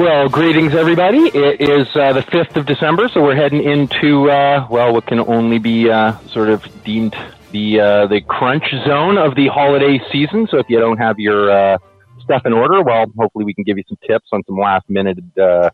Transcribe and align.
Well, 0.00 0.30
greetings, 0.30 0.74
everybody. 0.74 1.26
It 1.26 1.60
is 1.60 1.86
uh, 1.94 2.14
the 2.14 2.22
5th 2.22 2.56
of 2.56 2.64
December, 2.64 3.10
so 3.10 3.22
we're 3.22 3.34
heading 3.34 3.62
into, 3.62 4.30
uh, 4.30 4.66
well, 4.70 4.94
what 4.94 5.04
can 5.04 5.20
only 5.20 5.58
be 5.58 5.90
uh, 5.90 6.16
sort 6.28 6.48
of 6.48 6.64
deemed 6.84 7.14
the 7.52 7.80
uh, 7.80 8.06
the 8.06 8.22
crunch 8.22 8.64
zone 8.86 9.18
of 9.18 9.34
the 9.34 9.48
holiday 9.48 10.00
season. 10.10 10.48
So 10.50 10.56
if 10.56 10.70
you 10.70 10.80
don't 10.80 10.96
have 10.96 11.18
your 11.18 11.50
uh, 11.50 11.78
stuff 12.24 12.46
in 12.46 12.54
order, 12.54 12.80
well, 12.80 13.12
hopefully 13.18 13.44
we 13.44 13.52
can 13.52 13.62
give 13.62 13.76
you 13.76 13.84
some 13.88 13.98
tips 14.06 14.28
on 14.32 14.42
some 14.46 14.56
last 14.56 14.88
minute, 14.88 15.18
uh, 15.38 15.68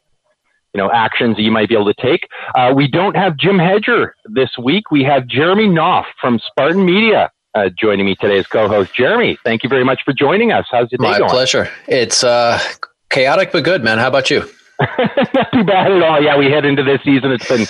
you 0.74 0.78
know, 0.78 0.90
actions 0.90 1.36
that 1.36 1.42
you 1.42 1.52
might 1.52 1.68
be 1.68 1.76
able 1.76 1.94
to 1.94 2.02
take. 2.02 2.26
we 2.74 2.88
don't 2.88 3.14
have 3.14 3.36
Jim 3.36 3.60
Hedger 3.60 4.16
this 4.24 4.50
week. 4.60 4.90
We 4.90 5.04
have 5.04 5.28
Jeremy 5.28 5.68
Knauff 5.68 6.06
from 6.20 6.40
Spartan 6.40 6.84
Media. 6.84 7.30
joining 7.80 8.04
me 8.04 8.16
today 8.16 8.40
as 8.40 8.48
co-host, 8.48 8.92
Jeremy. 8.92 9.38
Thank 9.44 9.62
you 9.62 9.68
very 9.68 9.84
much 9.84 10.02
for 10.04 10.12
joining 10.12 10.50
us. 10.50 10.66
How's 10.68 10.90
your 10.90 10.98
day 10.98 11.12
My 11.12 11.18
going? 11.18 11.28
My 11.28 11.32
pleasure. 11.32 11.70
It's 11.86 12.24
chaotic 13.10 13.52
but 13.52 13.64
good, 13.64 13.82
man. 13.82 13.98
How 13.98 14.08
about 14.08 14.30
you? 14.30 14.40
Not 14.80 15.52
too 15.52 15.64
bad 15.64 15.92
at 15.92 16.02
all. 16.02 16.22
Yeah, 16.22 16.36
we 16.36 16.46
head 16.46 16.64
into 16.64 16.82
this 16.82 17.00
season. 17.02 17.30
It's 17.32 17.48
been 17.48 17.66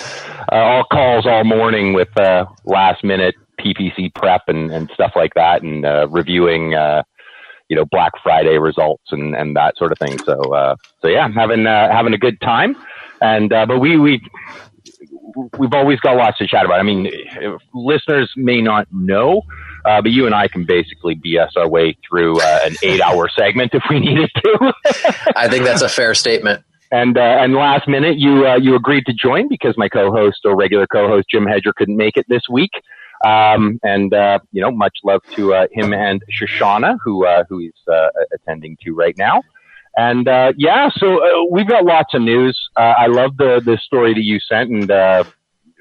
uh, 0.51 0.55
all 0.55 0.83
calls 0.91 1.25
all 1.25 1.43
morning 1.43 1.93
with 1.93 2.09
uh, 2.19 2.45
last 2.65 3.03
minute 3.03 3.35
PPC 3.59 4.13
prep 4.13 4.43
and, 4.47 4.71
and 4.71 4.89
stuff 4.93 5.13
like 5.15 5.33
that, 5.35 5.63
and 5.63 5.85
uh, 5.85 6.07
reviewing, 6.09 6.75
uh, 6.75 7.03
you 7.69 7.75
know, 7.75 7.85
Black 7.85 8.11
Friday 8.21 8.57
results 8.57 9.05
and, 9.11 9.35
and 9.35 9.55
that 9.55 9.77
sort 9.77 9.91
of 9.91 9.97
thing. 9.97 10.19
So, 10.19 10.39
uh, 10.53 10.75
so 11.01 11.07
yeah, 11.07 11.29
having 11.29 11.65
uh, 11.65 11.91
having 11.91 12.13
a 12.13 12.17
good 12.17 12.39
time. 12.41 12.75
And 13.21 13.49
but 13.49 13.79
we 13.79 13.97
we 13.97 14.21
we've 15.57 15.73
always 15.73 15.99
got 15.99 16.17
lots 16.17 16.37
to 16.39 16.47
chat 16.47 16.65
about. 16.65 16.79
I 16.79 16.83
mean, 16.83 17.09
listeners 17.73 18.31
may 18.35 18.61
not 18.61 18.87
know. 18.91 19.43
Uh, 19.87 20.01
but 20.01 20.11
you 20.11 20.25
and 20.25 20.35
I 20.35 20.49
can 20.49 20.65
basically 20.65 21.15
BS 21.15 21.55
our 21.55 21.67
way 21.67 21.97
through 22.07 22.41
uh, 22.41 22.59
an 22.65 22.75
eight-hour 22.83 23.29
segment 23.37 23.71
if 23.73 23.83
we 23.89 23.99
needed 23.99 24.29
to. 24.43 24.73
I 25.35 25.47
think 25.47 25.63
that's 25.63 25.81
a 25.81 25.89
fair 25.89 26.13
statement. 26.13 26.63
And 26.91 27.17
uh, 27.17 27.21
and 27.21 27.53
last 27.53 27.87
minute, 27.87 28.17
you 28.17 28.47
uh, 28.47 28.57
you 28.57 28.75
agreed 28.75 29.05
to 29.05 29.13
join 29.13 29.47
because 29.47 29.75
my 29.77 29.87
co-host 29.87 30.39
or 30.45 30.55
regular 30.55 30.87
co-host 30.87 31.27
Jim 31.29 31.45
Hedger 31.45 31.73
couldn't 31.73 31.97
make 31.97 32.17
it 32.17 32.25
this 32.27 32.43
week. 32.49 32.71
Um, 33.25 33.79
and 33.81 34.13
uh, 34.13 34.39
you 34.51 34.61
know, 34.61 34.71
much 34.71 34.97
love 35.03 35.21
to 35.35 35.53
uh, 35.53 35.67
him 35.71 35.93
and 35.93 36.21
Shoshana, 36.31 36.97
who 37.03 37.25
who 37.49 37.59
he's 37.59 37.71
attending 38.33 38.77
to 38.83 38.93
right 38.93 39.17
now. 39.17 39.41
And 39.97 40.27
yeah, 40.57 40.89
so 40.95 41.47
we've 41.49 41.67
got 41.67 41.85
lots 41.85 42.13
of 42.13 42.21
news. 42.21 42.57
I 42.77 43.07
love 43.07 43.37
the 43.37 43.61
the 43.63 43.77
story 43.77 44.13
that 44.13 44.23
you 44.23 44.39
sent, 44.39 44.69
and 44.69 44.89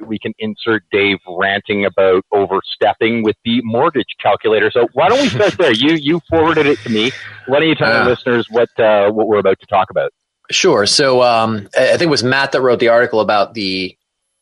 we 0.05 0.19
can 0.19 0.33
insert 0.39 0.85
Dave 0.91 1.19
ranting 1.29 1.85
about 1.85 2.25
overstepping 2.33 3.23
with 3.23 3.37
the 3.45 3.61
mortgage 3.63 4.17
calculator. 4.21 4.71
So 4.71 4.89
why 4.93 5.09
don't 5.09 5.21
we 5.21 5.29
start 5.29 5.57
there? 5.59 5.73
You 5.73 5.95
you 5.95 6.21
forwarded 6.29 6.67
it 6.67 6.79
to 6.81 6.91
me. 6.91 7.13
Why 7.47 7.61
don't 7.61 7.69
you 7.69 7.75
tell 7.75 7.93
uh, 7.93 7.99
our 7.99 8.05
listeners 8.07 8.47
what 8.51 8.69
uh, 8.79 9.11
what 9.11 9.29
we're 9.29 9.39
about 9.39 9.61
to 9.61 9.67
talk 9.67 9.91
about? 9.91 10.13
Sure. 10.51 10.87
So 10.87 11.23
um, 11.23 11.69
I 11.77 11.97
think 11.97 12.03
it 12.03 12.09
was 12.09 12.23
Matt 12.23 12.53
that 12.53 12.61
wrote 12.61 12.79
the 12.79 12.89
article 12.89 13.21
about 13.21 13.55
the 13.55 13.97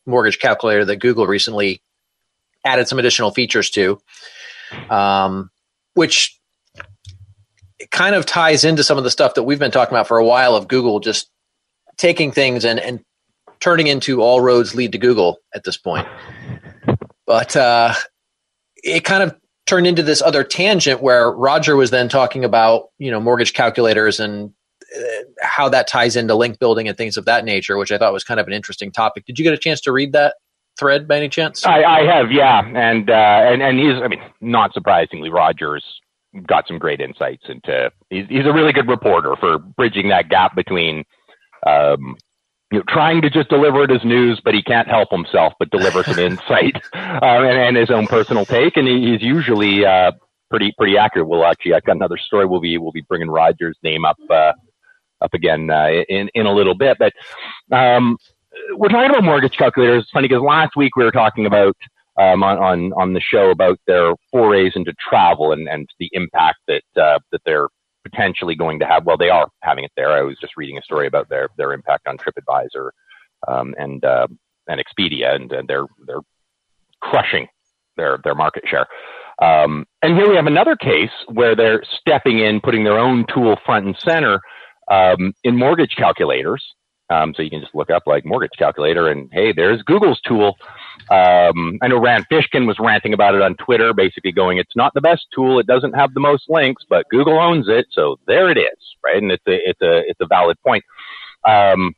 mortgage 0.05 0.39
calculator 0.39 0.85
that 0.85 0.97
Google 0.97 1.25
recently 1.25 1.81
added 2.63 2.87
some 2.87 2.99
additional 2.99 3.31
features 3.31 3.69
to, 3.71 3.99
um, 4.89 5.49
which 5.93 6.39
kind 7.91 8.15
of 8.15 8.25
ties 8.25 8.63
into 8.63 8.83
some 8.83 8.97
of 8.97 9.03
the 9.03 9.11
stuff 9.11 9.35
that 9.35 9.43
we've 9.43 9.59
been 9.59 9.71
talking 9.71 9.93
about 9.93 10.07
for 10.07 10.17
a 10.17 10.25
while 10.25 10.55
of 10.55 10.67
Google 10.67 10.99
just 10.99 11.29
taking 11.97 12.31
things 12.31 12.65
and, 12.65 12.79
and 12.79 13.03
turning 13.59 13.87
into 13.87 14.21
all 14.21 14.41
roads 14.41 14.75
lead 14.75 14.91
to 14.91 14.97
Google 14.97 15.37
at 15.53 15.63
this 15.63 15.77
point. 15.77 16.07
But 17.25 17.55
uh, 17.55 17.93
it 18.77 19.03
kind 19.03 19.23
of 19.23 19.35
turned 19.65 19.87
into 19.87 20.03
this 20.03 20.21
other 20.21 20.43
tangent 20.43 21.01
where 21.01 21.31
Roger 21.31 21.75
was 21.75 21.89
then 21.89 22.07
talking 22.09 22.45
about 22.45 22.89
you 22.97 23.11
know 23.11 23.19
mortgage 23.19 23.53
calculators 23.53 24.19
and 24.19 24.51
uh, 24.95 25.01
how 25.41 25.69
that 25.69 25.87
ties 25.87 26.15
into 26.15 26.35
link 26.35 26.59
building 26.59 26.87
and 26.87 26.97
things 26.97 27.17
of 27.17 27.25
that 27.25 27.45
nature, 27.45 27.77
which 27.77 27.91
I 27.91 27.97
thought 27.97 28.13
was 28.13 28.23
kind 28.23 28.39
of 28.39 28.47
an 28.47 28.53
interesting 28.53 28.91
topic. 28.91 29.25
Did 29.25 29.39
you 29.39 29.43
get 29.43 29.53
a 29.53 29.57
chance 29.57 29.81
to 29.81 29.91
read 29.91 30.13
that 30.13 30.35
thread 30.77 31.07
by 31.07 31.17
any 31.17 31.29
chance? 31.29 31.65
I, 31.65 31.83
I 31.83 32.03
have, 32.03 32.31
yeah, 32.31 32.61
and 32.61 33.09
uh, 33.09 33.13
and 33.13 33.61
and 33.61 33.79
he's, 33.79 34.01
I 34.01 34.07
mean, 34.07 34.21
not 34.41 34.73
surprisingly, 34.73 35.29
Rogers 35.29 35.83
got 36.47 36.67
some 36.67 36.77
great 36.77 36.99
insights 37.01 37.43
into. 37.47 37.91
He's, 38.09 38.27
he's 38.29 38.45
a 38.45 38.53
really 38.53 38.73
good 38.73 38.87
reporter 38.87 39.35
for 39.39 39.57
bridging 39.57 40.09
that 40.09 40.29
gap 40.29 40.55
between 40.55 41.05
um, 41.65 42.17
you 42.75 42.81
know, 42.81 42.85
trying 42.89 43.21
to 43.21 43.29
just 43.29 43.47
deliver 43.47 43.83
it 43.83 43.91
as 43.91 44.03
news, 44.03 44.41
but 44.43 44.53
he 44.53 44.61
can't 44.61 44.89
help 44.89 45.09
himself 45.09 45.53
but 45.59 45.69
deliver 45.69 46.03
some 46.03 46.19
insight 46.19 46.75
uh, 46.93 47.19
and, 47.21 47.57
and, 47.57 47.77
his 47.77 47.89
own 47.89 48.05
personal 48.05 48.45
take. 48.45 48.75
And 48.75 48.85
he, 48.85 49.11
he's 49.11 49.21
usually 49.21 49.85
uh, 49.85 50.11
pretty 50.49 50.73
pretty 50.77 50.97
accurate. 50.97 51.29
We'll 51.29 51.45
actually, 51.45 51.73
I've 51.73 51.85
got 51.85 51.95
another 51.95 52.17
story. 52.17 52.45
We'll 52.45 52.59
be 52.59 52.77
we'll 52.77 52.91
be 52.91 53.05
bringing 53.07 53.29
Rogers' 53.29 53.77
name 53.81 54.03
up 54.03 54.17
uh, 54.29 54.51
up 55.21 55.33
again 55.33 55.69
uh, 55.69 55.87
in 56.09 56.29
in 56.33 56.45
a 56.45 56.53
little 56.53 56.75
bit. 56.75 56.97
But 56.99 57.13
um, 57.73 58.17
we're 58.73 58.89
talking 58.89 59.09
about 59.09 59.23
mortgage 59.23 59.55
calculators. 59.57 60.03
It's 60.03 60.11
funny 60.11 60.27
because 60.27 60.43
last 60.43 60.75
week 60.75 60.97
we 60.97 61.05
were 61.05 61.11
talking 61.11 61.45
about 61.45 61.77
um, 62.19 62.43
on, 62.43 62.57
on 62.57 62.93
on 62.93 63.13
the 63.13 63.21
show 63.21 63.51
about 63.51 63.79
their 63.87 64.15
forays 64.31 64.73
into 64.75 64.93
travel 65.09 65.53
and 65.53 65.69
and 65.69 65.87
the 65.97 66.09
impact 66.11 66.59
that 66.67 66.83
uh, 67.01 67.19
that 67.31 67.39
they're 67.45 67.69
potentially 68.05 68.55
going 68.55 68.79
to 68.79 68.85
have. 68.85 69.05
Well, 69.05 69.17
they 69.17 69.29
are 69.29 69.49
having 69.61 69.83
it 69.83 69.91
there. 69.97 70.11
I 70.11 70.21
was 70.21 70.37
just 70.39 70.57
reading 70.57 70.77
a 70.77 70.81
story 70.81 71.07
about 71.07 71.27
their 71.29 71.49
their 71.57 71.73
impact 71.73 72.07
on 72.07 72.17
TripAdvisor 72.17 72.91
um, 73.47 73.73
and 73.77 74.03
uh, 74.05 74.27
and 74.67 74.79
Expedia, 74.79 75.35
and, 75.35 75.51
and 75.51 75.67
they're 75.67 75.87
they're 76.05 76.21
crushing 77.01 77.47
their 77.97 78.19
their 78.23 78.35
market 78.35 78.63
share. 78.67 78.85
Um, 79.41 79.85
and 80.01 80.15
here 80.15 80.29
we 80.29 80.35
have 80.35 80.45
another 80.45 80.75
case 80.75 81.11
where 81.33 81.55
they're 81.55 81.83
stepping 81.99 82.39
in, 82.39 82.61
putting 82.61 82.83
their 82.83 82.99
own 82.99 83.25
tool 83.33 83.57
front 83.65 83.85
and 83.85 83.97
center 83.97 84.39
um, 84.89 85.33
in 85.43 85.57
mortgage 85.57 85.95
calculators. 85.97 86.63
Um, 87.09 87.33
so 87.35 87.43
you 87.43 87.49
can 87.49 87.61
just 87.61 87.75
look 87.75 87.89
up 87.89 88.03
like 88.05 88.25
mortgage 88.25 88.57
calculator, 88.57 89.09
and 89.09 89.29
hey, 89.31 89.51
there's 89.51 89.81
Google's 89.83 90.21
tool. 90.21 90.55
Um, 91.09 91.77
I 91.81 91.87
know 91.87 91.99
Rand 91.99 92.25
Fishkin 92.31 92.65
was 92.67 92.77
ranting 92.79 93.13
about 93.13 93.35
it 93.35 93.41
on 93.41 93.55
Twitter, 93.55 93.93
basically 93.93 94.31
going, 94.31 94.57
"It's 94.57 94.75
not 94.75 94.93
the 94.93 95.01
best 95.01 95.27
tool. 95.33 95.59
It 95.59 95.67
doesn't 95.67 95.93
have 95.93 96.13
the 96.13 96.19
most 96.19 96.45
links, 96.49 96.83
but 96.87 97.07
Google 97.09 97.39
owns 97.39 97.67
it, 97.67 97.87
so 97.91 98.17
there 98.27 98.49
it 98.49 98.57
is." 98.57 98.95
Right, 99.03 99.21
and 99.21 99.31
it's 99.31 99.45
a 99.47 99.69
it's 99.69 99.81
a 99.81 100.09
it's 100.09 100.19
a 100.21 100.27
valid 100.27 100.57
point. 100.65 100.83
Um, 101.47 101.93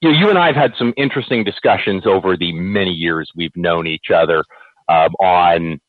you, 0.00 0.10
know, 0.10 0.18
you 0.18 0.28
and 0.28 0.38
I 0.38 0.48
have 0.48 0.56
had 0.56 0.72
some 0.76 0.92
interesting 0.96 1.44
discussions 1.44 2.06
over 2.06 2.36
the 2.36 2.52
many 2.52 2.90
years 2.90 3.30
we've 3.34 3.56
known 3.56 3.86
each 3.86 4.10
other 4.10 4.44
um, 4.88 5.14
on 5.20 5.80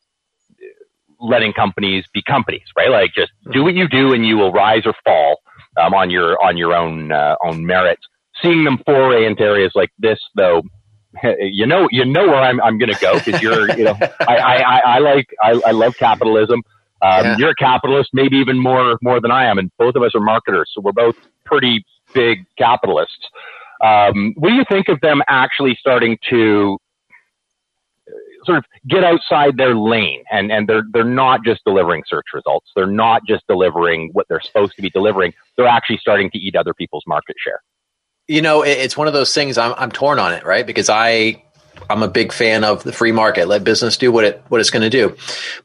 letting 1.20 1.52
companies 1.52 2.04
be 2.12 2.22
companies, 2.22 2.66
right? 2.76 2.90
Like 2.90 3.12
just 3.14 3.32
do 3.52 3.62
what 3.62 3.74
you 3.74 3.88
do, 3.88 4.12
and 4.12 4.26
you 4.26 4.36
will 4.36 4.52
rise 4.52 4.86
or 4.86 4.94
fall 5.04 5.40
um, 5.76 5.94
on 5.94 6.10
your 6.10 6.42
on 6.42 6.56
your 6.56 6.74
own 6.74 7.12
uh, 7.12 7.36
own 7.44 7.66
merits. 7.66 8.02
Seeing 8.42 8.64
them 8.64 8.78
foray 8.84 9.26
into 9.26 9.42
areas 9.42 9.72
like 9.74 9.90
this, 9.98 10.18
though, 10.34 10.62
you 11.38 11.66
know, 11.66 11.88
you 11.90 12.04
know 12.04 12.26
where 12.26 12.40
I'm, 12.40 12.60
I'm 12.60 12.78
going 12.78 12.92
to 12.92 13.00
go 13.00 13.18
because 13.18 13.40
you're, 13.40 13.76
you 13.76 13.84
know, 13.84 13.96
I, 14.20 14.36
I, 14.36 14.78
I 14.78 14.98
like, 14.98 15.26
I, 15.42 15.60
I 15.66 15.70
love 15.72 15.96
capitalism. 15.96 16.62
Um, 17.02 17.24
yeah. 17.24 17.36
You're 17.38 17.50
a 17.50 17.54
capitalist, 17.54 18.10
maybe 18.12 18.36
even 18.36 18.58
more, 18.58 18.98
more 19.02 19.20
than 19.20 19.30
I 19.30 19.44
am. 19.44 19.58
And 19.58 19.70
both 19.78 19.94
of 19.94 20.02
us 20.02 20.14
are 20.14 20.20
marketers. 20.20 20.70
So 20.74 20.80
we're 20.80 20.92
both 20.92 21.16
pretty 21.44 21.84
big 22.14 22.46
capitalists. 22.56 23.28
Um, 23.82 24.32
what 24.36 24.50
do 24.50 24.54
you 24.54 24.64
think 24.68 24.88
of 24.88 25.00
them 25.00 25.20
actually 25.28 25.76
starting 25.78 26.16
to 26.30 26.78
sort 28.44 28.58
of 28.58 28.64
get 28.88 29.04
outside 29.04 29.56
their 29.56 29.74
lane 29.74 30.22
and, 30.30 30.52
and 30.52 30.68
they're, 30.68 30.84
they're 30.92 31.04
not 31.04 31.44
just 31.44 31.62
delivering 31.64 32.02
search 32.06 32.26
results. 32.32 32.70
They're 32.76 32.86
not 32.86 33.22
just 33.26 33.46
delivering 33.48 34.10
what 34.12 34.26
they're 34.28 34.40
supposed 34.40 34.76
to 34.76 34.82
be 34.82 34.90
delivering. 34.90 35.32
They're 35.56 35.66
actually 35.66 35.98
starting 35.98 36.30
to 36.30 36.38
eat 36.38 36.54
other 36.54 36.74
people's 36.74 37.04
market 37.06 37.36
share 37.38 37.60
you 38.26 38.42
know, 38.42 38.62
it's 38.62 38.96
one 38.96 39.06
of 39.06 39.12
those 39.12 39.34
things. 39.34 39.58
I'm 39.58 39.74
I'm 39.76 39.90
torn 39.90 40.18
on 40.18 40.32
it, 40.32 40.44
right? 40.44 40.66
Because 40.66 40.88
I 40.88 41.42
I'm 41.90 42.02
a 42.02 42.08
big 42.08 42.32
fan 42.32 42.64
of 42.64 42.82
the 42.82 42.92
free 42.92 43.12
market. 43.12 43.48
Let 43.48 43.64
business 43.64 43.96
do 43.96 44.10
what 44.10 44.24
it 44.24 44.42
what 44.48 44.60
it's 44.60 44.70
going 44.70 44.82
to 44.82 44.90
do. 44.90 45.16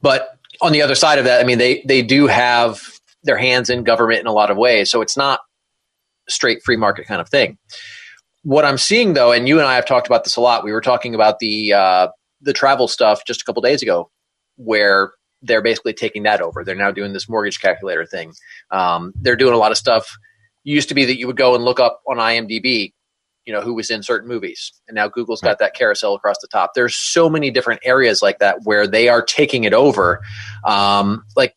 But 0.01 0.29
on 0.61 0.71
the 0.71 0.81
other 0.81 0.95
side 0.95 1.19
of 1.19 1.25
that, 1.25 1.41
I 1.41 1.45
mean, 1.45 1.57
they 1.57 1.81
they 1.85 2.01
do 2.01 2.27
have 2.27 2.81
their 3.23 3.37
hands 3.37 3.69
in 3.69 3.83
government 3.83 4.21
in 4.21 4.27
a 4.27 4.33
lot 4.33 4.51
of 4.51 4.57
ways, 4.57 4.91
so 4.91 5.01
it's 5.01 5.17
not 5.17 5.39
straight 6.27 6.61
free 6.63 6.77
market 6.77 7.07
kind 7.07 7.21
of 7.21 7.29
thing. 7.29 7.57
What 8.43 8.65
I'm 8.65 8.77
seeing 8.77 9.13
though, 9.13 9.31
and 9.31 9.47
you 9.47 9.59
and 9.59 9.67
I 9.67 9.75
have 9.75 9.85
talked 9.85 10.07
about 10.07 10.23
this 10.23 10.35
a 10.35 10.41
lot. 10.41 10.63
We 10.63 10.71
were 10.71 10.81
talking 10.81 11.15
about 11.15 11.39
the 11.39 11.73
uh, 11.73 12.07
the 12.41 12.53
travel 12.53 12.87
stuff 12.87 13.21
just 13.25 13.41
a 13.41 13.45
couple 13.45 13.61
days 13.61 13.81
ago, 13.81 14.09
where 14.57 15.11
they're 15.41 15.61
basically 15.61 15.93
taking 15.93 16.23
that 16.23 16.41
over. 16.41 16.65
They're 16.65 16.75
now 16.75 16.91
doing 16.91 17.13
this 17.13 17.29
mortgage 17.29 17.61
calculator 17.61 18.05
thing. 18.05 18.33
Um, 18.71 19.13
there 19.15 19.37
doing 19.37 19.53
a 19.53 19.57
lot 19.57 19.71
of 19.71 19.77
stuff 19.77 20.17
used 20.63 20.89
to 20.89 20.95
be 20.95 21.05
that 21.05 21.17
you 21.17 21.27
would 21.27 21.37
go 21.37 21.55
and 21.55 21.63
look 21.63 21.79
up 21.79 22.01
on 22.07 22.17
IMDb, 22.17 22.93
you 23.45 23.53
know, 23.53 23.61
who 23.61 23.73
was 23.73 23.89
in 23.89 24.03
certain 24.03 24.27
movies. 24.27 24.71
And 24.87 24.95
now 24.95 25.07
Google's 25.07 25.41
got 25.41 25.59
that 25.59 25.73
carousel 25.73 26.15
across 26.15 26.37
the 26.41 26.47
top. 26.47 26.71
There's 26.75 26.95
so 26.95 27.29
many 27.29 27.51
different 27.51 27.81
areas 27.83 28.21
like 28.21 28.39
that 28.39 28.59
where 28.63 28.87
they 28.87 29.09
are 29.09 29.21
taking 29.21 29.63
it 29.63 29.73
over. 29.73 30.21
Um, 30.65 31.23
like, 31.35 31.55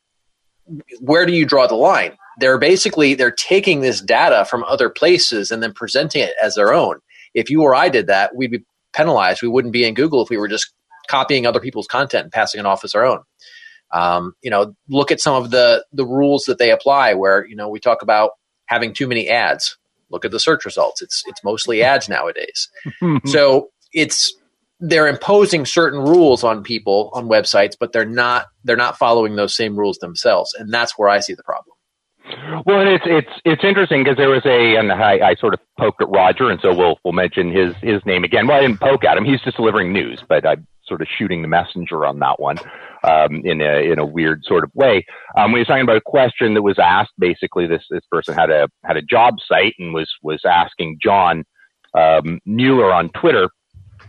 where 1.00 1.26
do 1.26 1.32
you 1.32 1.44
draw 1.44 1.66
the 1.66 1.74
line? 1.74 2.16
They're 2.38 2.58
basically 2.58 3.14
they're 3.14 3.30
taking 3.30 3.80
this 3.80 4.00
data 4.00 4.44
from 4.44 4.64
other 4.64 4.88
places 4.88 5.50
and 5.50 5.62
then 5.62 5.72
presenting 5.72 6.22
it 6.22 6.34
as 6.42 6.54
their 6.54 6.72
own. 6.72 6.98
If 7.34 7.50
you 7.50 7.62
or 7.62 7.74
I 7.74 7.88
did 7.88 8.06
that, 8.06 8.34
we'd 8.34 8.50
be 8.50 8.64
penalized. 8.92 9.42
We 9.42 9.48
wouldn't 9.48 9.72
be 9.72 9.84
in 9.84 9.94
Google 9.94 10.22
if 10.22 10.30
we 10.30 10.38
were 10.38 10.48
just 10.48 10.72
copying 11.08 11.46
other 11.46 11.60
people's 11.60 11.86
content 11.86 12.24
and 12.24 12.32
passing 12.32 12.60
it 12.60 12.66
off 12.66 12.84
as 12.84 12.94
our 12.94 13.04
own. 13.04 13.20
Um, 13.92 14.34
you 14.40 14.50
know, 14.50 14.74
look 14.88 15.10
at 15.10 15.20
some 15.20 15.34
of 15.34 15.50
the 15.50 15.84
the 15.92 16.06
rules 16.06 16.44
that 16.44 16.58
they 16.58 16.70
apply. 16.70 17.14
Where 17.14 17.46
you 17.46 17.56
know 17.56 17.68
we 17.68 17.80
talk 17.80 18.02
about 18.02 18.30
having 18.66 18.92
too 18.92 19.06
many 19.06 19.28
ads. 19.28 19.76
Look 20.10 20.24
at 20.24 20.30
the 20.30 20.40
search 20.40 20.64
results. 20.64 21.00
It's 21.02 21.22
it's 21.26 21.42
mostly 21.42 21.82
ads 21.82 22.08
nowadays. 22.08 22.68
so 23.26 23.70
it's 23.92 24.34
they're 24.80 25.08
imposing 25.08 25.64
certain 25.64 26.00
rules 26.00 26.44
on 26.44 26.62
people 26.62 27.10
on 27.14 27.28
websites, 27.28 27.74
but 27.78 27.92
they're 27.92 28.04
not 28.04 28.46
they're 28.64 28.76
not 28.76 28.98
following 28.98 29.36
those 29.36 29.54
same 29.54 29.76
rules 29.76 29.98
themselves, 29.98 30.54
and 30.54 30.72
that's 30.72 30.98
where 30.98 31.08
I 31.08 31.20
see 31.20 31.34
the 31.34 31.42
problem. 31.42 31.76
Well, 32.66 32.86
it's 32.86 33.04
it's 33.06 33.40
it's 33.44 33.64
interesting 33.64 34.04
because 34.04 34.16
there 34.16 34.30
was 34.30 34.44
a, 34.44 34.76
and 34.76 34.92
I, 34.92 35.30
I 35.30 35.34
sort 35.36 35.54
of 35.54 35.60
poked 35.78 36.02
at 36.02 36.08
Roger, 36.10 36.50
and 36.50 36.60
so 36.60 36.74
we'll 36.74 36.98
we'll 37.04 37.12
mention 37.12 37.50
his 37.50 37.74
his 37.80 38.04
name 38.04 38.24
again. 38.24 38.46
Well, 38.46 38.58
I 38.58 38.60
didn't 38.60 38.80
poke 38.80 39.04
at 39.04 39.16
him; 39.16 39.24
he's 39.24 39.40
just 39.40 39.56
delivering 39.56 39.92
news, 39.92 40.22
but 40.28 40.46
I'm 40.46 40.66
sort 40.84 41.00
of 41.00 41.08
shooting 41.18 41.42
the 41.42 41.48
messenger 41.48 42.04
on 42.04 42.18
that 42.18 42.38
one 42.38 42.58
um, 43.04 43.42
in 43.44 43.60
a 43.60 43.90
in 43.90 43.98
a 43.98 44.06
weird 44.06 44.42
sort 44.44 44.64
of 44.64 44.70
way. 44.74 45.04
Um, 45.36 45.52
he 45.52 45.58
was 45.58 45.66
talking 45.66 45.82
about 45.82 45.96
a 45.96 46.02
question 46.02 46.54
that 46.54 46.62
was 46.62 46.78
asked, 46.78 47.12
basically 47.18 47.66
this 47.66 47.84
this 47.90 48.04
person 48.10 48.34
had 48.34 48.50
a 48.50 48.68
had 48.84 48.96
a 48.96 49.02
job 49.02 49.36
site 49.46 49.74
and 49.78 49.94
was 49.94 50.10
was 50.22 50.40
asking 50.44 50.98
John 51.02 51.44
um, 51.94 52.40
Mueller 52.46 52.92
on 52.92 53.10
Twitter 53.10 53.48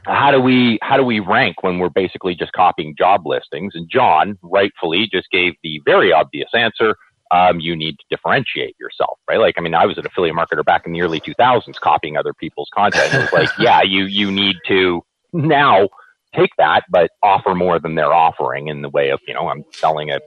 how 0.06 0.31
do 0.31 0.40
we 0.40 0.80
how 0.81 0.98
do 0.98 1.04
we 1.04 1.19
rank 1.19 1.63
when 1.63 1.80
we're 1.80 1.90
basically 1.90 2.36
just 2.36 2.51
copying 2.54 2.95
job 2.98 3.25
listings? 3.25 3.74
And 3.75 3.90
John 3.90 4.38
rightfully 4.42 5.07
just 5.12 5.30
gave 5.31 5.54
the 5.63 5.81
very 5.86 6.12
obvious 6.12 6.50
answer 6.54 6.95
um, 7.31 7.60
you 7.60 7.75
need 7.75 7.98
to 7.98 8.06
differentiate 8.10 8.75
yourself, 8.80 9.18
right? 9.28 9.40
Like, 9.40 9.56
I 9.57 9.62
mean, 9.62 9.74
I 9.74 9.86
was 9.86 9.98
an 9.98 10.06
affiliate 10.06 10.36
marketer 10.36 10.63
back 10.63 10.86
in 10.86 10.92
the 10.92 11.01
early 11.01 11.19
2000s 11.19 11.80
copying 11.80 12.16
other 12.16 12.34
people's 12.34 12.69
content. 12.74 13.12
It 13.12 13.22
was 13.22 13.34
like, 13.34 13.50
yeah, 13.60 13.81
you, 13.81 14.06
you 14.06 14.31
need 14.31 14.57
to 14.68 15.01
now 15.31 15.90
take 16.33 16.51
that, 16.57 16.83
but 16.89 17.12
offer 17.21 17.56
more 17.56 17.80
than 17.80 17.95
they're 17.95 18.13
offering 18.13 18.68
in 18.68 18.81
the 18.81 18.89
way 18.89 19.09
of, 19.09 19.19
you 19.27 19.33
know, 19.33 19.47
I'm 19.50 19.63
selling 19.71 20.12
a, 20.12 20.19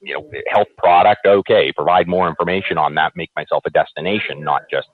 you 0.00 0.14
know, 0.14 0.30
health 0.48 0.68
product. 0.76 1.26
Okay. 1.26 1.72
Provide 1.72 2.06
more 2.08 2.28
information 2.28 2.78
on 2.78 2.94
that. 2.96 3.12
Make 3.16 3.30
myself 3.36 3.64
a 3.66 3.70
destination, 3.70 4.42
not 4.42 4.62
just, 4.70 4.88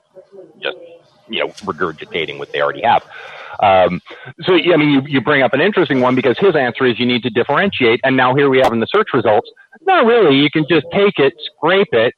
just, 0.62 0.76
you 1.28 1.40
know, 1.40 1.48
regurgitating 1.48 2.38
what 2.38 2.52
they 2.52 2.60
already 2.60 2.82
have. 2.82 3.04
Um, 3.60 4.00
so, 4.42 4.54
I 4.54 4.76
mean, 4.76 4.90
you, 4.90 5.02
you 5.06 5.20
bring 5.20 5.42
up 5.42 5.52
an 5.52 5.60
interesting 5.60 6.00
one 6.00 6.14
because 6.14 6.38
his 6.38 6.56
answer 6.56 6.86
is 6.86 6.98
you 6.98 7.06
need 7.06 7.22
to 7.24 7.30
differentiate. 7.30 8.00
And 8.04 8.16
now 8.16 8.34
here 8.34 8.48
we 8.48 8.58
have 8.58 8.72
in 8.72 8.80
the 8.80 8.86
search 8.86 9.08
results, 9.12 9.50
not 9.82 10.06
really. 10.06 10.36
You 10.36 10.50
can 10.50 10.66
just 10.68 10.86
take 10.92 11.18
it, 11.18 11.34
scrape 11.56 11.92
it, 11.92 12.14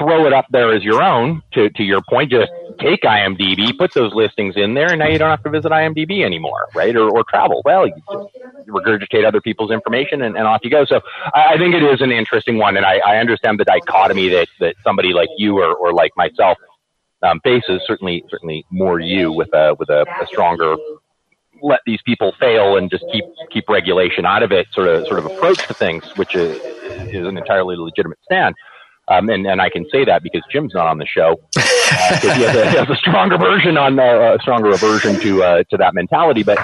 throw 0.00 0.26
it 0.26 0.32
up 0.32 0.46
there 0.50 0.72
as 0.74 0.82
your 0.82 1.02
own. 1.02 1.42
To 1.52 1.68
to 1.70 1.82
your 1.82 2.00
point, 2.08 2.30
just 2.30 2.50
take 2.80 3.02
IMDb, 3.02 3.76
put 3.76 3.92
those 3.92 4.14
listings 4.14 4.56
in 4.56 4.74
there, 4.74 4.88
and 4.88 4.98
now 4.98 5.08
you 5.08 5.18
don't 5.18 5.30
have 5.30 5.42
to 5.42 5.50
visit 5.50 5.70
IMDb 5.70 6.24
anymore, 6.24 6.68
right? 6.74 6.96
Or, 6.96 7.10
or 7.10 7.22
travel. 7.24 7.60
Well, 7.64 7.86
you 7.86 7.94
just 8.10 8.68
regurgitate 8.68 9.26
other 9.26 9.40
people's 9.40 9.70
information, 9.70 10.22
and, 10.22 10.36
and 10.36 10.46
off 10.46 10.60
you 10.64 10.70
go. 10.70 10.84
So 10.86 11.00
I, 11.34 11.54
I 11.54 11.58
think 11.58 11.74
it 11.74 11.82
is 11.82 12.00
an 12.00 12.10
interesting 12.10 12.58
one, 12.58 12.76
and 12.76 12.86
I, 12.86 13.00
I 13.06 13.18
understand 13.18 13.60
the 13.60 13.64
dichotomy 13.64 14.28
that 14.30 14.48
that 14.60 14.76
somebody 14.82 15.12
like 15.12 15.28
you 15.36 15.58
or, 15.58 15.74
or 15.74 15.92
like 15.92 16.12
myself 16.16 16.58
um, 17.22 17.40
faces. 17.40 17.82
Certainly, 17.86 18.24
certainly 18.30 18.64
more 18.70 18.98
you 18.98 19.30
with 19.30 19.52
a 19.52 19.76
with 19.78 19.90
a, 19.90 20.06
a 20.20 20.26
stronger 20.26 20.76
let 21.62 21.80
these 21.84 22.00
people 22.06 22.32
fail 22.40 22.76
and 22.76 22.90
just 22.90 23.04
keep 23.12 23.24
keep 23.50 23.68
regulation 23.68 24.24
out 24.24 24.42
of 24.42 24.50
it 24.50 24.66
sort 24.72 24.88
of 24.88 25.06
sort 25.06 25.18
of 25.18 25.26
approach 25.26 25.58
to 25.66 25.74
things, 25.74 26.04
which 26.16 26.34
is, 26.34 26.56
is 27.12 27.26
an 27.26 27.36
entirely 27.36 27.76
legitimate 27.76 28.18
stand. 28.24 28.54
Um, 29.10 29.28
and, 29.28 29.44
and 29.46 29.60
I 29.60 29.68
can 29.68 29.84
say 29.90 30.04
that 30.04 30.22
because 30.22 30.42
Jim's 30.50 30.72
not 30.72 30.86
on 30.86 30.98
the 30.98 31.06
show. 31.06 31.40
Uh, 31.56 32.20
he, 32.20 32.28
has 32.28 32.56
a, 32.56 32.70
he, 32.70 32.76
has 32.76 32.88
a, 32.88 32.94
stronger 32.94 33.36
version 33.36 33.76
on 33.76 33.98
uh, 33.98 34.36
a 34.38 34.38
stronger 34.40 34.70
aversion 34.70 35.18
to 35.20 35.42
uh, 35.42 35.62
to 35.70 35.76
that 35.76 35.92
mentality. 35.92 36.44
But 36.44 36.58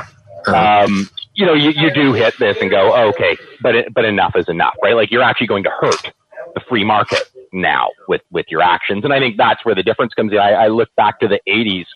um, 0.47 1.11
you 1.35 1.45
know, 1.45 1.55
you, 1.55 1.71
you 1.71 1.93
do 1.93 2.13
hit 2.13 2.39
this 2.39 2.59
and 2.61 2.71
go, 2.71 2.95
oh, 2.95 3.09
okay, 3.09 3.37
but 3.61 3.75
it, 3.75 3.93
but 3.93 4.05
enough 4.05 4.37
is 4.37 4.49
enough, 4.49 4.77
right? 4.83 4.95
Like 4.95 5.11
you're 5.11 5.25
actually 5.25 5.49
going 5.49 5.65
to 5.65 5.71
hurt 5.71 6.13
the 6.55 6.61
free 6.69 6.85
market 6.85 7.23
now 7.53 7.89
with 8.07 8.23
with 8.31 8.47
your 8.49 8.63
actions, 8.63 9.03
and 9.03 9.13
I 9.13 9.19
think 9.19 9.37
that's 9.37 9.65
where 9.65 9.75
the 9.75 9.83
difference 9.83 10.15
comes 10.15 10.31
in. 10.31 10.39
I, 10.39 10.53
I 10.53 10.69
look 10.69 10.95
back 10.95 11.19
to 11.21 11.29
the 11.29 11.41
'80s 11.49 11.87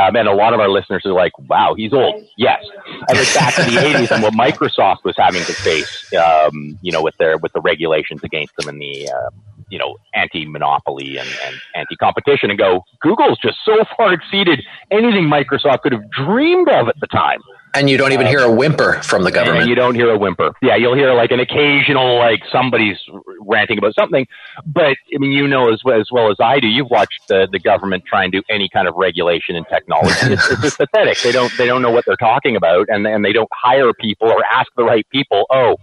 um, 0.00 0.16
and 0.16 0.28
a 0.28 0.34
lot 0.34 0.54
of 0.54 0.60
our 0.60 0.68
listeners 0.68 1.04
are 1.04 1.12
like, 1.12 1.38
wow, 1.38 1.74
he's 1.74 1.92
old. 1.92 2.24
Yes. 2.36 2.64
I 3.08 3.12
look 3.12 3.34
back 3.34 3.54
to 3.56 3.62
the 3.62 3.76
80s 3.76 4.10
and 4.10 4.22
what 4.22 4.32
Microsoft 4.32 5.04
was 5.04 5.16
having 5.16 5.42
to 5.44 5.52
face, 5.52 6.12
um, 6.14 6.78
you 6.82 6.92
know, 6.92 7.02
with 7.02 7.16
their, 7.18 7.36
with 7.36 7.52
the 7.52 7.60
regulations 7.60 8.22
against 8.24 8.56
them 8.56 8.68
and 8.68 8.80
the, 8.80 9.10
uh, 9.10 9.30
you 9.72 9.78
know, 9.78 9.96
anti-monopoly 10.14 11.16
and, 11.16 11.28
and 11.46 11.56
anti-competition 11.74 12.50
and 12.50 12.58
go, 12.58 12.84
Google's 13.00 13.38
just 13.42 13.56
so 13.64 13.72
far 13.96 14.12
exceeded 14.12 14.62
anything 14.90 15.24
Microsoft 15.24 15.80
could 15.80 15.92
have 15.92 16.08
dreamed 16.10 16.68
of 16.68 16.88
at 16.88 17.00
the 17.00 17.06
time. 17.06 17.40
And 17.74 17.88
you 17.88 17.96
don't 17.96 18.12
even 18.12 18.26
hear 18.26 18.40
a 18.40 18.52
whimper 18.52 19.00
from 19.02 19.24
the 19.24 19.30
government. 19.30 19.66
you 19.66 19.74
don't 19.74 19.94
hear 19.94 20.10
a 20.10 20.18
whimper. 20.18 20.52
Yeah, 20.60 20.76
you'll 20.76 20.94
hear 20.94 21.14
like 21.14 21.30
an 21.30 21.40
occasional 21.40 22.18
like 22.18 22.40
somebody's 22.52 22.98
ranting 23.40 23.78
about 23.78 23.94
something, 23.98 24.26
but 24.66 24.94
I 25.14 25.18
mean, 25.18 25.32
you 25.32 25.48
know 25.48 25.72
as 25.72 25.80
well 25.82 25.98
as, 25.98 26.08
well 26.12 26.30
as 26.30 26.36
I 26.38 26.60
do. 26.60 26.66
You've 26.66 26.90
watched 26.90 27.28
the, 27.28 27.48
the 27.50 27.58
government 27.58 28.04
try 28.04 28.24
and 28.24 28.32
do 28.32 28.42
any 28.50 28.68
kind 28.68 28.86
of 28.86 28.94
regulation 28.96 29.56
in 29.56 29.64
technology. 29.64 30.12
It's, 30.32 30.50
it's 30.50 30.60
just 30.60 30.76
pathetic. 30.76 31.18
They 31.22 31.32
don't 31.32 31.50
they 31.56 31.66
don't 31.66 31.80
know 31.80 31.90
what 31.90 32.04
they're 32.04 32.16
talking 32.16 32.56
about, 32.56 32.88
and 32.90 33.06
and 33.06 33.24
they 33.24 33.32
don't 33.32 33.48
hire 33.50 33.94
people 33.94 34.28
or 34.28 34.44
ask 34.52 34.68
the 34.76 34.84
right 34.84 35.08
people. 35.08 35.46
Oh, 35.50 35.76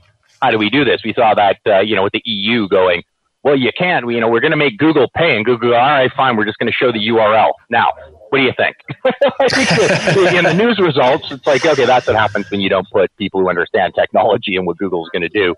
how 0.43 0.51
do 0.51 0.59
we 0.59 0.69
do 0.69 0.85
this? 0.85 1.01
We 1.03 1.13
saw 1.13 1.33
that 1.33 1.57
uh, 1.65 1.79
you 1.79 1.95
know 1.95 2.03
with 2.03 2.13
the 2.13 2.21
EU 2.23 2.67
going 2.67 3.01
well, 3.43 3.55
you 3.55 3.71
can't. 3.77 4.05
We, 4.05 4.15
you 4.15 4.21
know, 4.21 4.29
we're 4.29 4.41
going 4.41 4.51
to 4.51 4.57
make 4.57 4.77
Google 4.77 5.07
pay, 5.15 5.35
and 5.35 5.45
Google, 5.45 5.73
all 5.73 5.79
right, 5.79 6.11
fine, 6.15 6.35
we're 6.35 6.45
just 6.45 6.57
going 6.57 6.71
to 6.71 6.73
show 6.73 6.91
the 6.91 6.99
URL. 6.99 7.51
Now, 7.69 7.87
what 8.29 8.39
do 8.39 8.43
you 8.43 8.53
think? 8.55 8.75
in 10.35 10.43
the 10.43 10.53
news 10.53 10.79
results, 10.79 11.31
it's 11.31 11.45
like, 11.47 11.65
okay, 11.65 11.85
that's 11.85 12.07
what 12.07 12.15
happens 12.15 12.49
when 12.51 12.59
you 12.59 12.69
don't 12.69 12.87
put 12.91 13.15
people 13.17 13.39
who 13.39 13.49
understand 13.49 13.93
technology 13.95 14.55
and 14.55 14.67
what 14.67 14.77
Google's 14.77 15.09
going 15.09 15.21
to 15.21 15.29
do 15.29 15.55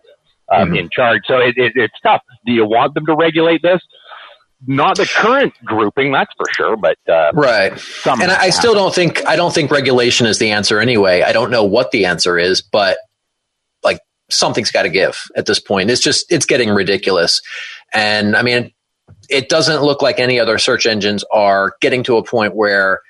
um, 0.51 0.67
mm-hmm. 0.67 0.75
in 0.75 0.89
charge. 0.89 1.23
So 1.25 1.37
it, 1.37 1.57
it, 1.57 1.73
it's 1.75 1.99
tough. 2.03 2.21
Do 2.45 2.51
you 2.51 2.65
want 2.65 2.93
them 2.93 3.05
to 3.07 3.15
regulate 3.15 3.61
this? 3.61 3.81
Not 4.67 4.97
the 4.97 5.07
current 5.07 5.53
grouping, 5.65 6.11
that's 6.11 6.31
for 6.37 6.45
sure, 6.53 6.77
but 6.77 6.97
uh, 7.09 7.31
right. 7.33 7.71
and 8.05 8.31
I, 8.31 8.43
I 8.43 8.49
still 8.51 8.75
don't 8.75 8.93
think 8.93 9.25
I 9.25 9.35
don't 9.35 9.51
think 9.51 9.71
regulation 9.71 10.27
is 10.27 10.37
the 10.37 10.51
answer 10.51 10.79
anyway. 10.79 11.23
I 11.23 11.31
don't 11.31 11.49
know 11.49 11.63
what 11.63 11.89
the 11.89 12.05
answer 12.05 12.37
is, 12.37 12.61
but 12.61 12.99
something's 14.31 14.71
got 14.71 14.83
to 14.83 14.89
give 14.89 15.17
at 15.35 15.45
this 15.45 15.59
point. 15.59 15.89
It's 15.89 16.01
just 16.01 16.31
it's 16.31 16.45
getting 16.45 16.69
ridiculous, 16.69 17.41
and 17.93 18.35
I 18.35 18.41
mean 18.41 18.71
it 19.29 19.49
doesn't 19.49 19.81
look 19.81 20.01
like 20.01 20.19
any 20.19 20.39
other 20.39 20.57
search 20.57 20.85
engines 20.85 21.23
are 21.33 21.73
getting 21.81 22.03
to 22.03 22.17
a 22.17 22.23
point 22.23 22.55
where 22.55 23.01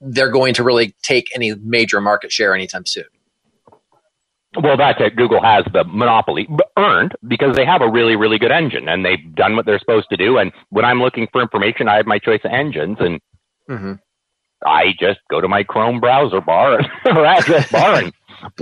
they're 0.00 0.30
going 0.30 0.54
to 0.54 0.62
really 0.62 0.94
take 1.02 1.34
any 1.34 1.54
major 1.54 2.00
market 2.00 2.30
share 2.30 2.54
anytime 2.54 2.84
soon. 2.84 3.04
Well, 4.62 4.76
that's 4.76 5.00
it. 5.00 5.16
Google 5.16 5.42
has 5.42 5.64
the 5.72 5.84
monopoly 5.84 6.48
earned 6.78 7.14
because 7.26 7.56
they 7.56 7.66
have 7.66 7.82
a 7.82 7.90
really, 7.90 8.16
really 8.16 8.38
good 8.38 8.52
engine 8.52 8.88
and 8.88 9.04
they've 9.04 9.34
done 9.34 9.54
what 9.54 9.66
they're 9.66 9.78
supposed 9.78 10.08
to 10.10 10.16
do. 10.16 10.38
And 10.38 10.52
when 10.70 10.84
I'm 10.84 11.00
looking 11.00 11.28
for 11.30 11.42
information, 11.42 11.88
I 11.88 11.96
have 11.96 12.06
my 12.06 12.18
choice 12.18 12.40
of 12.44 12.52
engines 12.52 12.96
and 13.00 13.20
mm-hmm. 13.68 13.92
I 14.64 14.94
just 14.98 15.20
go 15.30 15.40
to 15.40 15.48
my 15.48 15.62
Chrome 15.62 16.00
browser 16.00 16.40
bar 16.40 16.80
or 17.06 17.26
address 17.26 17.70
bar 17.70 17.96
and 17.96 18.12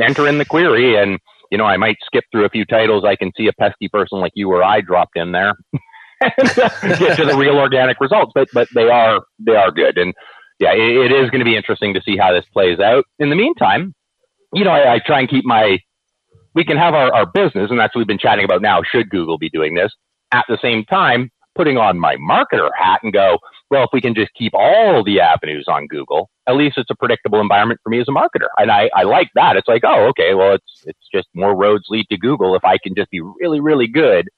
enter 0.00 0.26
in 0.26 0.38
the 0.38 0.44
query. 0.44 0.96
And, 1.00 1.20
you 1.50 1.58
know, 1.58 1.64
I 1.64 1.76
might 1.76 1.96
skip 2.04 2.24
through 2.32 2.44
a 2.44 2.50
few 2.50 2.64
titles. 2.64 3.04
I 3.04 3.16
can 3.16 3.32
see 3.36 3.46
a 3.46 3.52
pesky 3.52 3.88
person 3.88 4.20
like 4.20 4.32
you 4.34 4.50
or 4.50 4.62
I 4.62 4.80
dropped 4.80 5.16
in 5.16 5.32
there. 5.32 5.54
get 6.20 7.16
to 7.16 7.24
the 7.24 7.36
real 7.36 7.58
organic 7.58 8.00
results. 8.00 8.32
But 8.34 8.48
but 8.52 8.68
they 8.74 8.88
are 8.88 9.22
they 9.38 9.56
are 9.56 9.70
good, 9.70 9.98
and 9.98 10.14
yeah, 10.58 10.72
it, 10.72 11.10
it 11.10 11.12
is 11.12 11.30
going 11.30 11.40
to 11.40 11.44
be 11.44 11.56
interesting 11.56 11.94
to 11.94 12.02
see 12.02 12.16
how 12.16 12.32
this 12.32 12.44
plays 12.52 12.78
out. 12.80 13.04
In 13.18 13.30
the 13.30 13.36
meantime, 13.36 13.94
you 14.52 14.64
know, 14.64 14.70
I, 14.70 14.94
I 14.94 14.98
try 15.04 15.20
and 15.20 15.28
keep 15.28 15.44
my 15.44 15.78
we 16.54 16.64
can 16.64 16.76
have 16.76 16.94
our, 16.94 17.12
our 17.12 17.26
business, 17.26 17.70
and 17.70 17.78
that's 17.78 17.94
what 17.94 18.00
we've 18.00 18.06
been 18.06 18.18
chatting 18.18 18.44
about 18.44 18.62
now. 18.62 18.82
Should 18.82 19.10
Google 19.10 19.38
be 19.38 19.50
doing 19.50 19.74
this 19.74 19.92
at 20.32 20.44
the 20.48 20.58
same 20.62 20.84
time? 20.84 21.30
Putting 21.54 21.78
on 21.78 21.98
my 21.98 22.16
marketer 22.16 22.70
hat 22.76 23.00
and 23.04 23.12
go, 23.12 23.38
well, 23.74 23.82
if 23.82 23.90
we 23.92 24.00
can 24.00 24.14
just 24.14 24.32
keep 24.34 24.52
all 24.54 25.02
the 25.02 25.18
avenues 25.18 25.64
on 25.66 25.88
Google, 25.88 26.30
at 26.46 26.54
least 26.54 26.78
it's 26.78 26.90
a 26.90 26.94
predictable 26.94 27.40
environment 27.40 27.80
for 27.82 27.90
me 27.90 28.00
as 28.00 28.06
a 28.06 28.12
marketer. 28.12 28.46
And 28.56 28.70
I, 28.70 28.88
I 28.94 29.02
like 29.02 29.30
that. 29.34 29.56
It's 29.56 29.66
like, 29.66 29.82
oh, 29.84 30.06
okay, 30.10 30.32
well, 30.34 30.54
it's, 30.54 30.82
it's 30.84 31.08
just 31.12 31.26
more 31.34 31.56
roads 31.56 31.86
lead 31.88 32.06
to 32.10 32.16
Google. 32.16 32.54
If 32.54 32.64
I 32.64 32.78
can 32.78 32.94
just 32.94 33.10
be 33.10 33.20
really, 33.20 33.58
really 33.58 33.88
good 33.88 34.28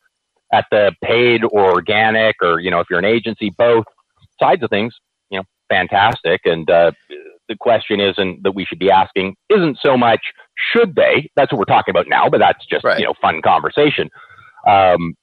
at 0.55 0.65
the 0.71 0.93
paid 1.05 1.43
or 1.45 1.71
organic 1.71 2.37
or, 2.41 2.61
you 2.61 2.71
know, 2.71 2.81
if 2.81 2.87
you're 2.89 2.99
an 2.99 3.05
agency, 3.05 3.51
both 3.51 3.85
sides 4.41 4.63
of 4.63 4.71
things, 4.71 4.95
you 5.29 5.39
know, 5.39 5.45
fantastic. 5.69 6.41
And 6.47 6.71
uh, 6.71 6.93
the 7.47 7.57
question 7.61 8.01
isn't 8.01 8.43
that 8.43 8.53
we 8.53 8.65
should 8.65 8.79
be 8.79 8.91
asking 8.91 9.37
isn't 9.51 9.77
so 9.83 9.99
much 9.99 10.21
should 10.73 10.95
they? 10.95 11.31
That's 11.37 11.53
what 11.53 11.59
we're 11.59 11.67
talking 11.67 11.93
about 11.93 12.09
now, 12.09 12.31
but 12.31 12.39
that's 12.39 12.65
just, 12.65 12.87
right. 12.87 12.99
you 12.99 13.05
know, 13.05 13.13
fun 13.21 13.43
conversation. 13.43 14.09
Um, 14.67 15.15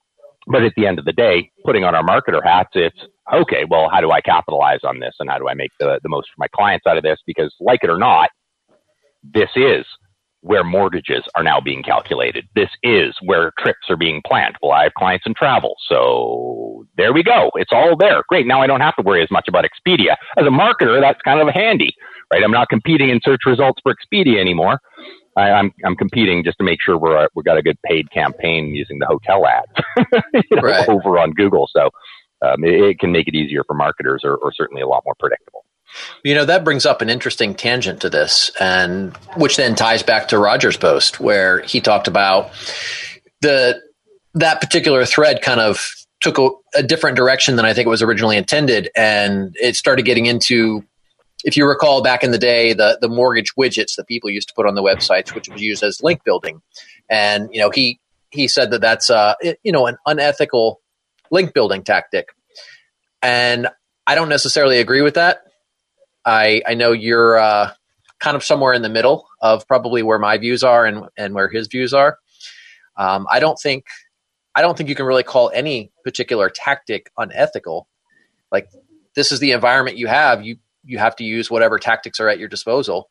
but 0.45 0.61
at 0.61 0.73
the 0.77 0.85
end 0.85 0.99
of 0.99 1.05
the 1.05 1.13
day, 1.13 1.49
putting 1.65 1.83
on 1.83 1.95
our 1.95 2.03
marketer 2.03 2.43
hats, 2.43 2.69
it's 2.73 2.99
okay, 3.31 3.65
well, 3.69 3.89
how 3.89 4.01
do 4.01 4.11
I 4.11 4.21
capitalize 4.21 4.79
on 4.83 4.99
this 4.99 5.15
and 5.19 5.29
how 5.29 5.37
do 5.37 5.47
I 5.47 5.53
make 5.53 5.71
the, 5.79 5.99
the 6.01 6.09
most 6.09 6.27
for 6.29 6.35
my 6.39 6.47
clients 6.55 6.85
out 6.87 6.97
of 6.97 7.03
this? 7.03 7.19
Because, 7.25 7.53
like 7.59 7.83
it 7.83 7.89
or 7.89 7.97
not, 7.97 8.29
this 9.23 9.49
is 9.55 9.85
where 10.41 10.63
mortgages 10.63 11.23
are 11.35 11.43
now 11.43 11.61
being 11.61 11.81
calculated. 11.81 12.45
This 12.53 12.69
is 12.83 13.15
where 13.23 13.53
trips 13.57 13.89
are 13.89 13.95
being 13.95 14.21
planned. 14.27 14.57
Well, 14.61 14.73
I 14.73 14.83
have 14.83 14.93
clients 14.93 15.25
in 15.25 15.33
travel. 15.33 15.75
So 15.87 16.85
there 16.97 17.13
we 17.13 17.23
go. 17.23 17.49
It's 17.55 17.71
all 17.71 17.95
there. 17.95 18.23
Great. 18.27 18.45
Now 18.45 18.61
I 18.61 18.67
don't 18.67 18.81
have 18.81 18.95
to 18.97 19.03
worry 19.03 19.23
as 19.23 19.31
much 19.31 19.47
about 19.47 19.63
Expedia. 19.63 20.15
As 20.37 20.45
a 20.45 20.49
marketer, 20.49 20.99
that's 20.99 21.21
kind 21.21 21.39
of 21.39 21.47
handy, 21.53 21.95
right? 22.31 22.43
I'm 22.43 22.51
not 22.51 22.67
competing 22.67 23.09
in 23.09 23.21
search 23.23 23.41
results 23.45 23.79
for 23.81 23.95
Expedia 23.95 24.39
anymore. 24.39 24.79
I, 25.37 25.49
am 25.49 25.55
I'm, 25.55 25.73
I'm 25.85 25.95
competing 25.95 26.43
just 26.43 26.57
to 26.57 26.63
make 26.63 26.79
sure 26.81 26.97
we're 26.97 27.17
uh, 27.17 27.27
we've 27.35 27.45
got 27.45 27.57
a 27.57 27.63
good 27.63 27.77
paid 27.83 28.11
campaign 28.11 28.75
using 28.75 28.99
the 28.99 29.07
hotel 29.07 29.47
ads 29.47 29.71
you 30.33 30.41
know, 30.51 30.61
right. 30.61 30.87
over 30.87 31.17
on 31.17 31.31
Google. 31.31 31.67
So 31.73 31.89
um, 32.43 32.63
it, 32.63 32.73
it, 32.73 32.99
can 32.99 33.11
make 33.11 33.27
it 33.27 33.35
easier 33.35 33.63
for 33.65 33.73
marketers, 33.73 34.21
or, 34.23 34.35
or 34.35 34.51
certainly 34.53 34.81
a 34.81 34.87
lot 34.87 35.03
more 35.05 35.15
predictable. 35.19 35.65
You 36.23 36.33
know 36.33 36.45
that 36.45 36.63
brings 36.63 36.85
up 36.85 37.01
an 37.01 37.09
interesting 37.09 37.53
tangent 37.53 38.01
to 38.01 38.09
this, 38.09 38.51
and 38.59 39.15
which 39.37 39.57
then 39.57 39.75
ties 39.75 40.03
back 40.03 40.27
to 40.29 40.37
Roger's 40.37 40.77
post 40.77 41.19
where 41.19 41.61
he 41.61 41.81
talked 41.81 42.07
about 42.07 42.51
the 43.41 43.79
that 44.33 44.59
particular 44.59 45.05
thread 45.05 45.41
kind 45.41 45.59
of 45.59 45.87
took 46.21 46.39
a, 46.39 46.49
a 46.75 46.83
different 46.83 47.15
direction 47.15 47.57
than 47.57 47.65
I 47.65 47.73
think 47.73 47.85
it 47.85 47.89
was 47.89 48.01
originally 48.01 48.37
intended, 48.37 48.89
and 48.95 49.55
it 49.61 49.75
started 49.75 50.05
getting 50.05 50.25
into 50.25 50.83
if 51.43 51.57
you 51.57 51.67
recall 51.67 52.01
back 52.01 52.23
in 52.23 52.31
the 52.31 52.37
day, 52.37 52.73
the 52.73 52.97
the 53.01 53.09
mortgage 53.09 53.53
widgets 53.55 53.95
that 53.97 54.07
people 54.07 54.29
used 54.29 54.47
to 54.47 54.53
put 54.55 54.65
on 54.65 54.75
the 54.75 54.81
websites, 54.81 55.35
which 55.35 55.49
was 55.49 55.61
used 55.61 55.83
as 55.83 56.01
link 56.01 56.23
building, 56.23 56.61
and 57.09 57.49
you 57.51 57.59
know 57.59 57.69
he 57.69 57.99
he 58.31 58.47
said 58.47 58.71
that 58.71 58.81
that's 58.81 59.09
uh 59.09 59.35
you 59.63 59.71
know 59.71 59.85
an 59.85 59.97
unethical 60.05 60.81
link 61.33 61.53
building 61.53 61.83
tactic, 61.83 62.29
and 63.21 63.67
I 64.07 64.15
don't 64.15 64.29
necessarily 64.29 64.79
agree 64.79 65.01
with 65.01 65.15
that. 65.15 65.43
I 66.23 66.61
I 66.65 66.75
know 66.75 66.93
you're 66.93 67.37
uh, 67.37 67.73
kind 68.19 68.37
of 68.37 68.43
somewhere 68.43 68.73
in 68.73 68.81
the 68.81 68.89
middle 68.89 69.27
of 69.41 69.67
probably 69.67 70.01
where 70.03 70.19
my 70.19 70.37
views 70.37 70.63
are 70.63 70.85
and 70.85 71.09
and 71.17 71.33
where 71.33 71.49
his 71.49 71.67
views 71.67 71.93
are. 71.93 72.19
Um, 72.95 73.27
I 73.29 73.39
don't 73.39 73.59
think 73.59 73.85
I 74.55 74.61
don't 74.61 74.77
think 74.77 74.89
you 74.89 74.95
can 74.95 75.05
really 75.05 75.23
call 75.23 75.51
any 75.53 75.91
particular 76.03 76.49
tactic 76.49 77.11
unethical. 77.17 77.87
Like 78.51 78.69
this 79.15 79.31
is 79.31 79.39
the 79.39 79.51
environment 79.51 79.97
you 79.97 80.07
have. 80.07 80.45
You 80.45 80.57
you 80.85 80.99
have 80.99 81.15
to 81.17 81.23
use 81.23 81.49
whatever 81.49 81.79
tactics 81.79 82.19
are 82.19 82.29
at 82.29 82.39
your 82.39 82.49
disposal. 82.49 83.09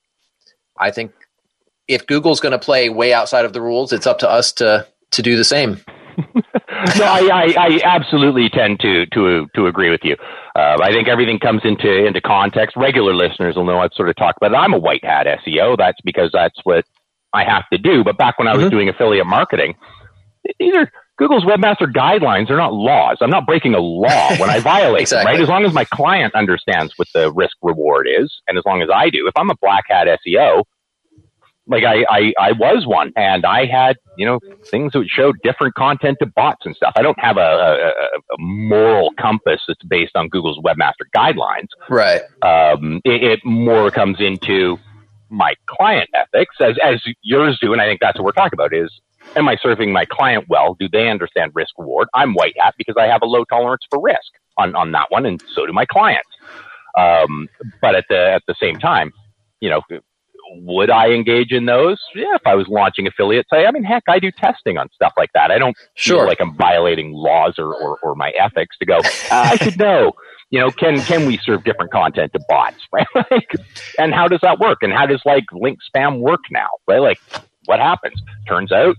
I 0.78 0.90
think 0.90 1.12
if 1.88 2.06
Google's 2.06 2.40
going 2.40 2.52
to 2.52 2.58
play 2.58 2.88
way 2.88 3.12
outside 3.12 3.44
of 3.44 3.52
the 3.52 3.60
rules, 3.60 3.92
it's 3.92 4.06
up 4.06 4.20
to 4.20 4.30
us 4.30 4.52
to 4.54 4.86
to 5.10 5.22
do 5.22 5.36
the 5.36 5.44
same. 5.44 5.80
no, 6.98 7.04
I, 7.04 7.28
I, 7.32 7.54
I, 7.56 7.80
absolutely 7.84 8.48
tend 8.48 8.80
to 8.80 9.06
to 9.06 9.46
to 9.54 9.66
agree 9.66 9.90
with 9.90 10.00
you. 10.04 10.16
Uh, 10.54 10.78
I 10.82 10.92
think 10.92 11.08
everything 11.08 11.38
comes 11.38 11.62
into 11.64 12.06
into 12.06 12.20
context. 12.20 12.76
Regular 12.76 13.14
listeners 13.14 13.56
will 13.56 13.64
know 13.64 13.78
I've 13.78 13.94
sort 13.94 14.08
of 14.08 14.16
talked 14.16 14.38
about 14.38 14.52
it. 14.52 14.56
I'm 14.56 14.72
a 14.72 14.78
white 14.78 15.04
hat 15.04 15.26
SEO. 15.26 15.76
That's 15.76 16.00
because 16.04 16.30
that's 16.32 16.58
what 16.64 16.84
I 17.32 17.44
have 17.44 17.64
to 17.72 17.78
do. 17.78 18.04
But 18.04 18.18
back 18.18 18.38
when 18.38 18.48
I 18.48 18.54
was 18.54 18.64
mm-hmm. 18.64 18.70
doing 18.70 18.88
affiliate 18.88 19.26
marketing, 19.26 19.74
these 20.58 20.74
are 20.74 20.90
Google's 21.18 21.44
webmaster 21.44 21.92
guidelines 21.92 22.48
They're 22.48 22.56
not 22.56 22.72
laws. 22.72 23.18
I'm 23.20 23.30
not 23.30 23.46
breaking 23.46 23.74
a 23.74 23.80
law 23.80 24.30
when 24.36 24.50
I 24.50 24.60
violate 24.60 25.02
exactly. 25.02 25.24
them, 25.24 25.34
right? 25.34 25.42
As 25.42 25.48
long 25.48 25.64
as 25.64 25.72
my 25.72 25.84
client 25.84 26.34
understands 26.34 26.92
what 26.96 27.08
the 27.14 27.32
risk 27.32 27.56
reward 27.62 28.08
is, 28.08 28.32
and 28.48 28.58
as 28.58 28.64
long 28.66 28.82
as 28.82 28.88
I 28.92 29.10
do, 29.10 29.26
if 29.28 29.32
I'm 29.36 29.50
a 29.50 29.56
black 29.60 29.84
hat 29.88 30.08
SEO, 30.26 30.64
like 31.72 31.84
I, 31.84 32.04
I, 32.08 32.32
I 32.38 32.52
was 32.52 32.86
one 32.86 33.12
and 33.16 33.44
I 33.44 33.66
had, 33.66 33.96
you 34.16 34.26
know, 34.26 34.38
things 34.66 34.92
that 34.92 35.00
would 35.00 35.08
show 35.08 35.32
different 35.42 35.74
content 35.74 36.18
to 36.20 36.26
bots 36.26 36.66
and 36.66 36.76
stuff. 36.76 36.92
I 36.96 37.02
don't 37.02 37.18
have 37.18 37.38
a, 37.38 37.40
a, 37.40 37.74
a 38.34 38.38
moral 38.38 39.10
compass 39.18 39.62
that's 39.66 39.82
based 39.82 40.14
on 40.14 40.28
Google's 40.28 40.58
webmaster 40.58 41.06
guidelines. 41.16 41.68
Right. 41.88 42.20
Um, 42.42 43.00
it, 43.04 43.24
it 43.24 43.40
more 43.44 43.90
comes 43.90 44.20
into 44.20 44.78
my 45.30 45.54
client 45.66 46.10
ethics 46.14 46.56
as, 46.60 46.76
as 46.84 47.00
yours 47.22 47.58
do. 47.60 47.72
And 47.72 47.80
I 47.80 47.86
think 47.86 48.00
that's 48.00 48.18
what 48.18 48.26
we're 48.26 48.32
talking 48.32 48.56
about 48.56 48.74
is 48.74 48.92
am 49.34 49.48
I 49.48 49.56
serving 49.62 49.92
my 49.92 50.04
client 50.04 50.44
well? 50.48 50.76
Do 50.78 50.88
they 50.90 51.08
understand 51.08 51.52
risk 51.54 51.70
reward? 51.78 52.08
I'm 52.12 52.34
white 52.34 52.54
hat 52.60 52.74
because 52.76 52.96
I 52.98 53.06
have 53.06 53.22
a 53.22 53.26
low 53.26 53.44
tolerance 53.44 53.82
for 53.88 54.00
risk 54.00 54.30
on, 54.58 54.74
on 54.76 54.92
that 54.92 55.06
one, 55.10 55.24
and 55.24 55.42
so 55.54 55.64
do 55.64 55.72
my 55.72 55.86
clients. 55.86 56.28
Um, 56.98 57.48
but 57.80 57.94
at 57.94 58.04
the 58.10 58.32
at 58.34 58.42
the 58.46 58.54
same 58.60 58.78
time, 58.78 59.12
you 59.60 59.70
know, 59.70 59.80
would 60.56 60.90
I 60.90 61.10
engage 61.10 61.52
in 61.52 61.66
those? 61.66 61.98
Yeah, 62.14 62.34
if 62.34 62.42
I 62.46 62.54
was 62.54 62.66
launching 62.68 63.06
affiliates, 63.06 63.48
say, 63.52 63.66
I 63.66 63.70
mean, 63.70 63.84
heck, 63.84 64.04
I 64.08 64.18
do 64.18 64.30
testing 64.30 64.78
on 64.78 64.88
stuff 64.94 65.12
like 65.16 65.30
that. 65.34 65.50
I 65.50 65.58
don't 65.58 65.76
sure. 65.94 66.18
feel 66.18 66.26
like 66.26 66.40
I'm 66.40 66.56
violating 66.56 67.12
laws 67.12 67.54
or, 67.58 67.74
or, 67.74 67.98
or 68.02 68.14
my 68.14 68.30
ethics 68.38 68.76
to 68.78 68.86
go, 68.86 69.00
I 69.30 69.56
should 69.56 69.78
know. 69.78 70.12
You 70.50 70.60
know, 70.60 70.70
can 70.70 71.00
can 71.00 71.26
we 71.26 71.38
serve 71.38 71.64
different 71.64 71.92
content 71.92 72.32
to 72.34 72.40
bots, 72.46 72.76
right? 72.92 73.06
like, 73.30 73.52
and 73.98 74.12
how 74.12 74.28
does 74.28 74.40
that 74.42 74.58
work? 74.58 74.82
And 74.82 74.92
how 74.92 75.06
does 75.06 75.22
like 75.24 75.44
link 75.50 75.78
spam 75.94 76.20
work 76.20 76.40
now, 76.50 76.68
right? 76.86 76.98
Like, 76.98 77.20
what 77.64 77.80
happens? 77.80 78.20
Turns 78.46 78.70
out 78.70 78.96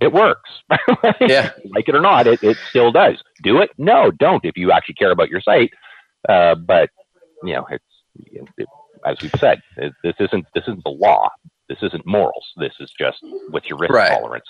it 0.00 0.12
works. 0.12 0.50
yeah. 1.20 1.50
like 1.74 1.88
it 1.88 1.94
or 1.94 2.00
not, 2.00 2.26
it, 2.26 2.42
it 2.42 2.56
still 2.68 2.92
does. 2.92 3.16
Do 3.42 3.60
it? 3.60 3.70
No, 3.78 4.10
don't 4.10 4.44
if 4.44 4.56
you 4.56 4.70
actually 4.70 4.94
care 4.94 5.10
about 5.10 5.30
your 5.30 5.40
site. 5.40 5.72
Uh, 6.28 6.54
but, 6.54 6.90
you 7.42 7.54
know, 7.54 7.66
it's, 7.70 7.84
it, 8.56 8.68
as 9.04 9.16
we've 9.22 9.32
said, 9.38 9.60
this 9.76 10.14
isn't, 10.20 10.46
this 10.54 10.64
isn't 10.64 10.84
the 10.84 10.90
law. 10.90 11.28
This 11.68 11.78
isn't 11.82 12.04
morals. 12.06 12.44
This 12.56 12.72
is 12.78 12.92
just 12.98 13.18
what's 13.48 13.68
your 13.68 13.78
risk 13.78 13.92
right. 13.92 14.10
tolerance. 14.10 14.44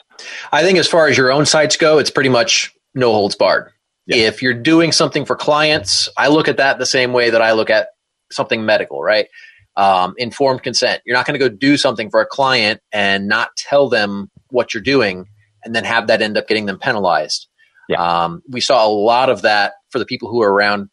I 0.53 0.63
think 0.63 0.79
as 0.79 0.89
far 0.89 1.07
as 1.07 1.17
your 1.17 1.33
own 1.33 1.47
sites 1.47 1.77
go, 1.77 1.99
it's 1.99 2.11
pretty 2.11 2.29
much 2.29 2.73
no 2.95 3.13
holds 3.13 3.37
barred. 3.37 3.71
Yeah. 4.07 4.17
If 4.17 4.43
you're 4.43 4.53
doing 4.55 4.93
something 4.93 5.25
for 5.25 5.37
clients, 5.37 6.09
I 6.17 6.29
look 6.29 6.49
at 6.49 6.57
that 6.57 6.79
the 6.79 6.87
same 6.87 7.13
way 7.13 7.31
that 7.31 7.41
I 7.41 7.53
look 7.53 7.71
at 7.71 7.89
something 8.33 8.67
medical, 8.67 9.01
right? 9.01 9.29
Um, 9.77 10.15
informed 10.19 10.63
consent. 10.63 11.03
You're 11.07 11.17
not 11.17 11.27
going 11.27 11.39
to 11.39 11.49
go 11.49 11.55
do 11.55 11.77
something 11.77 12.11
for 12.11 12.21
a 12.21 12.27
client 12.27 12.81
and 12.93 13.29
not 13.29 13.51
tell 13.57 13.89
them 13.89 14.31
what 14.51 14.75
you're 14.75 14.83
doing 14.83 15.27
and 15.65 15.75
then 15.75 15.85
have 15.85 16.09
that 16.09 16.21
end 16.21 16.37
up 16.37 16.47
getting 16.49 16.67
them 16.67 16.79
penalized. 16.79 17.49
Yeah. 17.89 18.03
Um, 18.03 18.43
we 18.49 18.61
saw 18.61 18.87
a 18.87 18.91
lot 18.91 19.31
of 19.31 19.43
that 19.43 19.75
for 19.91 19.99
the 19.99 20.07
people 20.07 20.31
who 20.31 20.43
are 20.43 20.53
around 20.53 20.89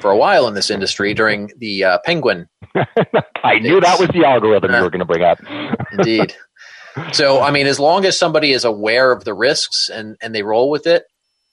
for 0.00 0.10
a 0.10 0.16
while 0.16 0.46
in 0.48 0.54
this 0.54 0.70
industry 0.70 1.14
during 1.14 1.50
the 1.58 1.84
uh, 1.84 1.98
Penguin. 2.04 2.48
I 3.44 3.58
knew 3.58 3.80
that 3.80 3.98
was 3.98 4.08
the 4.08 4.24
algorithm 4.24 4.72
uh, 4.72 4.78
you 4.78 4.82
were 4.82 4.90
going 4.90 5.00
to 5.00 5.04
bring 5.04 5.22
up. 5.22 5.38
indeed. 5.92 6.34
So, 7.12 7.42
I 7.42 7.50
mean, 7.50 7.66
as 7.66 7.78
long 7.78 8.04
as 8.04 8.18
somebody 8.18 8.52
is 8.52 8.64
aware 8.64 9.12
of 9.12 9.24
the 9.24 9.34
risks 9.34 9.90
and, 9.92 10.16
and 10.22 10.34
they 10.34 10.42
roll 10.42 10.70
with 10.70 10.86
it, 10.86 11.04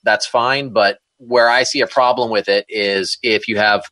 that's 0.02 0.26
fine. 0.26 0.70
But 0.70 0.98
where 1.18 1.48
I 1.48 1.62
see 1.64 1.80
a 1.80 1.86
problem 1.86 2.30
with 2.30 2.48
it 2.48 2.66
is 2.68 3.18
if 3.22 3.48
you 3.48 3.58
have 3.58 3.84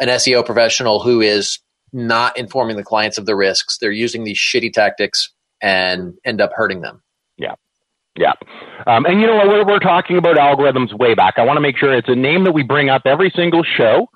an 0.00 0.08
SEO 0.08 0.44
professional 0.44 1.00
who 1.00 1.20
is 1.20 1.58
not 1.92 2.36
informing 2.38 2.76
the 2.76 2.84
clients 2.84 3.18
of 3.18 3.26
the 3.26 3.36
risks, 3.36 3.78
they're 3.78 3.90
using 3.90 4.24
these 4.24 4.38
shitty 4.38 4.72
tactics 4.72 5.32
and 5.60 6.14
end 6.24 6.40
up 6.40 6.52
hurting 6.54 6.80
them. 6.80 7.02
Yeah. 8.16 8.32
Um, 8.86 9.04
and 9.04 9.20
you 9.20 9.26
know 9.26 9.36
what? 9.36 9.48
We're, 9.48 9.64
we're 9.66 9.78
talking 9.78 10.16
about 10.16 10.36
algorithms 10.36 10.96
way 10.96 11.14
back. 11.14 11.34
I 11.36 11.44
want 11.44 11.56
to 11.56 11.60
make 11.60 11.76
sure 11.76 11.94
it's 11.94 12.08
a 12.08 12.14
name 12.14 12.44
that 12.44 12.52
we 12.52 12.62
bring 12.62 12.88
up 12.88 13.02
every 13.04 13.30
single 13.34 13.62
show. 13.62 14.08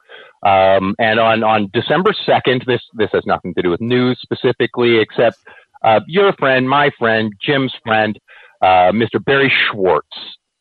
Um, 0.42 0.94
and 0.98 1.20
on, 1.20 1.42
on 1.42 1.70
December 1.72 2.12
2nd, 2.26 2.64
this, 2.66 2.80
this 2.94 3.10
has 3.12 3.24
nothing 3.26 3.52
to 3.54 3.62
do 3.62 3.70
with 3.70 3.80
news 3.80 4.18
specifically, 4.22 4.98
except 4.98 5.36
uh, 5.82 6.00
your 6.06 6.32
friend, 6.34 6.68
my 6.68 6.90
friend, 6.98 7.32
Jim's 7.42 7.74
friend, 7.84 8.18
uh, 8.62 8.92
Mr. 8.92 9.22
Barry 9.22 9.52
Schwartz, 9.68 10.08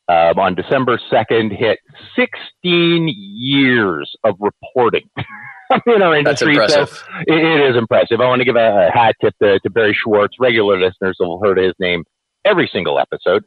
uh, 0.09 0.33
on 0.37 0.55
December 0.55 0.99
2nd 1.11 1.57
hit 1.57 1.79
16 2.15 3.13
years 3.15 4.11
of 4.23 4.35
reporting. 4.39 5.09
in 5.85 6.01
our 6.01 6.15
industry. 6.15 6.55
So 6.67 6.81
it, 6.81 6.89
it 7.27 7.69
is 7.69 7.75
impressive. 7.77 8.19
I 8.19 8.27
want 8.27 8.39
to 8.39 8.45
give 8.45 8.55
a, 8.55 8.87
a 8.87 8.91
hat 8.91 9.15
tip 9.21 9.35
to, 9.41 9.59
to 9.59 9.69
Barry 9.69 9.93
Schwartz. 9.93 10.35
Regular 10.39 10.79
listeners 10.79 11.17
will 11.19 11.39
have 11.39 11.47
heard 11.47 11.63
his 11.63 11.75
name 11.79 12.05
every 12.45 12.69
single 12.71 12.99
episode 12.99 13.43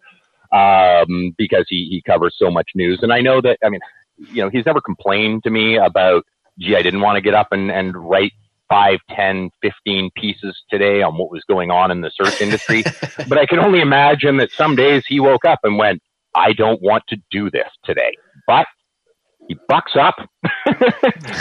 um, 0.52 1.34
because 1.36 1.66
he, 1.68 1.88
he 1.90 2.02
covers 2.04 2.34
so 2.38 2.50
much 2.50 2.70
news. 2.74 3.00
And 3.02 3.12
I 3.12 3.20
know 3.20 3.40
that, 3.40 3.58
I 3.64 3.68
mean, 3.68 3.80
you 4.16 4.42
know, 4.42 4.50
he's 4.50 4.66
never 4.66 4.80
complained 4.80 5.42
to 5.44 5.50
me 5.50 5.76
about, 5.76 6.24
gee, 6.58 6.76
I 6.76 6.82
didn't 6.82 7.00
want 7.00 7.16
to 7.16 7.20
get 7.20 7.34
up 7.34 7.48
and, 7.50 7.70
and 7.70 7.96
write 7.96 8.32
five, 8.68 9.00
ten, 9.10 9.50
fifteen 9.60 10.10
pieces 10.16 10.56
today 10.70 11.02
on 11.02 11.16
what 11.18 11.30
was 11.30 11.44
going 11.44 11.70
on 11.70 11.90
in 11.90 12.00
the 12.00 12.10
search 12.10 12.40
industry. 12.40 12.82
but 13.28 13.38
I 13.38 13.46
can 13.46 13.58
only 13.58 13.80
imagine 13.80 14.38
that 14.38 14.50
some 14.52 14.76
days 14.76 15.04
he 15.06 15.20
woke 15.20 15.44
up 15.44 15.60
and 15.62 15.78
went, 15.78 16.00
I 16.34 16.52
don't 16.52 16.80
want 16.80 17.04
to 17.08 17.16
do 17.30 17.50
this 17.50 17.68
today. 17.84 18.12
But 18.46 18.66
he 19.48 19.56
bucks 19.68 19.92
up, 19.98 20.16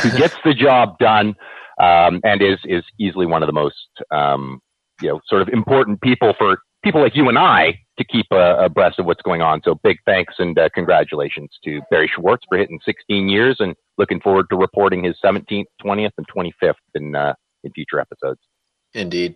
he 0.04 0.10
gets 0.18 0.36
the 0.44 0.54
job 0.54 0.98
done, 1.00 1.36
um, 1.80 2.20
and 2.24 2.42
is 2.42 2.60
is 2.66 2.84
easily 3.00 3.26
one 3.26 3.44
of 3.44 3.48
the 3.48 3.54
most 3.54 3.76
um, 4.12 4.60
you 5.02 5.10
know 5.10 5.22
sort 5.28 5.42
of 5.42 5.50
important 5.50 6.02
people 6.02 6.34
for 6.38 6.60
people 6.84 7.02
like 7.02 7.16
you 7.16 7.30
and 7.30 7.38
I 7.38 7.80
to 7.98 8.04
keep 8.04 8.26
uh, 8.32 8.58
abreast 8.58 9.00
of 9.00 9.06
what's 9.06 9.22
going 9.22 9.42
on. 9.42 9.62
So 9.64 9.76
big 9.84 9.98
thanks 10.06 10.36
and 10.40 10.58
uh, 10.58 10.70
congratulations 10.74 11.52
to 11.64 11.82
Barry 11.90 12.10
Schwartz 12.14 12.44
for 12.50 12.58
hitting 12.58 12.80
16 12.84 13.30
years 13.30 13.58
and 13.60 13.76
looking 13.98 14.20
forward 14.20 14.48
to 14.50 14.58
reporting 14.58 15.04
his 15.04 15.16
17th, 15.24 15.66
20th, 15.84 16.12
and 16.18 16.28
25th 16.28 16.74
in 16.96 17.16
uh, 17.16 17.34
in 17.64 17.72
future 17.74 18.00
episodes. 18.00 18.40
Indeed. 18.94 19.36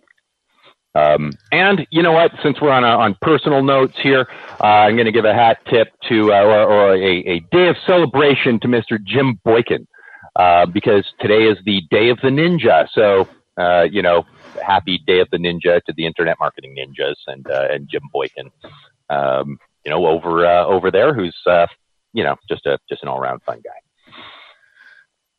Um, 0.96 1.32
and 1.52 1.86
you 1.90 2.02
know 2.02 2.12
what? 2.12 2.32
Since 2.42 2.60
we're 2.60 2.70
on 2.70 2.82
a, 2.82 2.88
on 2.88 3.16
personal 3.20 3.62
notes 3.62 3.94
here, 4.02 4.26
uh, 4.60 4.66
I'm 4.66 4.96
going 4.96 5.06
to 5.06 5.12
give 5.12 5.26
a 5.26 5.34
hat 5.34 5.58
tip 5.70 5.88
to 6.08 6.32
uh, 6.32 6.42
or, 6.42 6.62
or 6.62 6.94
a, 6.94 7.18
a, 7.18 7.40
day 7.52 7.68
of 7.68 7.76
celebration 7.86 8.58
to 8.60 8.68
Mr. 8.68 8.98
Jim 9.04 9.38
Boykin 9.44 9.86
uh, 10.36 10.64
because 10.64 11.04
today 11.20 11.44
is 11.44 11.58
the 11.66 11.82
day 11.90 12.08
of 12.08 12.18
the 12.22 12.28
ninja. 12.28 12.88
So 12.92 13.28
uh, 13.56 13.84
you 13.90 14.02
know, 14.02 14.24
happy 14.64 15.00
day 15.06 15.20
of 15.20 15.28
the 15.30 15.38
ninja 15.38 15.82
to 15.84 15.92
the 15.96 16.06
internet 16.06 16.36
marketing 16.38 16.76
ninjas 16.76 17.16
and 17.26 17.46
uh, 17.50 17.68
and 17.70 17.88
Jim 17.90 18.02
Boykin, 18.12 18.50
um, 19.10 19.58
you 19.84 19.90
know, 19.90 20.06
over 20.06 20.46
uh, 20.46 20.64
over 20.64 20.90
there, 20.90 21.14
who's 21.14 21.36
you 22.12 22.24
know 22.24 22.36
just 22.48 22.66
a 22.66 22.78
just 22.88 23.02
an 23.02 23.08
all 23.08 23.18
around 23.18 23.42
fun 23.42 23.60
guy. 23.64 23.70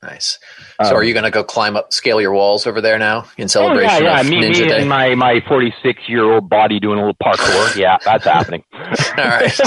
Nice. 0.04 0.38
So, 0.84 0.92
um, 0.92 0.96
are 0.98 1.04
you 1.04 1.14
going 1.14 1.24
to 1.24 1.32
go 1.32 1.44
climb 1.44 1.76
up, 1.76 1.92
scale 1.92 2.22
your 2.22 2.32
walls 2.32 2.68
over 2.68 2.82
there 2.82 3.00
now 3.00 3.26
in 3.36 3.48
celebration? 3.48 4.04
Oh, 4.04 4.06
yeah, 4.06 4.22
yeah. 4.22 4.30
me, 4.30 4.42
Ninja 4.42 4.62
me 4.62 4.68
Day? 4.68 4.80
and 4.82 4.90
my 4.90 5.16
my 5.16 5.42
46 5.48 6.04
year 6.08 6.32
old 6.32 6.50
body 6.50 6.80
doing 6.80 7.00
a 7.00 7.02
little 7.02 7.16
parkour. 7.16 7.76
yeah, 7.78 7.98
that's 8.06 8.26
happening. 8.26 8.64
All 8.74 8.86
right. 9.18 9.60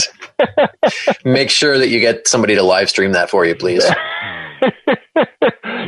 Make 1.25 1.51
sure 1.51 1.79
that 1.79 1.89
you 1.89 1.99
get 1.99 2.29
somebody 2.29 2.55
to 2.55 2.63
live 2.63 2.89
stream 2.89 3.13
that 3.13 3.29
for 3.29 3.45
you, 3.45 3.57
please. 3.57 3.85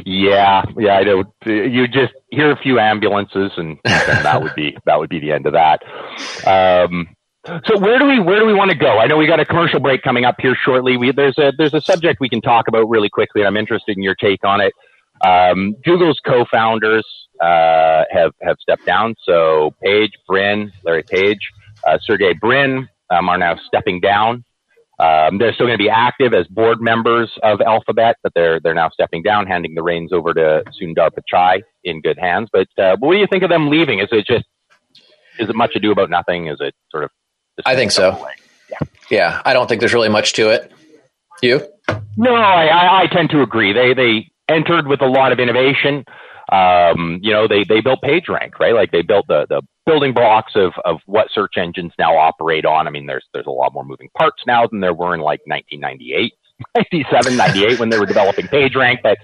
yeah, 0.04 0.64
yeah. 0.76 0.94
I 0.94 1.02
know. 1.04 1.24
You 1.46 1.88
just 1.88 2.12
hear 2.30 2.50
a 2.50 2.56
few 2.56 2.78
ambulances, 2.78 3.52
and, 3.56 3.78
and 3.84 4.24
that 4.24 4.42
would 4.42 4.54
be 4.54 4.76
that 4.86 4.98
would 4.98 5.10
be 5.10 5.20
the 5.20 5.32
end 5.32 5.46
of 5.46 5.54
that. 5.54 5.82
Um, 6.46 7.08
so 7.64 7.78
where 7.78 7.98
do 7.98 8.06
we 8.06 8.20
where 8.20 8.38
do 8.38 8.46
we 8.46 8.54
want 8.54 8.70
to 8.70 8.76
go? 8.76 8.98
I 8.98 9.06
know 9.06 9.16
we 9.16 9.26
got 9.26 9.40
a 9.40 9.44
commercial 9.44 9.80
break 9.80 10.02
coming 10.02 10.24
up 10.24 10.36
here 10.38 10.54
shortly. 10.54 10.96
We, 10.96 11.12
there's 11.12 11.38
a 11.38 11.52
there's 11.56 11.74
a 11.74 11.80
subject 11.80 12.20
we 12.20 12.28
can 12.28 12.40
talk 12.40 12.68
about 12.68 12.88
really 12.88 13.08
quickly. 13.08 13.40
And 13.40 13.48
I'm 13.48 13.56
interested 13.56 13.96
in 13.96 14.02
your 14.02 14.14
take 14.14 14.44
on 14.44 14.60
it. 14.60 14.72
Um, 15.24 15.74
Google's 15.84 16.20
co-founders 16.24 17.04
uh, 17.40 18.04
have 18.10 18.32
have 18.42 18.56
stepped 18.60 18.86
down. 18.86 19.16
So 19.24 19.74
Page, 19.82 20.12
Brin, 20.28 20.72
Larry 20.84 21.02
Page, 21.02 21.50
uh, 21.86 21.98
Sergey 22.02 22.34
Brin 22.34 22.88
um, 23.10 23.28
are 23.28 23.38
now 23.38 23.56
stepping 23.66 24.00
down. 24.00 24.44
Um, 25.02 25.38
they're 25.38 25.52
still 25.52 25.66
going 25.66 25.76
to 25.76 25.82
be 25.82 25.90
active 25.90 26.32
as 26.32 26.46
board 26.46 26.80
members 26.80 27.28
of 27.42 27.60
Alphabet, 27.60 28.16
but 28.22 28.32
they're 28.36 28.60
they're 28.60 28.74
now 28.74 28.88
stepping 28.90 29.22
down, 29.22 29.48
handing 29.48 29.74
the 29.74 29.82
reins 29.82 30.12
over 30.12 30.32
to 30.32 30.62
Sundar 30.80 31.10
Pichai 31.10 31.62
in 31.82 32.00
good 32.00 32.18
hands. 32.20 32.48
But, 32.52 32.68
uh, 32.78 32.96
what 33.00 33.12
do 33.12 33.18
you 33.18 33.26
think 33.26 33.42
of 33.42 33.50
them 33.50 33.68
leaving? 33.68 33.98
Is 33.98 34.08
it 34.12 34.26
just 34.26 34.44
is 35.40 35.48
it 35.48 35.56
much 35.56 35.72
ado 35.74 35.90
about 35.90 36.08
nothing? 36.08 36.46
Is 36.46 36.58
it 36.60 36.74
sort 36.90 37.02
of 37.02 37.10
I 37.66 37.74
think 37.74 37.90
so. 37.90 38.26
Yeah. 38.70 38.78
yeah, 39.10 39.42
I 39.44 39.52
don't 39.52 39.68
think 39.68 39.80
there's 39.80 39.92
really 39.92 40.08
much 40.08 40.34
to 40.34 40.50
it. 40.50 40.70
You? 41.42 41.66
No, 42.16 42.34
I, 42.34 43.02
I 43.02 43.06
tend 43.08 43.30
to 43.30 43.42
agree. 43.42 43.72
They 43.72 43.94
they 43.94 44.30
entered 44.48 44.86
with 44.86 45.02
a 45.02 45.06
lot 45.06 45.32
of 45.32 45.40
innovation. 45.40 46.04
Um, 46.52 47.18
you 47.22 47.32
know, 47.32 47.48
they 47.48 47.64
they 47.64 47.80
built 47.80 48.00
PageRank, 48.02 48.58
right? 48.60 48.74
Like 48.74 48.92
they 48.92 49.02
built 49.02 49.26
the 49.26 49.46
the 49.48 49.62
building 49.86 50.12
blocks 50.12 50.52
of 50.54 50.72
of 50.84 51.00
what 51.06 51.28
search 51.32 51.54
engines 51.56 51.92
now 51.98 52.16
operate 52.16 52.66
on. 52.66 52.86
I 52.86 52.90
mean, 52.90 53.06
there's 53.06 53.24
there's 53.32 53.46
a 53.46 53.50
lot 53.50 53.72
more 53.72 53.84
moving 53.84 54.10
parts 54.16 54.42
now 54.46 54.66
than 54.66 54.80
there 54.80 54.92
were 54.92 55.14
in 55.14 55.20
like 55.20 55.40
1998, 55.46 56.32
97, 56.92 57.36
98 57.36 57.80
when 57.80 57.88
they 57.88 57.98
were 57.98 58.06
developing 58.06 58.46
PageRank. 58.46 58.98
But 59.02 59.18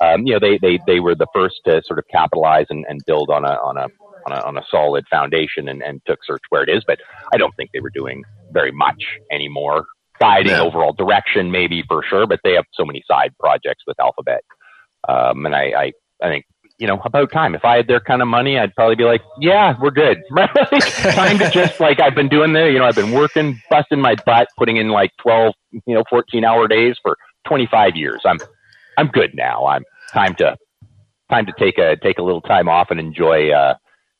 um, 0.00 0.26
you 0.26 0.32
know, 0.32 0.38
they 0.40 0.58
they 0.58 0.78
they 0.86 1.00
were 1.00 1.14
the 1.14 1.26
first 1.34 1.56
to 1.66 1.82
sort 1.84 1.98
of 1.98 2.06
capitalize 2.10 2.66
and, 2.70 2.86
and 2.88 3.04
build 3.06 3.28
on 3.28 3.44
a 3.44 3.52
on 3.62 3.76
a 3.76 3.88
on 4.26 4.32
a, 4.32 4.46
on 4.46 4.58
a 4.58 4.62
solid 4.70 5.06
foundation 5.10 5.68
and, 5.68 5.82
and 5.82 6.00
took 6.06 6.20
search 6.24 6.42
where 6.48 6.62
it 6.62 6.68
is. 6.70 6.82
But 6.86 7.00
I 7.32 7.36
don't 7.36 7.54
think 7.56 7.70
they 7.72 7.80
were 7.80 7.90
doing 7.90 8.24
very 8.52 8.72
much 8.72 9.04
anymore. 9.30 9.86
Guiding 10.18 10.52
yeah. 10.52 10.62
overall 10.62 10.92
direction, 10.92 11.50
maybe 11.50 11.82
for 11.88 12.02
sure, 12.02 12.26
but 12.26 12.40
they 12.44 12.52
have 12.52 12.66
so 12.74 12.84
many 12.84 13.02
side 13.06 13.34
projects 13.38 13.84
with 13.86 13.98
Alphabet. 13.98 14.44
Um, 15.08 15.46
and 15.46 15.56
I, 15.56 15.72
I, 15.76 15.92
I 16.22 16.28
think, 16.28 16.44
you 16.80 16.86
know, 16.86 16.98
about 17.04 17.30
time. 17.30 17.54
If 17.54 17.64
I 17.64 17.76
had 17.76 17.86
their 17.86 18.00
kind 18.00 18.22
of 18.22 18.28
money, 18.28 18.58
I'd 18.58 18.74
probably 18.74 18.96
be 18.96 19.04
like, 19.04 19.20
yeah, 19.38 19.76
we're 19.80 19.90
good. 19.90 20.22
time 20.34 21.38
to 21.38 21.50
just 21.50 21.78
like, 21.78 22.00
I've 22.00 22.14
been 22.14 22.30
doing 22.30 22.54
there, 22.54 22.70
you 22.70 22.78
know, 22.78 22.86
I've 22.86 22.96
been 22.96 23.12
working, 23.12 23.60
busting 23.70 24.00
my 24.00 24.16
butt, 24.24 24.48
putting 24.56 24.78
in 24.78 24.88
like 24.88 25.12
12, 25.18 25.52
you 25.86 25.94
know, 25.94 26.02
14 26.08 26.42
hour 26.42 26.66
days 26.66 26.96
for 27.02 27.18
25 27.46 27.96
years. 27.96 28.22
I'm, 28.24 28.38
I'm 28.96 29.08
good 29.08 29.34
now. 29.34 29.66
I'm 29.66 29.84
time 30.10 30.34
to, 30.36 30.56
time 31.28 31.44
to 31.44 31.52
take 31.58 31.76
a, 31.76 31.96
take 31.96 32.18
a 32.18 32.22
little 32.22 32.40
time 32.40 32.66
off 32.66 32.90
and 32.90 32.98
enjoy, 32.98 33.50
uh, 33.50 33.74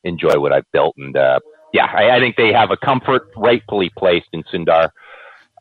enjoy 0.04 0.38
what 0.38 0.52
I've 0.52 0.70
built. 0.70 0.94
And 0.98 1.16
uh, 1.16 1.40
yeah, 1.72 1.86
I, 1.86 2.10
I, 2.10 2.20
think 2.20 2.36
they 2.36 2.52
have 2.52 2.70
a 2.70 2.76
comfort 2.76 3.30
rightfully 3.38 3.90
placed 3.96 4.28
in 4.34 4.42
Sundar, 4.44 4.90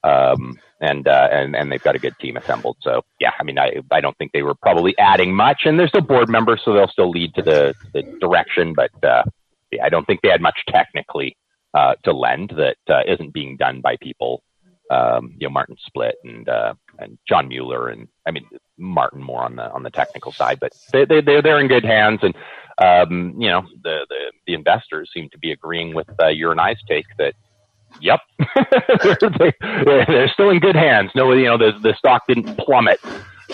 um, 0.04 0.60
and 0.82 1.08
uh, 1.08 1.30
and 1.32 1.56
and 1.56 1.72
they've 1.72 1.84
got 1.84 1.96
a 1.96 2.00
good 2.00 2.18
team 2.20 2.38
assembled. 2.38 2.78
So 2.82 3.04
yeah, 3.20 3.32
I 3.40 3.44
mean, 3.44 3.60
I 3.60 3.78
I 3.92 4.02
don't 4.02 4.18
think 4.18 4.32
they 4.32 4.44
were 4.44 4.56
probably 4.56 4.98
adding 4.98 5.34
much, 5.34 5.62
and 5.66 5.80
they're 5.80 5.88
still 5.88 6.02
board 6.02 6.30
members, 6.30 6.62
so 6.64 6.74
they'll 6.74 6.88
still 6.88 7.10
lead 7.10 7.34
to 7.36 7.42
the 7.42 7.76
the 7.94 8.04
direction. 8.20 8.74
But 8.74 8.92
uh, 9.04 9.24
yeah, 9.72 9.86
I 9.86 9.90
don't 9.90 10.06
think 10.06 10.22
they 10.22 10.30
had 10.30 10.42
much 10.42 10.58
technically 10.68 11.36
uh, 11.74 11.96
to 12.04 12.14
lend 12.14 12.54
that 12.58 12.78
uh, 12.90 13.02
isn't 13.08 13.34
being 13.34 13.58
done 13.58 13.82
by 13.82 13.98
people. 13.98 14.44
Um, 14.92 15.36
you 15.38 15.48
know, 15.48 15.52
Martin 15.52 15.78
Splitt 15.88 16.14
and 16.24 16.50
uh, 16.50 16.74
and 16.98 17.18
John 17.28 17.48
Mueller, 17.48 17.90
and 17.90 18.08
I 18.26 18.32
mean 18.32 18.46
Martin 18.78 19.22
more 19.22 19.44
on 19.44 19.56
the 19.56 19.70
on 19.72 19.84
the 19.84 19.92
technical 19.92 20.32
side, 20.32 20.60
but 20.60 20.74
they 20.92 21.06
they're 21.06 21.42
they're 21.42 21.60
in 21.60 21.68
good 21.68 21.86
hands. 21.86 22.22
And 22.24 22.34
um, 22.80 23.36
you 23.38 23.50
know, 23.50 23.64
the, 23.84 24.06
the, 24.10 24.32
the 24.48 24.54
investors 24.54 25.12
seem 25.14 25.30
to 25.30 25.38
be 25.38 25.52
agreeing 25.52 25.94
with 25.94 26.08
uh, 26.22 26.28
your 26.28 26.52
and 26.52 26.62
I's 26.62 26.78
take 26.88 27.06
that, 27.18 27.34
yep, 28.02 28.20
they're, 29.04 30.06
they're, 30.06 30.30
still 30.34 30.50
in 30.50 30.60
good 30.60 30.76
hands. 30.76 31.12
No, 31.16 31.32
you 31.34 31.46
know, 31.46 31.58
the, 31.58 31.72
the 31.82 31.94
stock 31.98 32.24
didn't 32.28 32.58
plummet. 32.58 33.00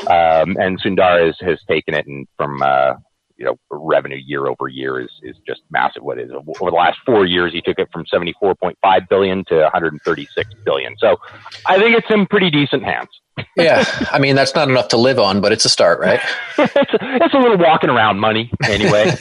Um, 0.01 0.57
and 0.59 0.81
Sundar 0.81 1.25
has, 1.25 1.35
has 1.41 1.59
taken 1.67 1.93
it 1.93 2.05
and 2.05 2.27
from, 2.37 2.61
uh, 2.61 2.93
you 3.37 3.45
know, 3.45 3.57
revenue 3.69 4.19
year 4.25 4.47
over 4.47 4.67
year 4.67 4.99
is, 4.99 5.09
is 5.23 5.35
just 5.47 5.61
massive. 5.69 6.03
What 6.03 6.19
is 6.19 6.31
over 6.31 6.71
the 6.71 6.75
last 6.75 6.99
four 7.05 7.25
years, 7.25 7.53
he 7.53 7.61
took 7.61 7.79
it 7.79 7.89
from 7.91 8.05
74.5 8.13 9.09
billion 9.09 9.43
to 9.45 9.55
136 9.61 10.49
billion. 10.65 10.95
So 10.99 11.17
I 11.65 11.79
think 11.79 11.97
it's 11.97 12.07
in 12.09 12.27
pretty 12.27 12.49
decent 12.49 12.83
hands 12.83 13.09
yeah, 13.57 13.83
I 14.11 14.19
mean 14.19 14.35
that's 14.35 14.55
not 14.55 14.69
enough 14.69 14.89
to 14.89 14.97
live 14.97 15.19
on, 15.19 15.41
but 15.41 15.51
it's 15.51 15.65
a 15.65 15.69
start, 15.69 15.99
right? 15.99 16.21
it's, 16.57 16.75
a, 16.75 17.25
it's 17.25 17.33
a 17.33 17.37
little 17.37 17.57
walking 17.57 17.89
around 17.89 18.19
money, 18.19 18.51
anyway. 18.63 19.13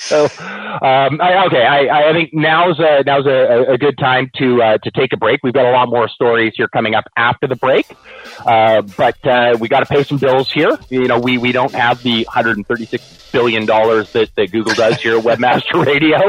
So, 0.00 0.24
um, 0.24 1.20
I, 1.20 1.44
okay, 1.46 1.62
I, 1.62 2.08
I 2.08 2.12
think 2.14 2.30
now's 2.32 2.78
a, 2.80 3.02
now's 3.04 3.26
a, 3.26 3.72
a 3.72 3.76
good 3.76 3.98
time 3.98 4.30
to 4.36 4.62
uh, 4.62 4.78
to 4.78 4.90
take 4.92 5.12
a 5.12 5.18
break. 5.18 5.40
We've 5.42 5.52
got 5.52 5.66
a 5.66 5.72
lot 5.72 5.90
more 5.90 6.08
stories 6.08 6.54
here 6.56 6.68
coming 6.68 6.94
up 6.94 7.04
after 7.18 7.46
the 7.46 7.56
break, 7.56 7.86
uh, 8.46 8.80
but 8.80 9.26
uh, 9.26 9.58
we 9.60 9.68
got 9.68 9.80
to 9.80 9.86
pay 9.86 10.02
some 10.02 10.16
bills 10.16 10.50
here. 10.50 10.78
You 10.88 11.06
know, 11.06 11.20
we 11.20 11.36
we 11.36 11.52
don't 11.52 11.74
have 11.74 12.02
the 12.02 12.24
136 12.24 13.30
billion 13.30 13.66
dollars 13.66 14.10
that, 14.14 14.34
that 14.36 14.50
Google 14.50 14.72
does 14.72 15.02
here 15.02 15.18
at 15.18 15.24
Webmaster 15.38 15.84
Radio. 15.84 16.28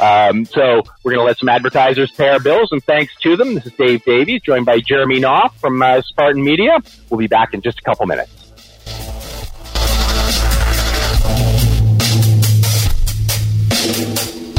Um, 0.00 0.44
so 0.44 0.82
we're 1.02 1.12
going 1.12 1.18
to 1.18 1.26
let 1.26 1.38
some 1.38 1.48
advertisers 1.48 2.12
pay 2.12 2.28
our 2.28 2.40
bills, 2.40 2.70
and 2.70 2.82
thanks 2.84 3.12
to 3.22 3.36
them, 3.36 3.54
this 3.54 3.66
is 3.66 3.72
Dave 3.72 4.04
Davies, 4.04 4.42
joined 4.42 4.64
by 4.64 4.78
Jeremy 4.78 5.18
Knauff 5.18 5.54
from 5.54 5.82
uh, 5.82 6.02
Spartan 6.02 6.44
Media. 6.44 6.78
We'll 7.10 7.18
be 7.18 7.26
back 7.26 7.52
in 7.52 7.62
just 7.62 7.80
a 7.80 7.82
couple 7.82 8.06
minutes. 8.06 8.37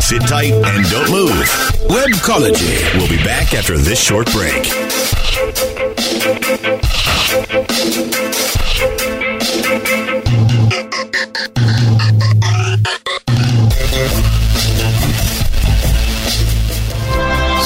Sit 0.09 0.23
tight 0.23 0.53
and 0.53 0.89
don't 0.89 1.11
move. 1.11 1.45
Webcology. 1.87 2.97
We'll 2.97 3.07
be 3.07 3.23
back 3.23 3.53
after 3.53 3.77
this 3.77 4.01
short 4.01 4.25
break. 4.31 4.65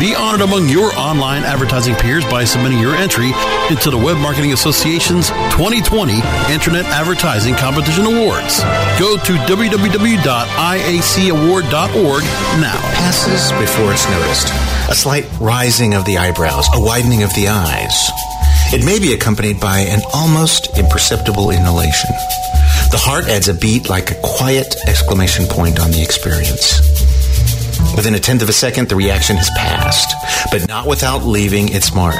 Be 0.00 0.12
honored 0.14 0.40
among 0.42 0.68
your 0.68 0.92
online 0.98 1.44
advertising 1.44 1.94
peers 1.94 2.24
by 2.26 2.44
submitting 2.44 2.78
your 2.78 2.94
entry 2.96 3.32
into 3.70 3.90
the 3.90 3.96
Web 3.96 4.18
Marketing 4.18 4.52
Association's 4.52 5.30
2020 5.54 6.14
Internet 6.52 6.84
Advertising 6.86 7.54
Competition 7.54 8.04
Awards. 8.04 8.60
Go 8.98 9.16
to 9.16 9.32
www.iacaward.org 9.46 12.22
now. 12.60 12.80
Passes 12.94 13.52
before 13.52 13.92
it's 13.92 14.10
noticed. 14.10 14.48
A 14.90 14.94
slight 14.94 15.24
rising 15.40 15.94
of 15.94 16.04
the 16.04 16.18
eyebrows, 16.18 16.66
a 16.74 16.80
widening 16.80 17.22
of 17.22 17.32
the 17.34 17.48
eyes. 17.48 18.10
It 18.74 18.84
may 18.84 18.98
be 18.98 19.14
accompanied 19.14 19.58
by 19.60 19.78
an 19.78 20.02
almost 20.12 20.76
imperceptible 20.76 21.50
inhalation. 21.50 22.10
The 22.90 22.98
heart 23.00 23.28
adds 23.28 23.48
a 23.48 23.54
beat 23.54 23.88
like 23.88 24.10
a 24.10 24.16
quiet 24.22 24.74
exclamation 24.86 25.46
point 25.46 25.80
on 25.80 25.92
the 25.92 26.02
experience. 26.02 26.80
Within 27.96 28.14
a 28.14 28.18
tenth 28.18 28.42
of 28.42 28.48
a 28.48 28.52
second, 28.52 28.88
the 28.88 28.96
reaction 28.96 29.36
has 29.36 29.50
passed, 29.56 30.14
but 30.50 30.66
not 30.68 30.86
without 30.86 31.24
leaving 31.24 31.68
its 31.72 31.94
mark. 31.94 32.14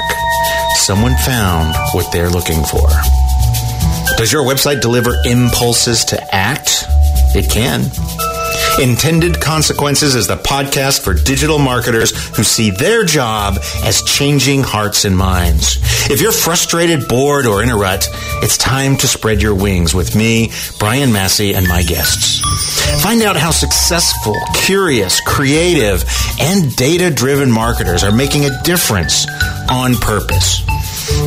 Someone 0.75 1.15
found 1.25 1.75
what 1.93 2.11
they're 2.11 2.29
looking 2.29 2.63
for. 2.63 2.87
Does 4.17 4.31
your 4.31 4.43
website 4.43 4.81
deliver 4.81 5.15
impulses 5.25 6.05
to 6.05 6.35
act? 6.35 6.85
It 7.35 7.49
can. 7.49 7.81
Intended 8.81 9.39
Consequences 9.39 10.15
is 10.15 10.27
the 10.27 10.35
podcast 10.35 11.01
for 11.01 11.13
digital 11.13 11.57
marketers 11.57 12.11
who 12.35 12.43
see 12.43 12.71
their 12.71 13.05
job 13.05 13.55
as 13.83 14.01
changing 14.03 14.63
hearts 14.63 15.05
and 15.05 15.17
minds. 15.17 15.77
If 16.11 16.21
you're 16.21 16.33
frustrated, 16.33 17.07
bored, 17.07 17.45
or 17.45 17.63
in 17.63 17.69
a 17.69 17.77
rut, 17.77 18.05
it's 18.43 18.57
time 18.57 18.97
to 18.97 19.07
spread 19.07 19.41
your 19.41 19.55
wings 19.55 19.93
with 19.93 20.13
me, 20.13 20.51
Brian 20.77 21.13
Massey, 21.13 21.55
and 21.55 21.65
my 21.67 21.83
guests. 21.83 22.41
Find 23.01 23.23
out 23.23 23.37
how 23.37 23.51
successful, 23.51 24.35
curious, 24.53 25.21
creative, 25.21 26.03
and 26.41 26.75
data 26.75 27.09
driven 27.09 27.49
marketers 27.49 28.03
are 28.03 28.11
making 28.11 28.43
a 28.43 28.63
difference 28.63 29.25
on 29.69 29.95
purpose. 29.95 30.61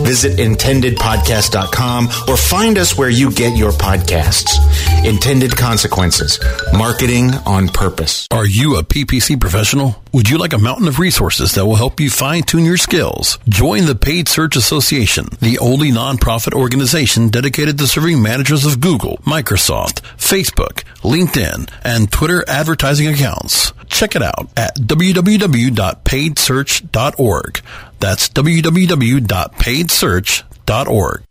Visit 0.05 0.39
intendedpodcast.com 0.39 2.09
or 2.29 2.37
find 2.37 2.79
us 2.79 2.97
where 2.97 3.11
you 3.11 3.31
get 3.31 3.57
your 3.57 3.73
podcasts. 3.73 4.57
Intended 5.05 5.57
Consequences 5.57 6.39
Marketing 6.73 7.31
on 7.47 7.69
Purpose. 7.69 8.27
Are 8.31 8.47
you 8.47 8.77
a 8.77 8.83
PPC 8.83 9.39
professional? 9.41 10.03
Would 10.13 10.29
you 10.31 10.39
like 10.39 10.53
a 10.55 10.59
mountain 10.59 10.89
of 10.89 10.99
resources 10.99 11.55
that 11.55 11.67
will 11.67 11.77
help 11.77 12.01
you 12.01 12.09
fine 12.11 12.43
tune 12.43 12.65
your 12.65 12.77
skills? 12.79 13.39
Join 13.49 13.85
the 13.87 13.95
Paid 13.95 14.29
Search 14.29 14.57
Association, 14.57 15.27
the 15.41 15.59
only 15.59 15.91
nonprofit 15.91 16.55
organization 16.55 17.29
dedicated 17.29 17.77
to 17.79 17.87
serving 17.87 18.23
managers 18.23 18.65
of 18.65 18.81
Google, 18.81 19.19
Microsoft, 19.19 20.01
Facebook, 20.17 20.85
LinkedIn, 21.03 21.69
and 21.85 22.11
Twitter 22.11 22.43
advertising 22.49 23.09
accounts. 23.09 23.73
Check 23.89 24.17
it 24.17 24.23
out 24.23 24.49
at 24.57 24.75
www.paidsearch.org. 24.77 27.61
That's 27.99 28.29
www.paidsearch.org. 28.29 31.25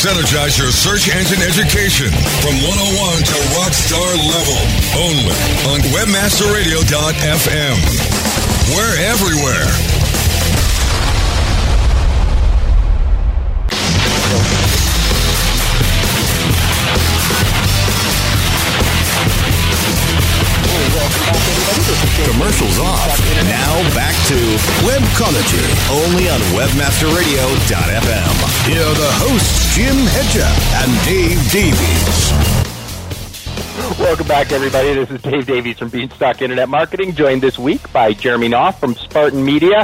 Synergize 0.00 0.56
your 0.56 0.72
search 0.72 1.12
engine 1.14 1.42
education 1.44 2.08
from 2.40 2.56
101 2.64 3.20
to 3.20 3.36
rockstar 3.52 4.08
level. 4.32 4.56
Only 4.96 5.36
on 5.68 5.84
webmasterradio.fm. 5.92 7.76
We're 8.74 8.96
everywhere. 9.04 9.99
Webcology. 25.20 25.60
only 25.92 26.30
on 26.30 26.40
webmasterradio.fm. 26.56 28.36
Here 28.66 28.80
are 28.80 28.94
the 28.94 29.10
hosts, 29.20 29.76
Jim 29.76 29.94
Hedger 30.16 30.48
and 30.80 30.90
Dave 31.04 31.36
Davies. 31.52 32.30
Welcome 34.00 34.26
back, 34.26 34.50
everybody. 34.50 34.94
This 34.94 35.10
is 35.10 35.20
Dave 35.20 35.46
Davies 35.46 35.78
from 35.78 35.90
Beanstalk 35.90 36.40
Internet 36.40 36.70
Marketing, 36.70 37.14
joined 37.14 37.42
this 37.42 37.58
week 37.58 37.92
by 37.92 38.14
Jeremy 38.14 38.48
Knauff 38.48 38.80
from 38.80 38.94
Spartan 38.94 39.44
Media. 39.44 39.80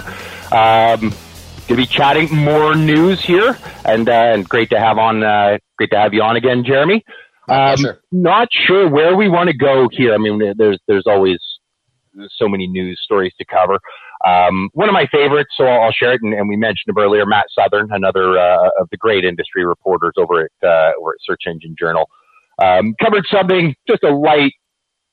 Um, 0.50 1.10
going 1.10 1.68
to 1.68 1.76
be 1.76 1.84
chatting 1.86 2.34
more 2.34 2.74
news 2.74 3.20
here, 3.20 3.58
and 3.84 4.08
uh, 4.08 4.12
and 4.12 4.48
great 4.48 4.70
to 4.70 4.78
have 4.78 4.96
on. 4.96 5.22
Uh, 5.22 5.58
great 5.76 5.90
to 5.90 5.98
have 5.98 6.14
you 6.14 6.22
on 6.22 6.36
again, 6.36 6.64
Jeremy. 6.64 7.04
Um, 7.50 7.76
pleasure. 7.76 8.00
Not 8.10 8.48
sure 8.50 8.88
where 8.88 9.14
we 9.14 9.28
want 9.28 9.50
to 9.50 9.56
go 9.56 9.90
here. 9.92 10.14
I 10.14 10.16
mean, 10.16 10.54
there's 10.56 10.80
there's 10.88 11.06
always 11.06 11.40
so 12.36 12.48
many 12.48 12.66
news 12.66 12.98
stories 13.04 13.34
to 13.38 13.44
cover. 13.44 13.78
Um, 14.24 14.70
one 14.72 14.88
of 14.88 14.92
my 14.92 15.06
favorites, 15.06 15.50
so 15.56 15.64
I'll, 15.64 15.92
share 15.92 16.14
it, 16.14 16.20
and, 16.22 16.32
and 16.32 16.48
we 16.48 16.56
mentioned 16.56 16.88
him 16.88 16.98
earlier, 16.98 17.26
Matt 17.26 17.46
Southern, 17.56 17.88
another 17.92 18.38
uh, 18.38 18.70
of 18.80 18.88
the 18.90 18.96
great 18.96 19.24
industry 19.24 19.64
reporters 19.64 20.14
over 20.16 20.44
at 20.44 20.66
uh, 20.66 20.92
over 20.98 21.10
at 21.10 21.18
Search 21.20 21.42
Engine 21.46 21.76
Journal, 21.78 22.08
um, 22.62 22.94
covered 23.00 23.26
something 23.30 23.74
just 23.88 24.02
a 24.02 24.10
light. 24.10 24.52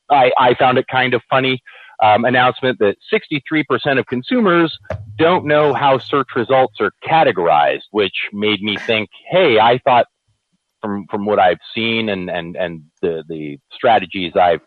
I, 0.10 0.32
I 0.38 0.54
found 0.56 0.78
it 0.78 0.86
kind 0.92 1.14
of 1.14 1.22
funny 1.30 1.62
um, 2.02 2.26
announcement 2.26 2.80
that 2.80 2.98
63% 3.12 4.00
of 4.00 4.06
consumers 4.08 4.78
don't 5.18 5.46
know 5.46 5.74
how 5.74 5.98
search 5.98 6.28
results 6.36 6.76
are 6.80 6.92
categorized, 7.04 7.84
which 7.92 8.30
made 8.34 8.62
me 8.62 8.78
think, 8.78 9.10
hey, 9.30 9.60
I 9.60 9.80
thought 9.80 10.08
from 10.82 11.08
from 11.10 11.26
what 11.26 11.40
I've 11.40 11.60
seen 11.74 12.10
and 12.10 12.30
and 12.30 12.56
and 12.58 12.84
the 13.02 13.24
the 13.28 13.58
strategies 13.72 14.34
I've 14.36 14.60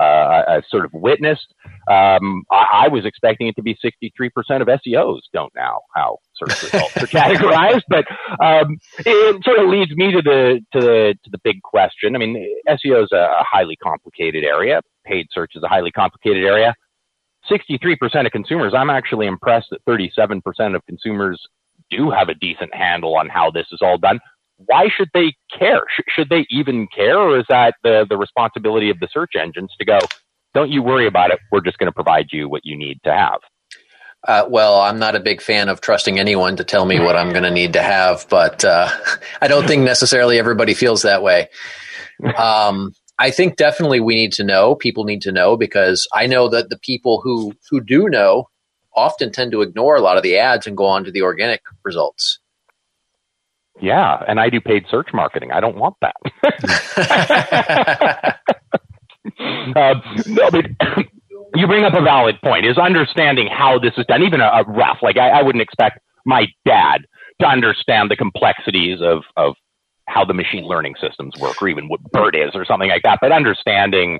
uh, 0.00 0.42
I've 0.48 0.64
sort 0.70 0.84
of 0.84 0.92
witnessed, 0.92 1.54
um, 1.90 2.44
I, 2.50 2.84
I 2.84 2.88
was 2.88 3.04
expecting 3.04 3.48
it 3.48 3.56
to 3.56 3.62
be 3.62 3.74
63% 3.74 4.30
of 4.60 4.68
SEOs 4.68 5.20
don't 5.32 5.54
know 5.54 5.80
how 5.94 6.18
search 6.34 6.62
results 6.62 6.96
are 6.96 7.06
categorized, 7.06 7.82
but 7.88 8.04
um, 8.44 8.78
it 8.98 9.44
sort 9.44 9.58
of 9.58 9.68
leads 9.68 9.94
me 9.96 10.12
to 10.12 10.22
the 10.22 10.60
to 10.72 10.80
the 10.80 11.14
to 11.24 11.30
the 11.30 11.38
big 11.42 11.62
question. 11.62 12.14
I 12.14 12.18
mean, 12.18 12.36
SEO 12.68 13.04
is 13.04 13.12
a 13.12 13.28
highly 13.40 13.76
complicated 13.76 14.44
area. 14.44 14.80
Paid 15.04 15.26
search 15.32 15.52
is 15.54 15.62
a 15.62 15.68
highly 15.68 15.90
complicated 15.90 16.44
area. 16.44 16.74
63% 17.50 18.26
of 18.26 18.32
consumers, 18.32 18.74
I'm 18.76 18.90
actually 18.90 19.26
impressed 19.26 19.68
that 19.70 19.84
37% 19.86 20.42
of 20.76 20.84
consumers 20.86 21.40
do 21.90 22.10
have 22.10 22.28
a 22.28 22.34
decent 22.34 22.74
handle 22.74 23.16
on 23.16 23.28
how 23.28 23.50
this 23.50 23.66
is 23.72 23.80
all 23.80 23.96
done. 23.96 24.20
Why 24.58 24.88
should 24.94 25.08
they 25.14 25.34
care? 25.56 25.82
Sh- 25.88 26.12
should 26.14 26.28
they 26.28 26.46
even 26.50 26.86
care? 26.94 27.18
Or 27.18 27.38
is 27.38 27.46
that 27.48 27.74
the, 27.82 28.06
the 28.08 28.16
responsibility 28.16 28.90
of 28.90 29.00
the 29.00 29.08
search 29.12 29.32
engines 29.40 29.72
to 29.78 29.84
go, 29.84 29.98
don't 30.54 30.70
you 30.70 30.82
worry 30.82 31.06
about 31.06 31.30
it. 31.30 31.38
We're 31.50 31.60
just 31.60 31.78
going 31.78 31.88
to 31.88 31.92
provide 31.92 32.26
you 32.32 32.48
what 32.48 32.64
you 32.64 32.76
need 32.76 33.00
to 33.04 33.12
have. 33.12 33.40
Uh, 34.26 34.44
well, 34.48 34.80
I'm 34.80 34.98
not 34.98 35.14
a 35.14 35.20
big 35.20 35.40
fan 35.40 35.68
of 35.68 35.80
trusting 35.80 36.18
anyone 36.18 36.56
to 36.56 36.64
tell 36.64 36.84
me 36.84 36.98
what 36.98 37.16
I'm 37.16 37.30
going 37.30 37.44
to 37.44 37.50
need 37.50 37.74
to 37.74 37.82
have, 37.82 38.26
but 38.28 38.64
uh, 38.64 38.88
I 39.40 39.48
don't 39.48 39.66
think 39.66 39.84
necessarily 39.84 40.38
everybody 40.38 40.74
feels 40.74 41.02
that 41.02 41.22
way. 41.22 41.48
Um, 42.36 42.92
I 43.18 43.30
think 43.30 43.56
definitely 43.56 44.00
we 44.00 44.14
need 44.14 44.32
to 44.34 44.44
know. 44.44 44.74
People 44.74 45.04
need 45.04 45.22
to 45.22 45.32
know 45.32 45.56
because 45.56 46.06
I 46.12 46.26
know 46.26 46.48
that 46.48 46.68
the 46.68 46.78
people 46.78 47.20
who 47.22 47.52
who 47.70 47.80
do 47.80 48.08
know 48.08 48.48
often 48.94 49.30
tend 49.30 49.52
to 49.52 49.62
ignore 49.62 49.96
a 49.96 50.00
lot 50.00 50.16
of 50.16 50.22
the 50.22 50.36
ads 50.38 50.66
and 50.66 50.76
go 50.76 50.86
on 50.86 51.04
to 51.04 51.12
the 51.12 51.22
organic 51.22 51.62
results. 51.84 52.40
Yeah, 53.80 54.22
and 54.26 54.40
I 54.40 54.50
do 54.50 54.60
paid 54.60 54.84
search 54.90 55.08
marketing. 55.12 55.52
I 55.52 55.60
don't 55.60 55.76
want 55.76 55.96
that. 56.00 56.16
uh, 59.76 59.94
no, 60.26 60.50
but 60.50 60.66
you 61.54 61.66
bring 61.66 61.84
up 61.84 61.94
a 61.94 62.02
valid 62.02 62.40
point. 62.42 62.66
Is 62.66 62.78
understanding 62.78 63.48
how 63.48 63.78
this 63.78 63.92
is 63.96 64.04
done, 64.06 64.22
even 64.22 64.40
a, 64.40 64.46
a 64.46 64.64
ref. 64.66 64.98
Like 65.02 65.16
I, 65.16 65.28
I 65.30 65.42
wouldn't 65.42 65.62
expect 65.62 66.00
my 66.26 66.46
dad 66.66 67.02
to 67.40 67.46
understand 67.46 68.10
the 68.10 68.16
complexities 68.16 69.00
of 69.00 69.22
of 69.36 69.54
how 70.06 70.24
the 70.24 70.34
machine 70.34 70.64
learning 70.64 70.94
systems 71.00 71.34
work, 71.38 71.60
or 71.62 71.68
even 71.68 71.88
what 71.88 72.00
BERT 72.12 72.34
is, 72.34 72.50
or 72.54 72.64
something 72.64 72.88
like 72.88 73.02
that. 73.02 73.18
But 73.20 73.30
understanding 73.32 74.18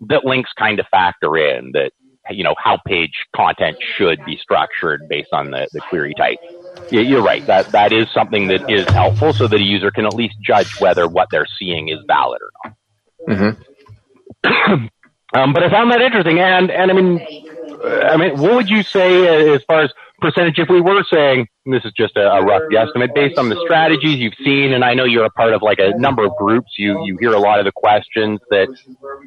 that 0.00 0.24
links 0.24 0.50
kind 0.58 0.78
of 0.78 0.86
factor 0.90 1.36
in 1.36 1.72
that 1.72 1.92
you 2.30 2.44
know 2.44 2.54
how 2.58 2.78
page 2.86 3.24
content 3.34 3.76
should 3.96 4.24
be 4.24 4.36
structured 4.36 5.08
based 5.08 5.32
on 5.32 5.50
the, 5.50 5.68
the 5.72 5.80
query 5.80 6.14
type. 6.14 6.38
Yeah, 6.90 7.00
you're 7.00 7.22
right. 7.22 7.44
That 7.46 7.72
that 7.72 7.92
is 7.92 8.06
something 8.12 8.48
that 8.48 8.70
is 8.70 8.86
helpful, 8.88 9.32
so 9.32 9.48
that 9.48 9.60
a 9.60 9.64
user 9.64 9.90
can 9.90 10.06
at 10.06 10.14
least 10.14 10.36
judge 10.40 10.80
whether 10.80 11.08
what 11.08 11.28
they're 11.30 11.46
seeing 11.58 11.88
is 11.88 11.98
valid 12.06 12.40
or 12.42 12.50
not. 12.64 12.76
Mm-hmm. 13.28 14.72
um, 15.34 15.52
but 15.52 15.62
I 15.62 15.70
found 15.70 15.90
that 15.92 16.00
interesting, 16.00 16.38
and 16.38 16.70
and 16.70 16.90
I 16.90 16.94
mean, 16.94 17.20
uh, 17.84 18.08
I 18.12 18.16
mean, 18.16 18.38
what 18.38 18.54
would 18.54 18.68
you 18.68 18.82
say 18.82 19.26
uh, 19.26 19.54
as 19.54 19.64
far 19.64 19.82
as 19.82 19.92
percentage 20.20 20.58
if 20.58 20.68
we 20.68 20.80
were 20.80 21.04
saying 21.12 21.46
and 21.66 21.74
this 21.74 21.84
is 21.84 21.92
just 21.96 22.16
a, 22.16 22.32
a 22.32 22.44
rough 22.44 22.62
guesstimate 22.72 23.14
based 23.14 23.38
on 23.38 23.48
the 23.48 23.60
strategies 23.64 24.18
you've 24.18 24.34
seen 24.42 24.72
and 24.72 24.84
i 24.84 24.94
know 24.94 25.04
you're 25.04 25.24
a 25.24 25.30
part 25.30 25.52
of 25.52 25.62
like 25.62 25.78
a 25.78 25.96
number 25.98 26.24
of 26.24 26.32
groups 26.38 26.72
you 26.78 27.04
you 27.04 27.16
hear 27.20 27.32
a 27.32 27.38
lot 27.38 27.58
of 27.58 27.64
the 27.64 27.72
questions 27.72 28.40
that 28.50 28.68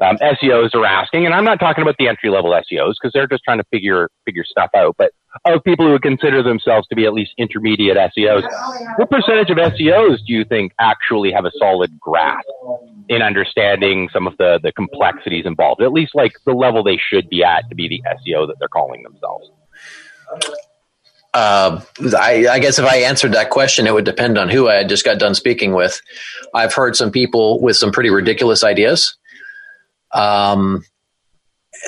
um, 0.01 0.17
seos 0.41 0.73
are 0.73 0.85
asking 0.85 1.25
and 1.25 1.33
i'm 1.33 1.43
not 1.43 1.59
talking 1.59 1.81
about 1.81 1.95
the 1.99 2.07
entry 2.07 2.29
level 2.29 2.51
seos 2.51 2.93
because 2.99 3.11
they're 3.13 3.27
just 3.27 3.43
trying 3.43 3.59
to 3.59 3.63
figure 3.71 4.09
figure 4.25 4.43
stuff 4.43 4.69
out 4.75 4.95
but 4.97 5.11
of 5.45 5.63
people 5.63 5.85
who 5.85 5.91
would 5.91 6.01
consider 6.01 6.41
themselves 6.41 6.87
to 6.87 6.95
be 6.95 7.05
at 7.05 7.13
least 7.13 7.31
intermediate 7.37 7.97
seos 8.17 8.41
what 8.97 9.09
percentage 9.11 9.49
of 9.49 9.57
seos 9.57 10.17
do 10.25 10.33
you 10.33 10.43
think 10.45 10.71
actually 10.79 11.31
have 11.31 11.45
a 11.45 11.51
solid 11.59 11.91
grasp 11.99 12.47
in 13.09 13.21
understanding 13.21 14.09
some 14.11 14.25
of 14.25 14.35
the 14.37 14.59
the 14.63 14.71
complexities 14.71 15.45
involved 15.45 15.81
at 15.83 15.91
least 15.91 16.15
like 16.15 16.31
the 16.45 16.53
level 16.53 16.83
they 16.83 16.97
should 16.97 17.29
be 17.29 17.43
at 17.43 17.67
to 17.69 17.75
be 17.75 17.87
the 17.87 18.01
seo 18.17 18.47
that 18.47 18.55
they're 18.59 18.67
calling 18.67 19.03
themselves 19.03 19.49
uh, 21.33 21.81
I, 22.17 22.47
I, 22.47 22.59
guess 22.59 22.79
if 22.79 22.85
I 22.85 22.97
answered 22.97 23.33
that 23.33 23.51
question, 23.51 23.85
it 23.85 23.93
would 23.93 24.05
depend 24.05 24.37
on 24.37 24.49
who 24.49 24.67
I 24.67 24.75
had 24.75 24.89
just 24.89 25.05
got 25.05 25.19
done 25.19 25.35
speaking 25.35 25.73
with. 25.73 26.01
I've 26.53 26.73
heard 26.73 26.95
some 26.95 27.11
people 27.11 27.61
with 27.61 27.77
some 27.77 27.91
pretty 27.91 28.09
ridiculous 28.09 28.63
ideas. 28.63 29.15
Um, 30.11 30.83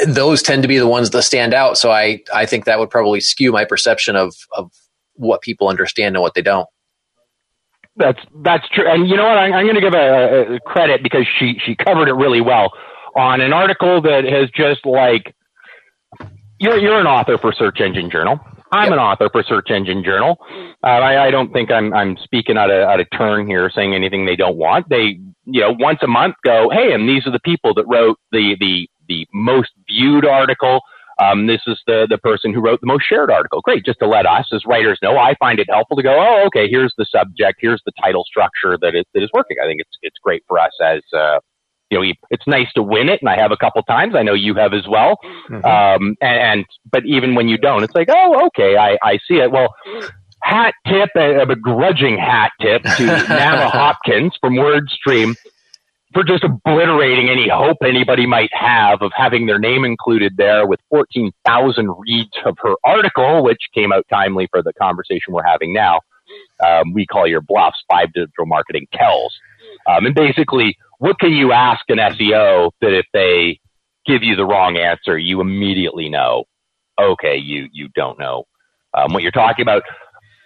those 0.06 0.44
tend 0.44 0.62
to 0.62 0.68
be 0.68 0.78
the 0.78 0.88
ones 0.88 1.10
that 1.10 1.24
stand 1.24 1.56
out. 1.56 1.78
So 1.78 1.92
I, 1.92 2.22
I 2.34 2.46
think 2.46 2.66
that 2.66 2.78
would 2.78 2.92
probably 2.92 3.20
skew 3.20 3.52
my 3.52 3.66
perception 3.66 4.16
of, 4.16 4.36
of 4.56 4.72
what 5.16 5.42
people 5.42 5.70
understand 5.70 6.16
and 6.16 6.22
what 6.22 6.36
they 6.36 6.44
don't. 6.44 6.68
That's 7.98 8.20
that's 8.42 8.68
true, 8.70 8.88
and 8.88 9.10
you 9.10 9.18
know 9.18 9.26
what? 9.26 9.38
I'm, 9.38 9.52
I'm 9.52 9.66
going 9.66 9.76
to 9.76 9.82
give 9.82 9.94
a, 9.94 10.56
a 10.56 10.60
credit 10.62 11.04
because 11.04 11.28
she 11.38 11.60
she 11.66 11.76
covered 11.76 12.08
it 12.08 12.14
really 12.14 12.40
well 12.40 12.72
on 13.18 13.42
an 13.42 13.52
article 13.52 14.02
that 14.02 14.24
has 14.24 14.50
just 14.52 14.86
like 14.86 15.36
you're 16.58 16.78
you're 16.78 17.00
an 17.00 17.06
author 17.06 17.38
for 17.38 17.52
Search 17.52 17.82
Engine 17.82 18.10
Journal. 18.10 18.40
I'm 18.72 18.86
yep. 18.86 18.94
an 18.94 19.00
author 19.00 19.30
for 19.32 19.44
Search 19.44 19.70
Engine 19.70 20.04
Journal. 20.04 20.38
Uh, 20.84 20.88
I, 20.88 21.28
I 21.28 21.32
don't 21.32 21.52
think 21.52 21.72
I'm 21.72 21.94
I'm 21.94 22.18
speaking 22.24 22.58
out 22.58 22.72
of 22.72 22.88
out 22.88 23.00
of 23.00 23.08
turn 23.16 23.48
here, 23.48 23.70
saying 23.74 23.94
anything 23.94 24.26
they 24.26 24.36
don't 24.36 24.58
want. 24.58 24.88
They 24.90 25.20
you 25.46 25.62
know 25.62 25.76
once 25.78 26.00
a 26.02 26.08
month 26.08 26.36
go, 26.44 26.70
hey, 26.72 26.94
and 26.94 27.08
these 27.08 27.26
are 27.28 27.32
the 27.32 27.40
people 27.40 27.74
that 27.76 27.86
wrote 27.88 28.18
the 28.32 28.56
the 28.60 28.88
the 29.08 29.28
most 29.34 29.72
viewed 29.88 30.26
article 30.26 30.82
um, 31.22 31.46
this 31.46 31.62
is 31.68 31.80
the, 31.86 32.08
the 32.10 32.18
person 32.18 32.54
who 32.54 32.62
wrote 32.62 32.82
the 32.82 32.88
most 32.88 33.04
shared 33.08 33.30
article. 33.30 33.62
Great, 33.62 33.86
just 33.86 34.00
to 34.00 34.08
let 34.08 34.26
us 34.26 34.48
as 34.52 34.66
writers 34.66 34.98
know. 35.04 35.18
I 35.18 35.36
find 35.40 35.60
it 35.60 35.68
helpful 35.70 35.96
to 35.98 36.04
go, 36.04 36.16
oh, 36.18 36.46
okay, 36.48 36.68
here's 36.68 36.94
the 36.98 37.06
subject, 37.06 37.60
here's 37.62 37.82
the 37.86 37.92
title 38.02 38.24
structure 38.26 38.78
that 38.82 38.96
is, 38.96 39.06
that 39.14 39.22
is 39.22 39.30
working. 39.34 39.58
I 39.64 39.68
think 39.68 39.82
it's, 39.82 39.98
it's 40.02 40.18
great 40.24 40.44
for 40.48 40.58
us 40.58 40.72
as, 40.84 41.02
uh, 41.16 41.40
you 41.92 42.00
know, 42.00 42.14
it's 42.30 42.48
nice 42.48 42.72
to 42.74 42.82
win 42.82 43.10
it, 43.10 43.20
and 43.22 43.30
I 43.30 43.38
have 43.38 43.52
a 43.52 43.58
couple 43.58 43.84
times. 43.84 44.16
I 44.16 44.24
know 44.24 44.34
you 44.34 44.56
have 44.56 44.74
as 44.74 44.88
well. 44.88 45.20
Mm-hmm. 45.50 45.66
Um, 45.66 46.16
and, 46.22 46.40
and, 46.40 46.66
but 46.90 47.06
even 47.06 47.36
when 47.36 47.50
you 47.50 47.58
don't, 47.58 47.84
it's 47.84 47.94
like, 47.94 48.08
oh, 48.10 48.48
okay, 48.48 48.78
I, 48.78 48.98
I 49.04 49.20
see 49.28 49.36
it. 49.36 49.52
Well, 49.52 49.76
hat 50.42 50.74
tip, 50.88 51.10
a, 51.16 51.42
a 51.42 51.46
begrudging 51.46 52.18
hat 52.18 52.52
tip 52.62 52.84
to 52.84 52.90
Navah 53.06 53.70
Hopkins 53.70 54.34
from 54.40 54.56
WordStream 54.56 55.36
for 56.14 56.24
just 56.24 56.44
obliterating 56.44 57.30
any 57.30 57.50
hope 57.50 57.78
anybody 57.84 58.26
might 58.26 58.50
have 58.54 59.02
of 59.02 59.12
having 59.16 59.46
their 59.46 59.60
name 59.60 59.86
included 59.86 60.36
there 60.38 60.66
with 60.66 60.80
14,000 60.90 61.90
reads 62.00 62.32
of 62.46 62.58
her 62.62 62.76
article, 62.84 63.44
which 63.44 63.60
came 63.74 63.92
out 63.92 64.06
timely 64.10 64.48
for 64.50 64.64
the 64.64 64.74
conversation 64.74 65.34
we're 65.34 65.44
having 65.44 65.74
now. 65.74 66.00
Um, 66.66 66.94
we 66.94 67.06
call 67.06 67.28
your 67.28 67.42
bluffs 67.42 67.84
five 67.90 68.14
digital 68.14 68.46
marketing 68.46 68.88
tells. 68.94 69.34
Um, 69.88 70.06
and 70.06 70.16
basically, 70.16 70.78
what 71.02 71.20
can 71.20 71.34
you 71.34 71.52
ask 71.52 71.82
an 71.90 71.98
SEO 71.98 72.70
that 72.80 72.94
if 72.94 73.08
they 73.12 73.60
give 74.06 74.22
you 74.22 74.36
the 74.36 74.46
wrong 74.46 74.78
answer, 74.78 75.18
you 75.18 75.42
immediately 75.42 76.10
know, 76.10 76.44
okay, 77.02 77.36
you, 77.36 77.68
you 77.74 77.90
don't 77.96 78.20
know 78.20 78.44
um, 78.96 79.12
what 79.12 79.24
you're 79.24 79.32
talking 79.32 79.64
about. 79.64 79.82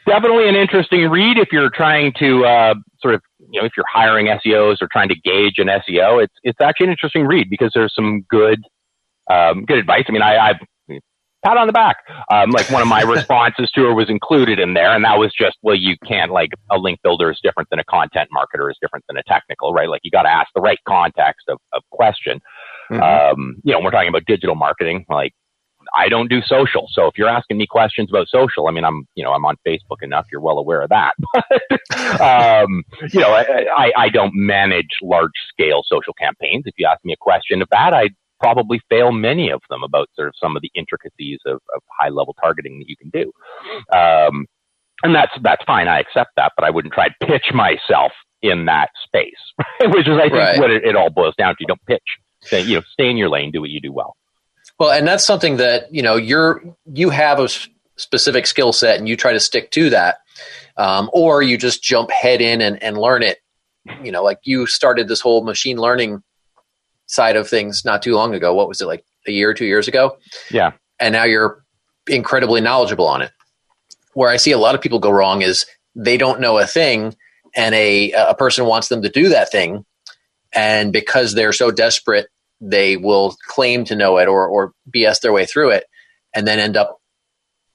Definitely 0.07 0.47
an 0.47 0.55
interesting 0.55 1.09
read 1.09 1.37
if 1.37 1.49
you're 1.51 1.69
trying 1.69 2.13
to 2.19 2.45
uh, 2.45 2.73
sort 3.01 3.15
of 3.15 3.21
you 3.51 3.59
know, 3.59 3.65
if 3.65 3.73
you're 3.75 3.85
hiring 3.91 4.27
SEOs 4.27 4.77
or 4.81 4.87
trying 4.89 5.09
to 5.09 5.15
gauge 5.25 5.55
an 5.57 5.67
SEO, 5.67 6.23
it's 6.23 6.33
it's 6.43 6.61
actually 6.61 6.85
an 6.85 6.91
interesting 6.91 7.25
read 7.25 7.49
because 7.49 7.71
there's 7.75 7.93
some 7.93 8.21
good 8.29 8.63
um, 9.29 9.65
good 9.65 9.77
advice. 9.77 10.05
I 10.07 10.11
mean, 10.13 10.21
I, 10.21 10.37
I've 10.37 10.59
pat 11.45 11.57
on 11.57 11.67
the 11.67 11.73
back. 11.73 11.97
Um, 12.31 12.51
like 12.51 12.69
one 12.69 12.81
of 12.81 12.87
my 12.87 13.01
responses 13.17 13.71
to 13.71 13.83
her 13.83 13.93
was 13.93 14.09
included 14.09 14.59
in 14.59 14.73
there, 14.73 14.93
and 14.93 15.03
that 15.05 15.17
was 15.17 15.33
just, 15.33 15.57
well, 15.61 15.75
you 15.75 15.95
can't 16.05 16.31
like 16.31 16.51
a 16.71 16.77
link 16.77 16.99
builder 17.03 17.31
is 17.31 17.39
different 17.43 17.69
than 17.69 17.79
a 17.79 17.83
content 17.85 18.29
marketer 18.35 18.69
is 18.69 18.77
different 18.81 19.05
than 19.07 19.17
a 19.17 19.23
technical, 19.23 19.73
right? 19.73 19.89
Like 19.89 20.01
you 20.03 20.11
got 20.11 20.23
to 20.23 20.29
ask 20.29 20.49
the 20.55 20.61
right 20.61 20.79
context 20.87 21.47
of, 21.49 21.59
of 21.73 21.83
question. 21.91 22.41
Mm-hmm. 22.91 23.01
Um, 23.41 23.55
you 23.63 23.73
know, 23.73 23.79
we're 23.79 23.91
talking 23.91 24.09
about 24.09 24.25
digital 24.25 24.55
marketing, 24.55 25.05
like 25.09 25.33
I 25.93 26.09
don't 26.09 26.29
do 26.29 26.41
social. 26.41 26.87
So 26.91 27.07
if 27.07 27.17
you're 27.17 27.29
asking 27.29 27.57
me 27.57 27.67
questions 27.67 28.09
about 28.09 28.27
social, 28.27 28.67
I 28.67 28.71
mean, 28.71 28.83
I'm, 28.83 29.07
you 29.15 29.23
know, 29.23 29.31
I'm 29.31 29.45
on 29.45 29.55
Facebook 29.67 30.01
enough. 30.01 30.25
You're 30.31 30.41
well 30.41 30.57
aware 30.57 30.81
of 30.81 30.89
that. 30.89 31.13
But, 31.87 32.21
um, 32.21 32.83
you 33.11 33.19
know, 33.19 33.29
I, 33.29 33.65
I, 33.75 33.91
I 33.97 34.09
don't 34.09 34.33
manage 34.33 34.89
large 35.01 35.31
scale 35.49 35.83
social 35.85 36.13
campaigns. 36.13 36.63
If 36.65 36.73
you 36.77 36.87
ask 36.89 37.03
me 37.05 37.13
a 37.13 37.17
question 37.17 37.61
of 37.61 37.67
that, 37.71 37.93
I'd 37.93 38.15
probably 38.39 38.81
fail 38.89 39.11
many 39.11 39.49
of 39.49 39.61
them 39.69 39.83
about 39.83 40.09
sort 40.15 40.27
of 40.27 40.33
some 40.41 40.55
of 40.55 40.61
the 40.61 40.71
intricacies 40.75 41.39
of, 41.45 41.55
of 41.75 41.81
high 41.99 42.09
level 42.09 42.35
targeting 42.41 42.79
that 42.79 42.89
you 42.89 42.97
can 42.97 43.09
do. 43.09 43.31
Um, 43.97 44.45
and 45.03 45.13
that's, 45.13 45.31
that's 45.41 45.63
fine. 45.65 45.87
I 45.87 45.99
accept 45.99 46.31
that, 46.37 46.53
but 46.55 46.65
I 46.65 46.69
wouldn't 46.69 46.93
try 46.93 47.09
to 47.09 47.27
pitch 47.27 47.51
myself 47.53 48.11
in 48.41 48.65
that 48.65 48.89
space, 49.03 49.33
which 49.81 50.07
is, 50.07 50.17
I 50.17 50.23
think, 50.23 50.33
right. 50.33 50.59
what 50.59 50.71
it, 50.71 50.83
it 50.83 50.95
all 50.95 51.09
boils 51.09 51.35
down 51.35 51.53
to. 51.53 51.57
You 51.59 51.67
don't 51.67 51.85
pitch. 51.85 52.03
Say, 52.41 52.61
you 52.61 52.75
know, 52.75 52.83
stay 52.91 53.09
in 53.09 53.17
your 53.17 53.29
lane, 53.29 53.51
do 53.51 53.61
what 53.61 53.71
you 53.71 53.81
do 53.81 53.91
well. 53.91 54.15
Well, 54.79 54.91
and 54.91 55.07
that's 55.07 55.25
something 55.25 55.57
that 55.57 55.93
you 55.93 56.01
know 56.01 56.15
you're 56.15 56.61
you 56.85 57.09
have 57.09 57.39
a 57.39 57.47
specific 57.97 58.45
skill 58.45 58.73
set 58.73 58.99
and 58.99 59.07
you 59.07 59.15
try 59.15 59.33
to 59.33 59.39
stick 59.39 59.71
to 59.71 59.89
that, 59.91 60.17
um, 60.77 61.09
or 61.13 61.41
you 61.41 61.57
just 61.57 61.81
jump 61.81 62.11
head 62.11 62.41
in 62.41 62.61
and, 62.61 62.81
and 62.83 62.97
learn 62.97 63.23
it. 63.23 63.39
You 64.03 64.11
know, 64.11 64.23
like 64.23 64.39
you 64.43 64.65
started 64.65 65.07
this 65.07 65.21
whole 65.21 65.43
machine 65.43 65.77
learning 65.77 66.23
side 67.07 67.35
of 67.35 67.47
things 67.47 67.83
not 67.85 68.01
too 68.01 68.15
long 68.15 68.33
ago. 68.33 68.53
What 68.53 68.67
was 68.67 68.81
it 68.81 68.85
like 68.85 69.05
a 69.27 69.31
year 69.31 69.49
or 69.49 69.53
two 69.53 69.65
years 69.65 69.87
ago? 69.87 70.17
Yeah, 70.49 70.73
and 70.99 71.13
now 71.13 71.23
you're 71.23 71.63
incredibly 72.07 72.61
knowledgeable 72.61 73.07
on 73.07 73.21
it. 73.21 73.31
Where 74.13 74.29
I 74.29 74.37
see 74.37 74.51
a 74.51 74.57
lot 74.57 74.75
of 74.75 74.81
people 74.81 74.99
go 74.99 75.11
wrong 75.11 75.41
is 75.41 75.65
they 75.95 76.17
don't 76.17 76.41
know 76.41 76.57
a 76.57 76.67
thing, 76.67 77.15
and 77.55 77.75
a 77.75 78.11
a 78.11 78.35
person 78.35 78.65
wants 78.65 78.89
them 78.89 79.01
to 79.01 79.09
do 79.09 79.29
that 79.29 79.51
thing, 79.51 79.85
and 80.53 80.93
because 80.93 81.33
they're 81.33 81.53
so 81.53 81.71
desperate 81.71 82.27
they 82.61 82.97
will 82.97 83.35
claim 83.47 83.85
to 83.85 83.95
know 83.95 84.17
it 84.17 84.27
or, 84.27 84.47
or 84.47 84.73
BS 84.93 85.21
their 85.21 85.33
way 85.33 85.45
through 85.45 85.71
it 85.71 85.85
and 86.33 86.47
then 86.47 86.59
end 86.59 86.77
up 86.77 86.99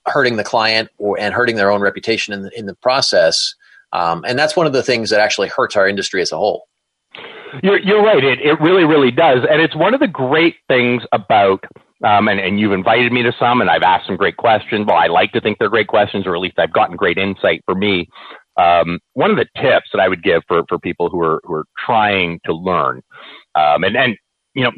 hurting 0.07 0.37
the 0.37 0.45
client 0.45 0.89
or, 0.99 1.19
and 1.19 1.35
hurting 1.35 1.57
their 1.57 1.71
own 1.71 1.81
reputation 1.81 2.33
in 2.35 2.43
the, 2.43 2.59
in 2.59 2.67
the 2.67 2.75
process. 2.77 3.55
Um, 3.93 4.25
and 4.27 4.39
that's 4.39 4.57
one 4.57 4.67
of 4.67 4.73
the 4.73 4.83
things 4.83 5.11
that 5.11 5.21
actually 5.21 5.49
hurts 5.49 5.77
our 5.77 5.89
industry 5.89 6.23
as 6.23 6.33
a 6.33 6.37
whole. 6.37 6.67
You're, 7.63 7.79
you're 7.79 8.03
right. 8.03 8.23
It, 8.23 8.41
it 8.41 8.61
really, 8.61 8.85
really 8.85 9.11
does. 9.11 9.41
And 9.49 9.61
it's 9.61 9.77
one 9.77 9.95
of 9.95 10.01
the 10.01 10.09
great 10.09 10.57
things 10.69 11.03
about, 11.13 11.65
um, 12.05 12.29
and, 12.29 12.41
and 12.41 12.61
you've 12.61 12.73
invited 12.73 13.13
me 13.13 13.23
to 13.23 13.33
some, 13.39 13.61
and 13.61 13.71
I've 13.71 13.83
asked 13.83 14.07
some 14.07 14.17
great 14.17 14.37
questions. 14.37 14.87
Well, 14.87 14.97
I 14.97 15.07
like 15.07 15.33
to 15.33 15.41
think 15.41 15.59
they're 15.59 15.69
great 15.69 15.89
questions, 15.89 16.27
or 16.27 16.35
at 16.35 16.41
least 16.41 16.59
I've 16.59 16.73
gotten 16.73 16.97
great 16.97 17.19
insight 17.19 17.63
for 17.67 17.75
me. 17.75 18.09
Um, 18.57 18.99
one 19.15 19.31
of 19.31 19.37
the 19.37 19.47
tips 19.57 19.89
that 19.93 20.01
I 20.01 20.09
would 20.09 20.23
give 20.23 20.43
for, 20.47 20.63
for 20.69 20.79
people 20.79 21.09
who 21.09 21.21
are, 21.23 21.41
who 21.45 21.55
are 21.55 21.65
trying 21.85 22.41
to 22.45 22.53
learn, 22.53 23.03
um, 23.55 23.85
and, 23.85 23.97
and 23.97 24.17
you 24.55 24.65
know, 24.65 24.73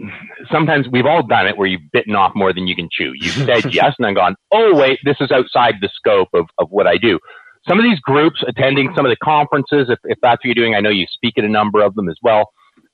sometimes 0.51 0.87
we've 0.91 1.07
all 1.07 1.27
done 1.27 1.47
it 1.47 1.57
where 1.57 1.67
you've 1.67 1.91
bitten 1.93 2.15
off 2.15 2.33
more 2.35 2.53
than 2.53 2.67
you 2.67 2.77
can 2.77 2.89
chew. 2.93 3.13
You've 3.15 3.35
said 3.47 3.75
yes 3.75 3.95
and 3.99 4.07
then 4.07 4.15
gone, 4.15 4.37
oh, 4.53 4.77
wait, 4.77 4.99
this 5.05 5.17
is 5.21 5.31
outside 5.31 5.77
the 5.81 5.89
scope 5.95 6.29
of, 6.35 6.47
of 6.59 6.69
what 6.71 6.87
I 6.87 6.97
do. 6.99 7.19
Some 7.67 7.79
of 7.79 7.85
these 7.85 8.01
groups 8.01 8.43
attending 8.47 8.93
some 8.95 9.07
of 9.07 9.11
the 9.11 9.17
conferences, 9.17 9.89
if, 9.89 9.99
if 10.05 10.19
that's 10.21 10.41
what 10.41 10.45
you're 10.45 10.55
doing, 10.55 10.75
I 10.75 10.81
know 10.81 10.91
you 10.91 11.07
speak 11.09 11.39
at 11.39 11.45
a 11.45 11.49
number 11.49 11.83
of 11.83 11.95
them 11.95 12.09
as 12.09 12.17
well. 12.23 12.51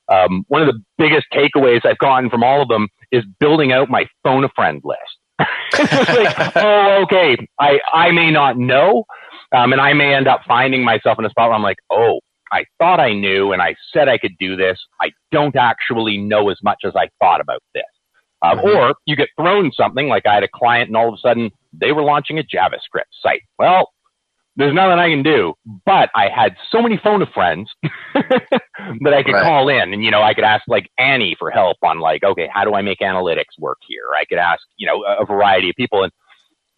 Um, 0.08 0.44
one 0.48 0.62
of 0.62 0.68
the 0.68 0.82
biggest 0.96 1.26
takeaways 1.32 1.84
I've 1.84 1.98
gotten 1.98 2.30
from 2.30 2.42
all 2.42 2.62
of 2.62 2.68
them 2.68 2.88
is 3.12 3.24
building 3.38 3.72
out 3.72 3.90
my 3.90 4.06
phone 4.22 4.44
a 4.44 4.48
friend 4.54 4.80
list. 4.84 5.48
it's 5.74 6.08
like, 6.36 6.56
oh, 6.56 7.02
okay, 7.04 7.36
I, 7.60 7.78
I 7.92 8.10
may 8.10 8.30
not 8.30 8.58
know, 8.58 9.04
um, 9.52 9.72
and 9.72 9.80
I 9.80 9.92
may 9.92 10.14
end 10.14 10.26
up 10.26 10.40
finding 10.46 10.84
myself 10.84 11.18
in 11.18 11.24
a 11.24 11.30
spot 11.30 11.48
where 11.48 11.56
I'm 11.56 11.62
like, 11.62 11.78
oh, 11.90 12.20
I 12.52 12.64
thought 12.78 13.00
I 13.00 13.12
knew 13.12 13.52
and 13.52 13.60
I 13.60 13.74
said 13.92 14.08
I 14.08 14.18
could 14.18 14.36
do 14.38 14.56
this. 14.56 14.78
I 15.00 15.10
don't 15.30 15.56
actually 15.56 16.16
know 16.16 16.48
as 16.48 16.58
much 16.62 16.78
as 16.84 16.94
I 16.96 17.08
thought 17.20 17.40
about 17.40 17.62
this. 17.74 17.84
Um, 18.42 18.58
mm-hmm. 18.58 18.76
Or 18.76 18.94
you 19.06 19.16
get 19.16 19.28
thrown 19.38 19.72
something 19.72 20.08
like 20.08 20.26
I 20.26 20.34
had 20.34 20.44
a 20.44 20.48
client 20.48 20.88
and 20.88 20.96
all 20.96 21.08
of 21.08 21.14
a 21.14 21.18
sudden 21.18 21.50
they 21.72 21.92
were 21.92 22.02
launching 22.02 22.38
a 22.38 22.42
JavaScript 22.42 23.10
site. 23.20 23.42
Well, 23.58 23.90
there's 24.58 24.74
nothing 24.74 24.98
I 24.98 25.08
can 25.08 25.22
do, 25.22 25.54
but 25.86 26.10
I 26.16 26.28
had 26.28 26.56
so 26.70 26.82
many 26.82 27.00
phone 27.02 27.22
of 27.22 27.28
friends 27.28 27.70
that 28.14 29.14
I 29.14 29.22
could 29.22 29.32
right. 29.32 29.44
call 29.44 29.68
in 29.68 29.92
and, 29.94 30.04
you 30.04 30.10
know, 30.10 30.20
I 30.20 30.34
could 30.34 30.42
ask 30.42 30.64
like 30.66 30.90
Annie 30.98 31.36
for 31.38 31.50
help 31.52 31.76
on 31.84 32.00
like, 32.00 32.24
okay, 32.24 32.48
how 32.52 32.64
do 32.64 32.74
I 32.74 32.82
make 32.82 32.98
analytics 32.98 33.56
work 33.60 33.78
here? 33.86 34.02
I 34.20 34.24
could 34.24 34.38
ask, 34.38 34.60
you 34.76 34.88
know, 34.88 35.04
a 35.04 35.24
variety 35.24 35.70
of 35.70 35.76
people. 35.76 36.02
And 36.02 36.12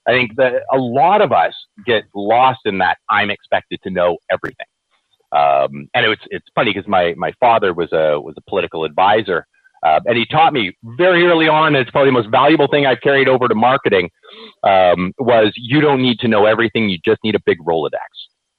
I 0.07 0.13
think 0.13 0.37
that 0.37 0.63
a 0.71 0.77
lot 0.77 1.23
of 1.23 1.33
us 1.33 1.55
get 1.87 2.05
lost 2.15 2.61
in 2.67 2.79
that 2.79 2.99
I'm 3.09 3.31
expected 3.31 3.81
to 3.85 3.91
know 3.91 4.19
everything. 4.31 4.67
Um, 5.33 5.89
and 5.95 6.05
it's 6.05 6.23
it's 6.29 6.47
funny 6.55 6.73
because 6.75 6.89
my 6.89 7.15
my 7.17 7.33
father 7.41 7.73
was 7.73 7.93
a 7.93 8.21
was 8.21 8.35
a 8.37 8.51
political 8.51 8.85
advisor, 8.85 9.47
uh, 9.83 10.01
and 10.05 10.17
he 10.17 10.27
taught 10.27 10.53
me 10.53 10.77
very 10.83 11.27
early 11.27 11.49
on. 11.49 11.69
And 11.69 11.77
it's 11.77 11.91
probably 11.91 12.09
the 12.09 12.15
most 12.15 12.31
valuable 12.31 12.69
thing 12.69 12.87
I've 12.87 13.01
carried 13.01 13.29
over 13.29 13.49
to 13.49 13.55
marketing. 13.55 14.11
Um, 14.63 15.13
was 15.19 15.53
you 15.57 15.81
don't 15.81 16.03
need 16.03 16.19
to 16.21 16.29
know 16.29 16.47
everything; 16.47 16.89
you 16.89 16.99
just 17.05 17.19
need 17.25 17.35
a 17.35 17.41
big 17.45 17.59
Rolodex. 17.61 17.99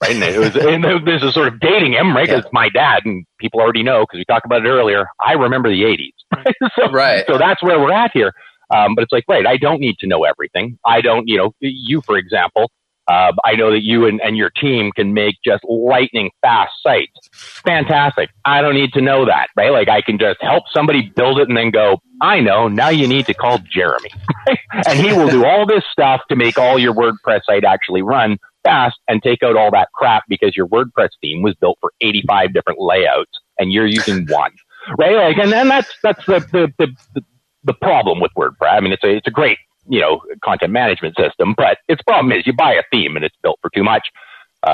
Right, 0.01 0.15
and 0.15 0.23
it 0.23 0.39
was 0.39 0.55
and 0.65 0.83
this 1.07 1.21
is 1.21 1.33
sort 1.33 1.47
of 1.47 1.59
dating 1.59 1.93
him, 1.93 2.15
right? 2.15 2.27
Because 2.27 2.45
yeah. 2.45 2.49
my 2.53 2.69
dad 2.69 3.03
and 3.05 3.25
people 3.39 3.59
already 3.59 3.83
know 3.83 4.01
because 4.01 4.17
we 4.17 4.25
talked 4.25 4.45
about 4.45 4.65
it 4.65 4.69
earlier. 4.69 5.05
I 5.25 5.33
remember 5.33 5.69
the 5.69 5.83
'80s, 5.83 6.13
right? 6.35 6.55
so, 6.75 6.91
right. 6.91 7.25
So 7.27 7.37
that's 7.37 7.61
where 7.61 7.79
we're 7.79 7.93
at 7.93 8.11
here. 8.13 8.33
Um, 8.73 8.95
but 8.95 9.03
it's 9.03 9.11
like, 9.11 9.25
right, 9.27 9.45
I 9.45 9.57
don't 9.57 9.81
need 9.81 9.97
to 9.99 10.07
know 10.07 10.23
everything. 10.23 10.79
I 10.85 11.01
don't, 11.01 11.27
you 11.27 11.37
know, 11.37 11.53
you, 11.59 12.01
for 12.05 12.17
example, 12.17 12.71
uh, 13.11 13.33
I 13.43 13.55
know 13.55 13.71
that 13.71 13.83
you 13.83 14.05
and, 14.05 14.21
and 14.21 14.37
your 14.37 14.49
team 14.51 14.91
can 14.95 15.13
make 15.13 15.35
just 15.43 15.63
lightning 15.65 16.31
fast 16.41 16.71
sites. 16.81 17.29
Fantastic. 17.65 18.29
I 18.45 18.61
don't 18.61 18.73
need 18.73 18.93
to 18.93 19.01
know 19.01 19.25
that, 19.25 19.47
right? 19.57 19.71
Like 19.71 19.89
I 19.89 20.01
can 20.01 20.17
just 20.17 20.41
help 20.41 20.63
somebody 20.71 21.11
build 21.13 21.37
it 21.39 21.49
and 21.49 21.57
then 21.57 21.71
go, 21.71 21.99
I 22.21 22.39
know, 22.39 22.69
now 22.69 22.87
you 22.87 23.07
need 23.07 23.25
to 23.25 23.33
call 23.33 23.59
Jeremy. 23.69 24.11
and 24.87 24.97
he 24.97 25.11
will 25.11 25.27
do 25.27 25.43
all 25.43 25.65
this 25.65 25.83
stuff 25.91 26.21
to 26.29 26.37
make 26.37 26.57
all 26.57 26.79
your 26.79 26.93
WordPress 26.93 27.41
site 27.45 27.65
actually 27.65 28.01
run 28.01 28.37
fast 28.63 28.97
and 29.09 29.21
take 29.21 29.43
out 29.43 29.57
all 29.57 29.71
that 29.71 29.89
crap 29.93 30.23
because 30.29 30.55
your 30.55 30.67
WordPress 30.67 31.09
theme 31.19 31.41
was 31.41 31.53
built 31.55 31.79
for 31.81 31.91
85 31.99 32.53
different 32.53 32.79
layouts 32.79 33.31
and 33.59 33.73
you're 33.73 33.87
using 33.87 34.25
one. 34.29 34.51
Right? 34.97 35.17
Like, 35.17 35.37
and 35.37 35.51
then 35.51 35.67
that's, 35.67 35.89
that's 36.01 36.25
the, 36.25 36.39
the, 36.53 36.71
the, 37.13 37.21
the 37.65 37.73
problem 37.73 38.21
with 38.21 38.31
WordPress. 38.37 38.71
I 38.71 38.79
mean, 38.79 38.93
it's 38.93 39.03
a, 39.03 39.17
it's 39.17 39.27
a 39.27 39.31
great 39.31 39.57
you 39.87 39.99
know, 39.99 40.21
content 40.43 40.71
management 40.71 41.15
system. 41.17 41.53
But 41.55 41.77
its 41.87 42.01
problem 42.03 42.31
is 42.31 42.45
you 42.45 42.53
buy 42.53 42.73
a 42.73 42.83
theme 42.91 43.15
and 43.15 43.25
it's 43.25 43.35
built 43.41 43.59
for 43.61 43.69
too 43.73 43.83
much. 43.83 44.07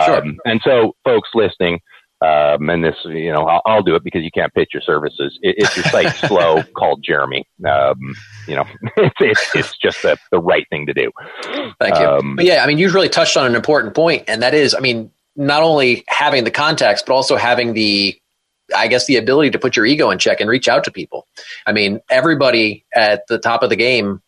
Sure. 0.05 0.21
Um, 0.21 0.37
and 0.45 0.61
so, 0.63 0.95
folks 1.05 1.29
listening, 1.33 1.79
um, 2.19 2.69
and 2.69 2.83
this, 2.83 2.95
you 3.05 3.31
know, 3.31 3.43
I'll, 3.43 3.61
I'll 3.65 3.83
do 3.83 3.95
it 3.95 4.03
because 4.03 4.23
you 4.23 4.31
can't 4.31 4.53
pitch 4.53 4.69
your 4.73 4.81
services. 4.81 5.37
If 5.41 5.75
your 5.77 5.85
site's 5.85 6.19
slow, 6.27 6.63
call 6.75 6.97
Jeremy. 6.97 7.47
Um, 7.65 8.15
you 8.47 8.55
know, 8.55 8.65
it's, 8.97 9.15
it's, 9.19 9.55
it's 9.55 9.77
just 9.77 10.01
the, 10.01 10.17
the 10.31 10.39
right 10.39 10.65
thing 10.69 10.87
to 10.87 10.93
do. 10.93 11.11
Thank 11.79 11.99
you. 11.99 12.05
Um, 12.05 12.35
but 12.35 12.45
yeah, 12.45 12.63
I 12.63 12.67
mean, 12.67 12.79
you've 12.79 12.95
really 12.95 13.09
touched 13.09 13.37
on 13.37 13.45
an 13.45 13.55
important 13.55 13.93
point, 13.93 14.25
and 14.27 14.41
that 14.41 14.53
is, 14.53 14.73
I 14.73 14.79
mean, 14.79 15.11
not 15.35 15.61
only 15.61 16.03
having 16.07 16.43
the 16.43 16.51
context, 16.51 17.05
but 17.05 17.13
also 17.13 17.35
having 17.35 17.73
the, 17.73 18.19
I 18.75 18.87
guess, 18.87 19.05
the 19.05 19.17
ability 19.17 19.51
to 19.51 19.59
put 19.59 19.75
your 19.75 19.85
ego 19.85 20.09
in 20.09 20.17
check 20.17 20.41
and 20.41 20.49
reach 20.49 20.67
out 20.67 20.85
to 20.85 20.91
people. 20.91 21.27
I 21.67 21.71
mean, 21.71 22.01
everybody 22.09 22.83
at 22.95 23.27
the 23.27 23.37
top 23.37 23.61
of 23.61 23.69
the 23.69 23.75
game 23.75 24.23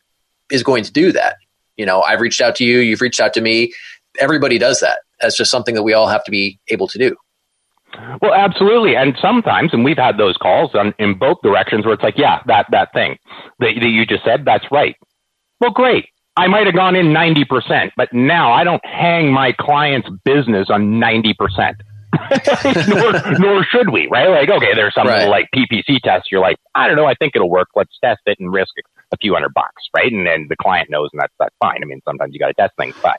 is 0.51 0.63
going 0.63 0.83
to 0.83 0.91
do 0.91 1.11
that. 1.11 1.37
You 1.77 1.85
know, 1.85 2.01
I've 2.01 2.21
reached 2.21 2.41
out 2.41 2.55
to 2.57 2.65
you, 2.65 2.79
you've 2.79 3.01
reached 3.01 3.19
out 3.19 3.33
to 3.33 3.41
me. 3.41 3.73
Everybody 4.19 4.57
does 4.57 4.79
that. 4.81 4.99
That's 5.21 5.37
just 5.37 5.51
something 5.51 5.75
that 5.75 5.83
we 5.83 5.93
all 5.93 6.07
have 6.07 6.23
to 6.25 6.31
be 6.31 6.59
able 6.69 6.87
to 6.87 6.97
do. 6.97 7.15
Well, 8.21 8.33
absolutely. 8.33 8.95
And 8.95 9.15
sometimes, 9.21 9.73
and 9.73 9.83
we've 9.83 9.97
had 9.97 10.17
those 10.17 10.37
calls 10.37 10.75
on, 10.75 10.93
in 10.99 11.17
both 11.17 11.37
directions 11.41 11.85
where 11.85 11.93
it's 11.93 12.03
like, 12.03 12.17
yeah, 12.17 12.41
that, 12.45 12.67
that 12.71 12.93
thing 12.93 13.17
that, 13.59 13.71
that 13.79 13.89
you 13.89 14.05
just 14.05 14.23
said, 14.23 14.45
that's 14.45 14.65
right. 14.71 14.95
Well, 15.59 15.71
great. 15.71 16.05
I 16.37 16.47
might 16.47 16.67
have 16.67 16.75
gone 16.75 16.95
in 16.95 17.07
90%, 17.07 17.91
but 17.97 18.13
now 18.13 18.51
I 18.51 18.63
don't 18.63 18.83
hang 18.85 19.31
my 19.33 19.51
client's 19.51 20.07
business 20.23 20.69
on 20.69 20.99
90%. 21.01 21.75
nor, 22.87 23.13
nor 23.39 23.63
should 23.65 23.89
we, 23.91 24.07
right? 24.11 24.29
Like, 24.29 24.49
okay, 24.49 24.73
there's 24.75 24.93
some 24.95 25.07
Right. 25.07 25.27
like 25.29 25.47
PPC 25.55 25.99
test. 26.03 26.31
You're 26.31 26.41
like, 26.41 26.57
I 26.75 26.87
don't 26.87 26.95
know, 26.97 27.05
I 27.05 27.15
think 27.15 27.33
it'll 27.35 27.49
work. 27.49 27.69
Let's 27.75 27.97
test 28.03 28.21
it 28.27 28.37
and 28.39 28.51
risk 28.53 28.73
a 29.13 29.17
few 29.21 29.33
hundred 29.33 29.53
bucks, 29.53 29.83
right? 29.95 30.11
And 30.11 30.25
then 30.27 30.47
the 30.49 30.57
client 30.57 30.89
knows, 30.89 31.09
and 31.13 31.21
that's 31.21 31.33
that's 31.39 31.55
fine. 31.61 31.79
I 31.83 31.85
mean, 31.85 32.01
sometimes 32.05 32.33
you 32.33 32.39
got 32.39 32.47
to 32.47 32.53
test 32.55 32.73
things, 32.77 32.95
but 33.03 33.17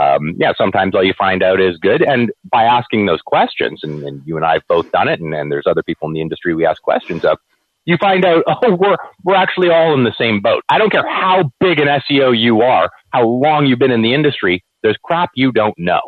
um, 0.00 0.34
yeah, 0.38 0.52
sometimes 0.56 0.94
all 0.94 1.04
you 1.04 1.14
find 1.18 1.42
out 1.42 1.60
is 1.60 1.78
good. 1.78 2.02
And 2.02 2.30
by 2.50 2.64
asking 2.64 3.06
those 3.06 3.20
questions, 3.22 3.80
and, 3.82 4.04
and 4.04 4.22
you 4.26 4.36
and 4.36 4.44
I 4.44 4.54
have 4.54 4.62
both 4.68 4.86
done 4.92 5.08
it, 5.08 5.20
and, 5.20 5.34
and 5.34 5.52
there's 5.52 5.66
other 5.68 5.82
people 5.82 6.08
in 6.08 6.14
the 6.14 6.20
industry 6.20 6.54
we 6.54 6.66
ask 6.66 6.82
questions 6.82 7.24
of, 7.24 7.38
you 7.86 7.96
find 8.00 8.24
out, 8.24 8.44
oh, 8.48 8.74
we're, 8.76 8.96
we're 9.24 9.36
actually 9.36 9.70
all 9.70 9.94
in 9.94 10.04
the 10.04 10.14
same 10.18 10.40
boat. 10.40 10.64
I 10.70 10.78
don't 10.78 10.90
care 10.90 11.08
how 11.08 11.50
big 11.60 11.80
an 11.80 11.88
SEO 11.88 12.38
you 12.38 12.62
are, 12.62 12.90
how 13.12 13.26
long 13.26 13.66
you've 13.66 13.78
been 13.78 13.92
in 13.92 14.02
the 14.02 14.14
industry, 14.14 14.64
there's 14.82 14.96
crap 15.04 15.30
you 15.36 15.52
don't 15.52 15.74
know. 15.78 16.00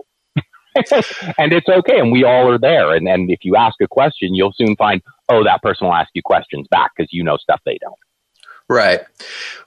and 1.38 1.52
it's 1.52 1.68
okay. 1.68 1.98
And 1.98 2.12
we 2.12 2.24
all 2.24 2.50
are 2.50 2.58
there. 2.58 2.94
And, 2.94 3.08
and 3.08 3.30
if 3.30 3.40
you 3.44 3.56
ask 3.56 3.76
a 3.80 3.88
question, 3.88 4.34
you'll 4.34 4.52
soon 4.52 4.76
find, 4.76 5.02
oh, 5.28 5.44
that 5.44 5.62
person 5.62 5.86
will 5.86 5.94
ask 5.94 6.10
you 6.14 6.22
questions 6.22 6.66
back 6.70 6.92
because 6.96 7.12
you 7.12 7.24
know 7.24 7.36
stuff 7.36 7.60
they 7.64 7.78
don't. 7.80 7.94
Right. 8.68 9.00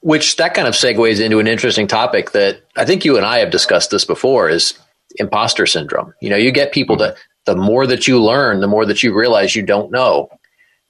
Which 0.02 0.36
that 0.38 0.54
kind 0.54 0.67
of 0.67 0.74
segues 0.74 1.24
into 1.24 1.39
an 1.39 1.48
interesting 1.48 1.88
topic 1.88 2.32
that 2.32 2.62
I 2.76 2.86
think 2.86 3.06
you 3.06 3.17
and 3.17 3.26
I 3.26 3.39
have 3.39 3.50
discussed 3.50 3.91
this 3.91 4.06
before 4.06 4.50
is 4.50 4.78
imposter 5.15 5.65
syndrome. 5.65 6.13
You 6.22 6.30
know, 6.30 6.36
you 6.36 6.52
get 6.52 6.72
people 6.74 6.98
mm-hmm. 6.98 7.15
that 7.15 7.17
the 7.45 7.56
more 7.56 7.88
that 7.88 8.08
you 8.08 8.22
learn, 8.22 8.60
the 8.60 8.67
more 8.67 8.86
that 8.86 9.02
you 9.02 9.15
realize 9.15 9.56
you 9.56 9.63
don't 9.63 9.91
know. 9.91 10.30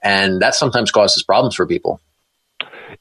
And 0.02 0.42
that 0.42 0.56
sometimes 0.56 0.92
causes 0.92 1.24
problems 1.24 1.56
for 1.56 1.68
people. 1.68 2.02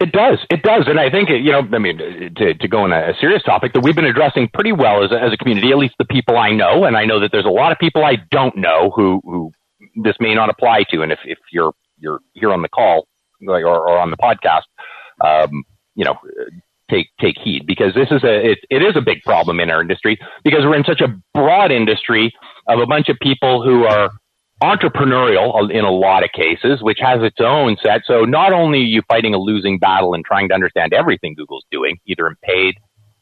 It 0.00 0.12
does. 0.12 0.38
It 0.50 0.62
does. 0.62 0.84
And 0.86 1.00
I 1.00 1.10
think, 1.10 1.28
you 1.28 1.50
know, 1.50 1.66
I 1.72 1.78
mean, 1.78 1.98
to, 2.36 2.54
to 2.54 2.68
go 2.68 2.84
on 2.84 2.92
a, 2.92 3.12
serious 3.20 3.42
topic 3.42 3.72
that 3.72 3.80
we've 3.80 3.96
been 3.96 4.04
addressing 4.04 4.48
pretty 4.54 4.70
well 4.70 5.02
as 5.02 5.10
a, 5.10 5.20
as 5.20 5.32
a 5.32 5.36
community, 5.36 5.72
at 5.72 5.78
least 5.78 5.94
the 5.98 6.04
people 6.04 6.38
I 6.38 6.52
know. 6.52 6.84
And 6.84 6.96
I 6.96 7.04
know 7.04 7.18
that 7.20 7.32
there's 7.32 7.44
a 7.44 7.50
lot 7.50 7.72
of 7.72 7.78
people 7.78 8.04
I 8.04 8.16
don't 8.30 8.56
know 8.56 8.92
who, 8.94 9.20
who 9.24 9.50
this 9.96 10.14
may 10.20 10.34
not 10.34 10.50
apply 10.50 10.84
to. 10.90 11.02
And 11.02 11.10
if, 11.10 11.18
if 11.24 11.38
you're, 11.50 11.72
you're 11.98 12.20
here 12.34 12.52
on 12.52 12.62
the 12.62 12.68
call 12.68 13.08
or, 13.44 13.58
or 13.58 13.98
on 13.98 14.10
the 14.10 14.16
podcast, 14.16 14.62
um, 15.20 15.64
you 15.96 16.04
know, 16.04 16.14
take, 16.88 17.08
take 17.20 17.36
heed 17.36 17.66
because 17.66 17.92
this 17.94 18.08
is 18.12 18.22
a, 18.22 18.52
it, 18.52 18.58
it 18.70 18.82
is 18.82 18.94
a 18.94 19.00
big 19.00 19.22
problem 19.24 19.58
in 19.58 19.68
our 19.68 19.80
industry 19.80 20.16
because 20.44 20.64
we're 20.64 20.76
in 20.76 20.84
such 20.84 21.00
a 21.00 21.08
broad 21.34 21.72
industry 21.72 22.32
of 22.68 22.78
a 22.78 22.86
bunch 22.86 23.08
of 23.08 23.16
people 23.20 23.64
who 23.64 23.82
are 23.82 24.10
entrepreneurial 24.62 25.70
in 25.70 25.84
a 25.84 25.90
lot 25.90 26.24
of 26.24 26.30
cases, 26.32 26.82
which 26.82 26.98
has 27.00 27.22
its 27.22 27.40
own 27.40 27.76
set. 27.82 28.02
So 28.04 28.24
not 28.24 28.52
only 28.52 28.80
are 28.80 28.82
you 28.82 29.02
fighting 29.08 29.34
a 29.34 29.38
losing 29.38 29.78
battle 29.78 30.14
and 30.14 30.24
trying 30.24 30.48
to 30.48 30.54
understand 30.54 30.92
everything 30.92 31.34
Google's 31.34 31.64
doing, 31.70 31.98
either 32.06 32.26
in 32.26 32.34
paid 32.42 32.74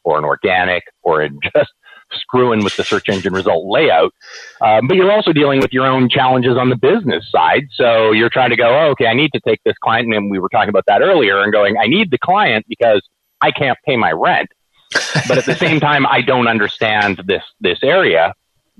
or 0.03 0.17
in 0.17 0.23
organic 0.23 0.83
or 1.03 1.21
in 1.21 1.39
just 1.55 1.71
screwing 2.11 2.63
with 2.63 2.75
the 2.77 2.83
search 2.83 3.09
engine 3.09 3.33
result 3.33 3.65
layout, 3.67 4.13
um, 4.61 4.87
but 4.87 4.95
you're 4.95 5.11
also 5.11 5.33
dealing 5.33 5.59
with 5.59 5.73
your 5.73 5.85
own 5.85 6.09
challenges 6.09 6.57
on 6.57 6.69
the 6.69 6.75
business 6.77 7.29
side. 7.29 7.63
So 7.73 8.11
you're 8.11 8.29
trying 8.29 8.49
to 8.49 8.55
go, 8.55 8.69
oh, 8.69 8.89
okay, 8.91 9.07
I 9.07 9.13
need 9.13 9.31
to 9.33 9.41
take 9.41 9.59
this 9.63 9.75
client, 9.83 10.13
and 10.13 10.31
we 10.31 10.39
were 10.39 10.49
talking 10.49 10.69
about 10.69 10.85
that 10.87 11.01
earlier, 11.01 11.43
and 11.43 11.51
going, 11.51 11.77
I 11.77 11.87
need 11.87 12.09
the 12.09 12.17
client 12.17 12.65
because 12.67 13.01
I 13.41 13.51
can't 13.51 13.77
pay 13.85 13.97
my 13.97 14.11
rent, 14.11 14.49
but 15.27 15.37
at 15.37 15.45
the 15.45 15.55
same 15.55 15.79
time, 15.79 16.07
I 16.07 16.21
don't 16.21 16.47
understand 16.47 17.21
this 17.27 17.43
this 17.59 17.79
area. 17.83 18.33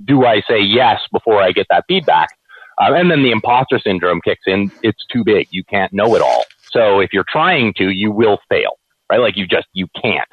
Do 0.03 0.25
I 0.25 0.41
say 0.49 0.61
yes 0.61 1.01
before 1.11 1.41
I 1.41 1.51
get 1.51 1.67
that 1.69 1.83
feedback? 1.87 2.29
Uh, 2.79 2.93
and 2.93 3.09
then 3.09 3.23
the 3.23 3.31
imposter 3.31 3.79
syndrome 3.79 4.21
kicks 4.21 4.43
in. 4.45 4.71
It's 4.83 5.05
too 5.11 5.23
big. 5.23 5.47
You 5.51 5.63
can't 5.63 5.91
know 5.93 6.15
it 6.15 6.21
all. 6.21 6.43
So 6.71 6.99
if 6.99 7.11
you're 7.11 7.25
trying 7.27 7.73
to, 7.75 7.89
you 7.89 8.11
will 8.11 8.39
fail, 8.49 8.77
right? 9.09 9.19
Like 9.19 9.35
you 9.35 9.47
just, 9.47 9.67
you 9.73 9.87
can't. 9.99 10.27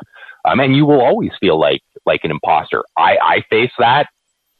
Um, 0.45 0.61
and 0.61 0.77
you 0.77 0.85
will 0.85 1.01
always 1.01 1.31
feel 1.41 1.59
like, 1.59 1.83
like 2.05 2.21
an 2.25 2.31
imposter. 2.31 2.85
I, 2.99 3.17
I 3.23 3.45
face 3.49 3.73
that, 3.79 4.09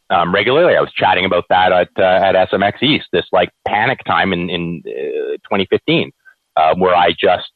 um, 0.09 0.33
regularly. 0.33 0.75
I 0.75 0.81
was 0.81 0.91
chatting 0.93 1.25
about 1.25 1.45
that 1.49 1.71
at, 1.71 1.89
uh, 1.97 2.03
at 2.03 2.49
SMX 2.49 2.81
East, 2.81 3.07
this 3.11 3.25
like 3.31 3.49
panic 3.67 4.03
time 4.05 4.33
in, 4.33 4.49
in, 4.49 4.81
uh, 4.87 5.37
2015, 5.43 6.11
uh, 6.55 6.75
where 6.75 6.95
I 6.95 7.11
just, 7.11 7.51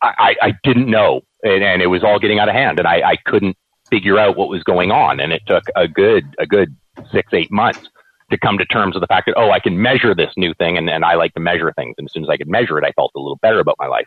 I, 0.00 0.36
I 0.40 0.52
didn't 0.62 0.88
know 0.88 1.22
and, 1.42 1.62
and 1.62 1.82
it 1.82 1.88
was 1.88 2.04
all 2.04 2.20
getting 2.20 2.38
out 2.38 2.48
of 2.48 2.54
hand 2.54 2.78
and 2.78 2.86
I, 2.86 3.02
I 3.02 3.16
couldn't 3.24 3.56
figure 3.90 4.18
out 4.18 4.36
what 4.36 4.48
was 4.48 4.62
going 4.62 4.90
on. 4.90 5.20
And 5.20 5.32
it 5.32 5.42
took 5.46 5.64
a 5.76 5.88
good, 5.88 6.34
a 6.38 6.46
good 6.46 6.76
six, 7.12 7.32
eight 7.32 7.50
months 7.50 7.88
to 8.30 8.38
come 8.38 8.58
to 8.58 8.64
terms 8.66 8.94
with 8.94 9.02
the 9.02 9.06
fact 9.06 9.26
that, 9.26 9.34
oh, 9.36 9.50
I 9.50 9.60
can 9.60 9.80
measure 9.80 10.14
this 10.14 10.32
new 10.36 10.52
thing 10.54 10.76
and, 10.76 10.88
and 10.90 11.04
I 11.04 11.14
like 11.14 11.34
to 11.34 11.40
measure 11.40 11.72
things. 11.76 11.94
And 11.98 12.06
as 12.06 12.12
soon 12.12 12.24
as 12.24 12.28
I 12.28 12.36
could 12.36 12.48
measure 12.48 12.78
it, 12.78 12.84
I 12.84 12.92
felt 12.92 13.12
a 13.16 13.20
little 13.20 13.38
better 13.40 13.60
about 13.60 13.76
my 13.78 13.86
life. 13.86 14.06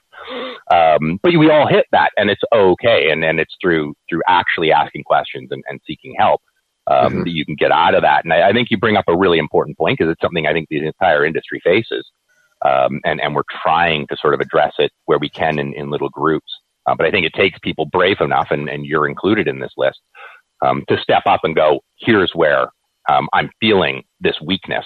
Um, 0.71 1.19
but 1.23 1.36
we 1.38 1.49
all 1.49 1.67
hit 1.67 1.86
that 1.91 2.12
and 2.17 2.29
it's 2.29 2.43
okay. 2.53 3.10
And, 3.12 3.23
and 3.23 3.39
it's 3.39 3.55
through, 3.62 3.93
through 4.10 4.21
actually 4.27 4.71
asking 4.71 5.03
questions 5.03 5.49
and, 5.51 5.63
and 5.67 5.79
seeking 5.88 6.15
help. 6.17 6.41
Um, 6.88 7.13
Mhm. 7.13 7.23
that 7.25 7.31
you 7.31 7.45
can 7.45 7.53
get 7.55 7.71
out 7.71 7.93
of 7.93 8.01
that. 8.01 8.23
And 8.23 8.34
I, 8.34 8.49
I 8.49 8.53
think 8.53 8.71
you 8.71 8.77
bring 8.77 8.97
up 8.97 9.05
a 9.07 9.15
really 9.15 9.38
important 9.38 9.77
point 9.77 9.99
because 9.99 10.12
it's 10.12 10.19
something 10.19 10.47
I 10.47 10.51
think 10.51 10.67
the 10.69 10.84
entire 10.84 11.23
industry 11.23 11.62
faces. 11.63 12.10
Um, 12.65 12.99
and, 13.05 13.21
and 13.21 13.36
we're 13.36 13.43
trying 13.63 14.07
to 14.07 14.17
sort 14.19 14.34
of 14.34 14.39
address 14.39 14.73
it 14.79 14.91
where 15.05 15.19
we 15.19 15.29
can 15.29 15.60
in, 15.60 15.73
in 15.75 15.91
little 15.91 16.10
groups. 16.10 16.51
Uh, 16.88 16.95
but 16.95 17.05
I 17.05 17.12
think 17.12 17.27
it 17.27 17.34
takes 17.34 17.60
people 17.60 17.86
brave 17.86 18.19
enough, 18.19 18.47
and, 18.49 18.67
and 18.67 18.84
you're 18.84 19.07
included 19.07 19.47
in 19.47 19.60
this 19.60 19.71
list, 19.77 19.99
um, 20.65 20.84
to 20.89 20.97
step 20.99 21.21
up 21.27 21.41
and 21.43 21.55
go, 21.55 21.81
here's 21.99 22.31
where 22.34 22.69
um, 23.07 23.29
I'm 23.31 23.51
feeling 23.60 24.03
this 24.21 24.36
weakness 24.41 24.86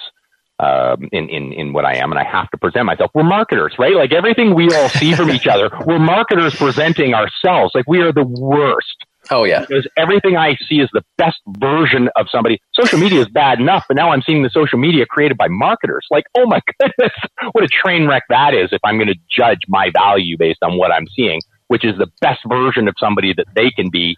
um, 0.58 1.08
in, 1.12 1.28
in, 1.28 1.52
in 1.52 1.72
what 1.72 1.84
I 1.84 1.96
am, 1.96 2.12
and 2.12 2.18
I 2.18 2.24
have 2.24 2.50
to 2.50 2.58
present 2.58 2.86
myself. 2.86 3.10
We're 3.14 3.24
marketers, 3.24 3.74
right? 3.78 3.94
Like 3.94 4.12
everything 4.12 4.54
we 4.54 4.72
all 4.74 4.88
see 4.88 5.14
from 5.14 5.30
each 5.30 5.46
other, 5.46 5.70
we're 5.86 5.98
marketers 5.98 6.54
presenting 6.54 7.14
ourselves. 7.14 7.72
Like 7.74 7.86
we 7.86 8.00
are 8.00 8.12
the 8.12 8.24
worst 8.24 8.96
Oh, 9.30 9.44
yeah. 9.44 9.60
because 9.60 9.86
everything 9.96 10.36
I 10.36 10.56
see 10.68 10.76
is 10.76 10.88
the 10.92 11.02
best 11.18 11.38
version 11.58 12.08
of 12.16 12.26
somebody. 12.30 12.60
Social 12.74 12.98
media 12.98 13.20
is 13.20 13.28
bad 13.28 13.60
enough, 13.60 13.84
but 13.88 13.96
now 13.96 14.10
I'm 14.10 14.22
seeing 14.22 14.42
the 14.42 14.50
social 14.50 14.78
media 14.78 15.06
created 15.06 15.36
by 15.36 15.48
marketers. 15.48 16.06
Like, 16.10 16.24
oh 16.36 16.46
my 16.46 16.60
goodness, 16.80 17.12
what 17.52 17.64
a 17.64 17.68
train 17.68 18.06
wreck 18.06 18.24
that 18.28 18.54
is 18.54 18.68
if 18.72 18.80
I'm 18.84 18.96
going 18.96 19.08
to 19.08 19.18
judge 19.34 19.60
my 19.68 19.90
value 19.92 20.36
based 20.38 20.62
on 20.62 20.78
what 20.78 20.92
I'm 20.92 21.06
seeing, 21.14 21.40
which 21.68 21.84
is 21.84 21.96
the 21.98 22.08
best 22.20 22.40
version 22.48 22.88
of 22.88 22.94
somebody 22.98 23.32
that 23.36 23.46
they 23.54 23.70
can 23.70 23.90
be. 23.90 24.16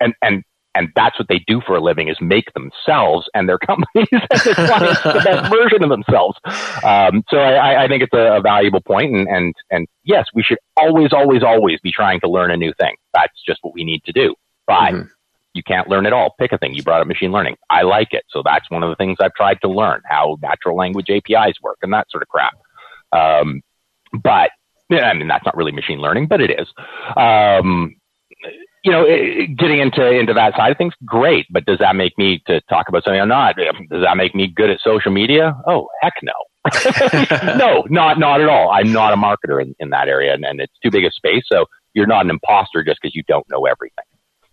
And, 0.00 0.14
and, 0.22 0.42
and 0.74 0.88
that's 0.96 1.18
what 1.18 1.28
they 1.28 1.38
do 1.46 1.60
for 1.66 1.76
a 1.76 1.80
living 1.80 2.08
is 2.08 2.16
make 2.20 2.52
themselves 2.54 3.28
and 3.34 3.48
their 3.48 3.58
companies 3.66 4.06
and 4.12 4.40
their 4.44 4.54
clients 4.54 5.02
the 5.02 5.22
best 5.24 5.50
version 5.52 5.82
of 5.84 5.90
themselves. 5.90 6.38
Um, 6.82 7.22
so 7.28 7.38
I, 7.38 7.84
I 7.84 7.88
think 7.88 8.02
it's 8.02 8.14
a, 8.14 8.36
a 8.36 8.40
valuable 8.40 8.80
point 8.80 9.14
and, 9.14 9.28
and, 9.28 9.54
and 9.70 9.86
yes, 10.04 10.26
we 10.34 10.42
should 10.42 10.58
always, 10.76 11.12
always, 11.12 11.42
always 11.42 11.78
be 11.80 11.92
trying 11.92 12.20
to 12.20 12.28
learn 12.28 12.50
a 12.50 12.56
new 12.56 12.72
thing. 12.80 12.96
That's 13.12 13.34
just 13.46 13.58
what 13.62 13.74
we 13.74 13.84
need 13.84 14.02
to 14.04 14.12
do. 14.12 14.34
But 14.66 14.92
Mhm. 14.92 15.08
you 15.54 15.62
can't 15.62 15.88
learn 15.88 16.06
it 16.06 16.12
all. 16.14 16.34
Pick 16.38 16.52
a 16.52 16.58
thing. 16.58 16.72
You 16.72 16.82
brought 16.82 17.02
up 17.02 17.06
machine 17.06 17.32
learning. 17.32 17.56
I 17.68 17.82
like 17.82 18.08
it. 18.12 18.24
So 18.30 18.42
that's 18.42 18.70
one 18.70 18.82
of 18.82 18.88
the 18.88 18.96
things 18.96 19.18
I've 19.20 19.34
tried 19.34 19.60
to 19.62 19.68
learn 19.68 20.00
how 20.08 20.38
natural 20.40 20.76
language 20.76 21.10
APIs 21.10 21.60
work 21.62 21.78
and 21.82 21.92
that 21.92 22.10
sort 22.10 22.22
of 22.22 22.28
crap. 22.28 22.54
Um, 23.12 23.60
but 24.12 24.50
I 24.90 25.12
mean, 25.14 25.28
that's 25.28 25.44
not 25.44 25.56
really 25.56 25.72
machine 25.72 25.98
learning, 26.00 26.26
but 26.28 26.40
it 26.40 26.50
is. 26.50 26.68
Um, 27.16 27.96
you 28.84 28.90
know, 28.90 29.04
eh, 29.04 29.46
getting 29.56 29.80
into 29.80 30.04
into 30.10 30.34
that 30.34 30.56
side 30.56 30.72
of 30.72 30.78
things, 30.78 30.94
great. 31.04 31.46
But 31.50 31.64
does 31.66 31.78
that 31.78 31.96
make 31.96 32.16
me 32.18 32.42
to 32.46 32.60
talk 32.62 32.88
about 32.88 33.04
something 33.04 33.20
I'm 33.20 33.28
not? 33.28 33.56
Does 33.56 34.02
that 34.02 34.16
make 34.16 34.34
me 34.34 34.48
good 34.48 34.70
at 34.70 34.80
social 34.80 35.12
media? 35.12 35.56
Oh, 35.66 35.88
heck 36.00 36.14
no. 36.22 36.32
no, 37.56 37.84
not 37.90 38.18
not 38.18 38.40
at 38.40 38.48
all. 38.48 38.70
I'm 38.70 38.92
not 38.92 39.12
a 39.12 39.16
marketer 39.16 39.60
in, 39.60 39.74
in 39.78 39.90
that 39.90 40.08
area, 40.08 40.34
and, 40.34 40.44
and 40.44 40.60
it's 40.60 40.72
too 40.82 40.90
big 40.90 41.04
a 41.04 41.10
space. 41.10 41.44
So 41.50 41.66
you're 41.94 42.06
not 42.06 42.24
an 42.24 42.30
imposter 42.30 42.82
just 42.84 43.00
because 43.02 43.14
you 43.14 43.22
don't 43.26 43.48
know 43.50 43.66
everything. 43.66 44.04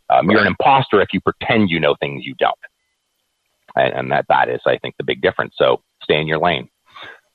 Um, 0.10 0.30
You're 0.30 0.42
an 0.42 0.48
imposter 0.48 1.02
if 1.02 1.10
you 1.14 1.22
pretend 1.22 1.70
you 1.70 1.80
know 1.80 1.96
things 2.00 2.26
you 2.26 2.34
don't, 2.40 2.58
and, 3.76 3.94
and 3.94 4.12
that 4.12 4.26
that 4.30 4.50
is, 4.50 4.60
I 4.66 4.78
think, 4.80 4.96
the 4.98 5.04
big 5.04 5.22
difference. 5.22 5.54
So 5.56 5.84
stay 6.02 6.20
in 6.20 6.28
your 6.28 6.40
lane. 6.40 6.68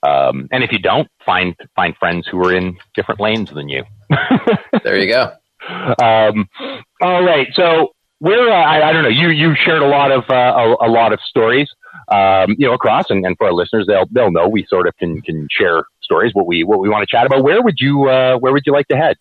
Um, 0.05 0.49
and 0.51 0.64
if 0.64 0.72
you 0.72 0.80
don't, 0.80 1.09
find 1.24 1.55
find 1.76 1.97
friends 1.97 2.26
who 2.30 2.45
are 2.45 2.53
in 2.53 2.76
different 2.95 3.20
lanes 3.20 3.51
than 3.51 3.68
you. 3.68 3.84
There 4.82 4.99
you 4.99 5.09
go. 5.09 5.32
Um, 5.69 6.49
all 7.01 7.25
right. 7.25 7.49
So 7.55 7.95
where 8.19 8.51
uh, 8.51 8.55
I, 8.55 8.89
I, 8.89 8.93
don't 8.93 9.03
know. 9.03 9.09
You 9.09 9.29
you 9.29 9.55
shared 9.55 9.83
a 9.83 9.87
lot 9.87 10.11
of 10.11 10.25
uh, 10.31 10.35
a, 10.35 10.87
a, 10.87 10.91
lot 10.91 11.12
of 11.12 11.21
stories, 11.21 11.69
um, 12.09 12.55
you 12.59 12.67
know, 12.67 12.73
across, 12.73 13.11
and, 13.11 13.25
and, 13.25 13.37
for 13.37 13.49
our 13.49 13.53
listeners, 13.53 13.87
they'll 13.87 14.07
they'll 14.11 14.31
know 14.31 14.49
we 14.49 14.65
sort 14.67 14.87
of 14.87 14.97
can 14.97 15.21
can 15.21 15.47
share 15.51 15.85
stories 16.03 16.33
what 16.35 16.47
we 16.47 16.65
what 16.65 16.81
we 16.81 16.89
want 16.89 17.03
to 17.03 17.07
chat 17.07 17.27
about. 17.27 17.43
Where 17.43 17.62
would 17.62 17.77
you 17.79 18.09
uh, 18.09 18.39
where 18.39 18.53
would 18.53 18.62
you 18.67 18.73
like 18.73 18.89
to 18.89 18.97
head? 18.97 19.17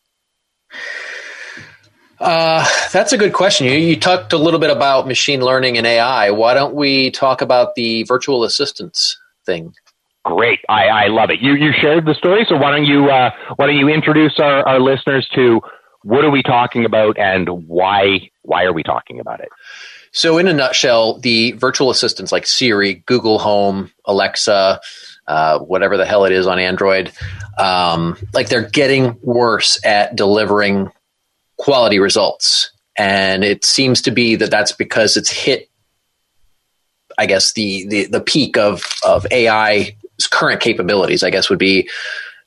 Uh, 2.20 2.66
that's 2.94 3.12
a 3.12 3.18
good 3.18 3.34
question. 3.34 3.68
You, 3.68 3.74
you 3.74 4.00
talked 4.00 4.32
a 4.32 4.38
little 4.38 4.60
bit 4.60 4.70
about 4.70 5.08
machine 5.08 5.42
learning 5.42 5.78
and 5.78 5.86
AI. 5.86 6.32
Why 6.32 6.54
don't 6.54 6.74
we 6.74 7.12
talk 7.12 7.42
about 7.42 7.76
the 7.76 8.04
virtual 8.04 8.46
assistants 8.46 9.20
thing? 9.46 9.74
Great, 10.24 10.60
I, 10.70 10.86
I 10.88 11.08
love 11.08 11.30
it. 11.32 11.42
You 11.42 11.56
you 11.56 11.74
shared 11.74 12.06
the 12.06 12.14
story, 12.14 12.46
so 12.48 12.56
why 12.56 12.72
don't 12.72 12.86
you 12.86 13.10
uh, 13.10 13.32
why 13.58 13.68
don't 13.68 13.76
you 13.76 13.90
introduce 13.90 14.40
our, 14.40 14.66
our 14.66 14.80
listeners 14.80 15.28
to 15.36 15.60
what 16.04 16.24
are 16.24 16.32
we 16.32 16.44
talking 16.44 16.86
about 16.86 17.18
and 17.18 17.68
why 17.68 18.30
why 18.44 18.64
are 18.64 18.74
we 18.74 18.84
talking 18.84 19.20
about 19.20 19.40
it? 19.40 19.50
So, 20.12 20.38
in 20.38 20.48
a 20.48 20.54
nutshell, 20.54 21.18
the 21.18 21.54
virtual 21.54 21.90
assistants 21.90 22.32
like 22.32 22.46
Siri, 22.46 22.96
Google 23.08 23.40
Home, 23.40 23.92
Alexa, 24.06 24.80
uh, 25.28 25.60
whatever 25.60 25.98
the 25.98 26.06
hell 26.06 26.26
it 26.26 26.32
is 26.32 26.46
on 26.46 26.60
Android, 26.60 27.12
um, 27.58 28.18
like 28.34 28.48
they're 28.48 28.70
getting 28.70 29.18
worse 29.24 29.84
at 29.84 30.16
delivering 30.16 30.92
quality 31.58 32.00
results. 32.00 32.72
And 32.96 33.44
it 33.44 33.66
seems 33.66 34.04
to 34.04 34.12
be 34.12 34.36
that 34.36 34.52
that's 34.52 34.72
because 34.72 35.18
it's 35.18 35.32
hit, 35.32 35.70
I 37.18 37.26
guess, 37.26 37.54
the, 37.54 37.88
the, 37.88 38.06
the 38.06 38.22
peak 38.22 38.56
of, 38.58 38.84
of 39.04 39.26
AI's 39.32 39.94
current 40.30 40.62
capabilities, 40.62 41.24
I 41.24 41.32
guess 41.32 41.50
would 41.50 41.58
be 41.58 41.90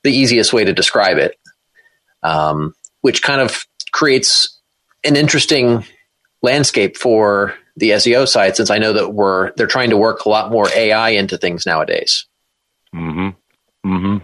the 0.04 0.12
easiest 0.12 0.52
way 0.52 0.64
to 0.64 0.72
describe 0.72 1.18
it, 1.18 1.36
um, 2.22 2.74
which 3.06 3.22
kind 3.22 3.40
of 3.40 3.64
creates 3.92 4.60
an 5.04 5.14
interesting 5.14 5.84
landscape 6.42 6.96
for 6.96 7.54
the 7.76 7.90
SEO 7.90 8.26
side 8.26 8.56
since 8.56 8.68
I 8.68 8.78
know 8.78 8.92
that 8.94 9.14
we're 9.14 9.52
they're 9.52 9.68
trying 9.68 9.90
to 9.90 9.96
work 9.96 10.24
a 10.24 10.28
lot 10.28 10.50
more 10.50 10.66
AI 10.74 11.10
into 11.10 11.38
things 11.38 11.64
nowadays. 11.66 12.26
Hmm. 12.92 13.28
Hmm. 13.84 14.16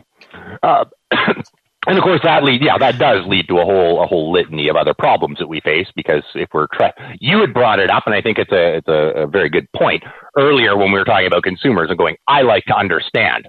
Uh, 0.64 0.86
and 1.12 1.96
of 1.96 2.02
course, 2.02 2.22
that 2.24 2.42
lead 2.42 2.60
yeah, 2.60 2.76
that 2.76 2.98
does 2.98 3.24
lead 3.28 3.46
to 3.46 3.58
a 3.60 3.64
whole 3.64 4.02
a 4.02 4.06
whole 4.08 4.32
litany 4.32 4.66
of 4.66 4.74
other 4.74 4.94
problems 4.94 5.38
that 5.38 5.46
we 5.46 5.60
face 5.60 5.86
because 5.94 6.24
if 6.34 6.48
we're 6.52 6.66
tra- 6.72 6.92
you 7.20 7.38
had 7.40 7.54
brought 7.54 7.78
it 7.78 7.88
up, 7.88 8.02
and 8.06 8.16
I 8.16 8.20
think 8.20 8.38
it's 8.38 8.50
a 8.50 8.78
it's 8.78 8.88
a, 8.88 9.22
a 9.22 9.26
very 9.28 9.48
good 9.48 9.70
point 9.76 10.02
earlier 10.36 10.76
when 10.76 10.90
we 10.90 10.98
were 10.98 11.04
talking 11.04 11.28
about 11.28 11.44
consumers 11.44 11.88
and 11.88 11.96
going, 11.96 12.16
I 12.26 12.42
like 12.42 12.64
to 12.64 12.76
understand. 12.76 13.46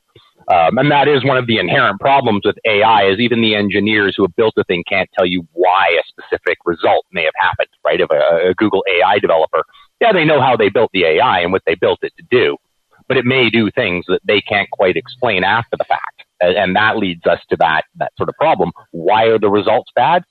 Um, 0.54 0.78
and 0.78 0.92
that 0.92 1.08
is 1.08 1.26
one 1.26 1.38
of 1.38 1.48
the 1.48 1.58
inherent 1.58 2.00
problems 2.00 2.44
with 2.46 2.58
AI 2.66 3.06
is 3.06 3.20
even 3.20 3.42
the 3.42 3.56
engineers 3.56 4.14
who 4.16 4.24
have 4.24 4.36
built 4.36 4.54
the 4.56 4.64
thing 4.66 4.84
can't 4.88 5.10
tell 5.18 5.26
you 5.26 5.48
why 5.54 5.88
a 6.00 6.04
specific 6.08 6.60
result 6.64 7.06
may 7.12 7.24
have 7.24 7.34
happened, 7.36 7.70
right? 7.84 8.00
Of 8.00 8.12
a, 8.12 8.50
a 8.50 8.54
Google 8.54 8.84
AI 8.88 9.18
developer, 9.18 9.64
yeah, 10.00 10.14
they 10.14 10.26
know 10.26 10.42
how 10.42 10.56
they 10.56 10.70
built 10.70 10.92
the 10.94 11.06
AI 11.06 11.40
and 11.40 11.52
what 11.52 11.64
they 11.66 11.74
built 11.74 12.00
it 12.04 12.14
to 12.18 12.24
do, 12.30 12.58
but 13.08 13.18
it 13.18 13.26
may 13.26 13.50
do 13.50 13.72
things 13.72 14.06
that 14.08 14.20
they 14.26 14.42
can't 14.42 14.70
quite 14.70 14.96
explain 14.96 15.44
after 15.44 15.76
the 15.76 15.86
fact. 15.86 16.24
And, 16.40 16.56
and 16.56 16.76
that 16.76 16.98
leads 16.98 17.26
us 17.26 17.40
to 17.50 17.58
that, 17.58 17.86
that 17.96 18.12
sort 18.18 18.30
of 18.30 18.36
problem. 18.36 18.72
Why 18.92 19.26
are 19.26 19.40
the 19.40 19.50
results 19.50 19.92
bad? 19.96 20.24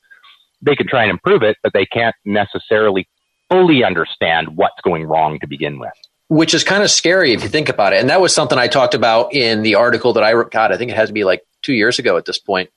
They 0.60 0.76
can 0.76 0.86
try 0.86 1.02
and 1.02 1.10
improve 1.10 1.42
it, 1.42 1.56
but 1.64 1.72
they 1.72 1.86
can't 1.86 2.14
necessarily 2.24 3.08
fully 3.50 3.82
understand 3.82 4.56
what's 4.56 4.80
going 4.84 5.04
wrong 5.04 5.40
to 5.40 5.48
begin 5.48 5.80
with 5.80 5.92
which 6.32 6.54
is 6.54 6.64
kind 6.64 6.82
of 6.82 6.90
scary 6.90 7.34
if 7.34 7.42
you 7.42 7.48
think 7.50 7.68
about 7.68 7.92
it. 7.92 8.00
And 8.00 8.08
that 8.08 8.22
was 8.22 8.34
something 8.34 8.58
I 8.58 8.66
talked 8.66 8.94
about 8.94 9.34
in 9.34 9.60
the 9.60 9.74
article 9.74 10.14
that 10.14 10.24
I 10.24 10.32
wrote. 10.32 10.50
God, 10.50 10.72
I 10.72 10.78
think 10.78 10.90
it 10.90 10.96
has 10.96 11.10
to 11.10 11.12
be 11.12 11.24
like 11.24 11.46
two 11.60 11.74
years 11.74 11.98
ago 11.98 12.16
at 12.16 12.24
this 12.24 12.38
point 12.38 12.70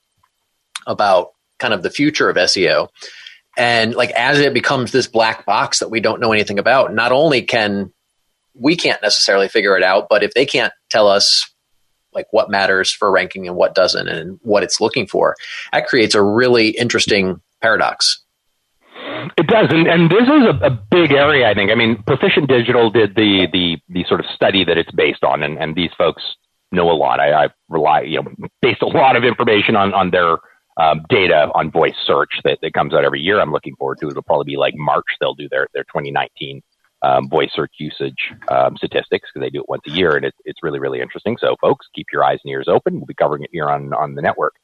about 0.86 1.32
kind 1.58 1.72
of 1.72 1.82
the 1.82 1.88
future 1.88 2.28
of 2.28 2.36
SEO. 2.36 2.88
And 3.56 3.94
like 3.94 4.10
as 4.10 4.38
it 4.40 4.52
becomes 4.52 4.92
this 4.92 5.06
black 5.06 5.46
box 5.46 5.78
that 5.78 5.90
we 5.90 6.00
don't 6.00 6.20
know 6.20 6.32
anything 6.32 6.58
about, 6.58 6.92
not 6.92 7.12
only 7.12 7.40
can 7.40 7.94
we 8.52 8.76
can't 8.76 9.00
necessarily 9.00 9.48
figure 9.48 9.74
it 9.74 9.82
out, 9.82 10.08
but 10.10 10.22
if 10.22 10.34
they 10.34 10.44
can't 10.44 10.74
tell 10.90 11.08
us 11.08 11.50
like 12.12 12.26
what 12.32 12.50
matters 12.50 12.92
for 12.92 13.10
ranking 13.10 13.46
and 13.46 13.56
what 13.56 13.74
doesn't 13.74 14.06
and 14.06 14.38
what 14.42 14.64
it's 14.64 14.82
looking 14.82 15.06
for, 15.06 15.34
that 15.72 15.86
creates 15.86 16.14
a 16.14 16.22
really 16.22 16.68
interesting 16.68 17.40
paradox. 17.62 18.22
It 19.36 19.46
does, 19.46 19.68
and, 19.70 19.86
and 19.86 20.10
this 20.10 20.22
is 20.22 20.44
a, 20.46 20.66
a, 20.66 20.70
big 20.70 21.12
area. 21.12 21.48
I 21.48 21.54
think. 21.54 21.70
I 21.70 21.74
mean, 21.74 22.02
Perficient 22.06 22.48
Digital 22.48 22.90
did 22.90 23.14
the 23.14 23.46
the 23.52 23.78
the 23.88 24.04
sort 24.08 24.20
of 24.20 24.26
study 24.34 24.64
that 24.64 24.78
it's 24.78 24.90
based 24.92 25.24
on, 25.24 25.42
and, 25.42 25.58
and 25.58 25.74
these 25.74 25.90
folks 25.96 26.22
know 26.72 26.90
a 26.90 26.94
lot. 26.94 27.20
I, 27.20 27.44
I 27.44 27.48
rely, 27.68 28.02
you 28.02 28.22
know, 28.22 28.48
based 28.62 28.82
a 28.82 28.86
lot 28.86 29.16
of 29.16 29.24
information 29.24 29.76
on 29.76 29.94
on 29.94 30.10
their 30.10 30.36
um, 30.76 31.04
data 31.08 31.50
on 31.54 31.70
voice 31.70 31.94
search 32.04 32.40
that, 32.44 32.58
that 32.62 32.72
comes 32.74 32.94
out 32.94 33.04
every 33.04 33.20
year. 33.20 33.40
I'm 33.40 33.52
looking 33.52 33.76
forward 33.76 33.98
to 34.00 34.08
it. 34.08 34.10
It'll 34.10 34.22
probably 34.22 34.52
be 34.52 34.56
like 34.56 34.74
March. 34.76 35.06
They'll 35.20 35.34
do 35.34 35.48
their 35.48 35.68
their 35.74 35.84
2019 35.84 36.62
um, 37.02 37.28
voice 37.28 37.50
search 37.54 37.72
usage 37.78 38.32
um, 38.48 38.76
statistics 38.76 39.28
because 39.32 39.40
they 39.40 39.50
do 39.50 39.60
it 39.60 39.68
once 39.68 39.82
a 39.86 39.90
year, 39.90 40.16
and 40.16 40.24
it, 40.24 40.34
it's 40.44 40.62
really 40.62 40.78
really 40.78 41.00
interesting. 41.00 41.36
So, 41.40 41.56
folks, 41.60 41.86
keep 41.94 42.06
your 42.12 42.24
eyes 42.24 42.38
and 42.44 42.50
ears 42.50 42.68
open. 42.68 42.96
We'll 42.96 43.06
be 43.06 43.14
covering 43.14 43.44
it 43.44 43.50
here 43.52 43.68
on 43.68 43.92
on 43.94 44.14
the 44.14 44.22
network. 44.22 44.54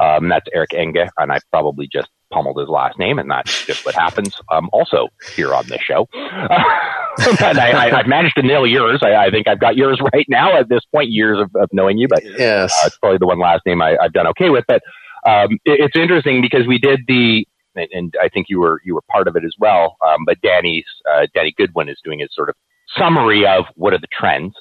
Um, 0.00 0.28
that's 0.28 0.46
Eric 0.52 0.70
Enge, 0.70 1.08
and 1.18 1.32
I 1.32 1.40
probably 1.50 1.88
just 1.90 2.08
pummeled 2.30 2.58
his 2.58 2.68
last 2.68 2.98
name, 2.98 3.18
and 3.18 3.30
that's 3.30 3.66
just 3.66 3.84
what 3.84 3.94
happens. 3.94 4.34
Um, 4.50 4.68
also 4.72 5.08
here 5.34 5.54
on 5.54 5.66
this 5.66 5.80
show, 5.80 6.08
and 6.12 7.58
I, 7.58 7.96
have 7.96 8.06
managed 8.06 8.36
to 8.36 8.42
nail 8.42 8.66
yours. 8.66 9.00
I, 9.02 9.14
I, 9.14 9.30
think 9.30 9.48
I've 9.48 9.60
got 9.60 9.76
yours 9.76 10.00
right 10.12 10.26
now 10.28 10.56
at 10.58 10.68
this 10.68 10.82
point. 10.94 11.10
Years 11.10 11.38
of, 11.40 11.50
of 11.60 11.68
knowing 11.72 11.98
you, 11.98 12.08
but 12.08 12.22
yes, 12.24 12.72
uh, 12.72 12.86
it's 12.86 12.98
probably 12.98 13.18
the 13.18 13.26
one 13.26 13.38
last 13.38 13.62
name 13.66 13.82
I, 13.82 13.96
have 14.00 14.12
done 14.12 14.26
okay 14.28 14.50
with. 14.50 14.64
But 14.68 14.82
um, 15.26 15.58
it, 15.64 15.80
it's 15.80 15.96
interesting 15.96 16.40
because 16.40 16.66
we 16.66 16.78
did 16.78 17.00
the, 17.08 17.46
and 17.74 18.14
I 18.20 18.28
think 18.28 18.46
you 18.48 18.60
were 18.60 18.80
you 18.84 18.94
were 18.94 19.02
part 19.10 19.28
of 19.28 19.36
it 19.36 19.44
as 19.44 19.54
well. 19.58 19.96
Um, 20.06 20.24
but 20.24 20.40
Danny's 20.40 20.86
uh, 21.10 21.26
Danny 21.34 21.54
Goodwin 21.56 21.88
is 21.88 21.98
doing 22.04 22.20
his 22.20 22.30
sort 22.34 22.48
of 22.48 22.56
summary 22.96 23.46
of 23.46 23.64
what 23.74 23.92
are 23.92 23.98
the 23.98 24.08
trends. 24.12 24.54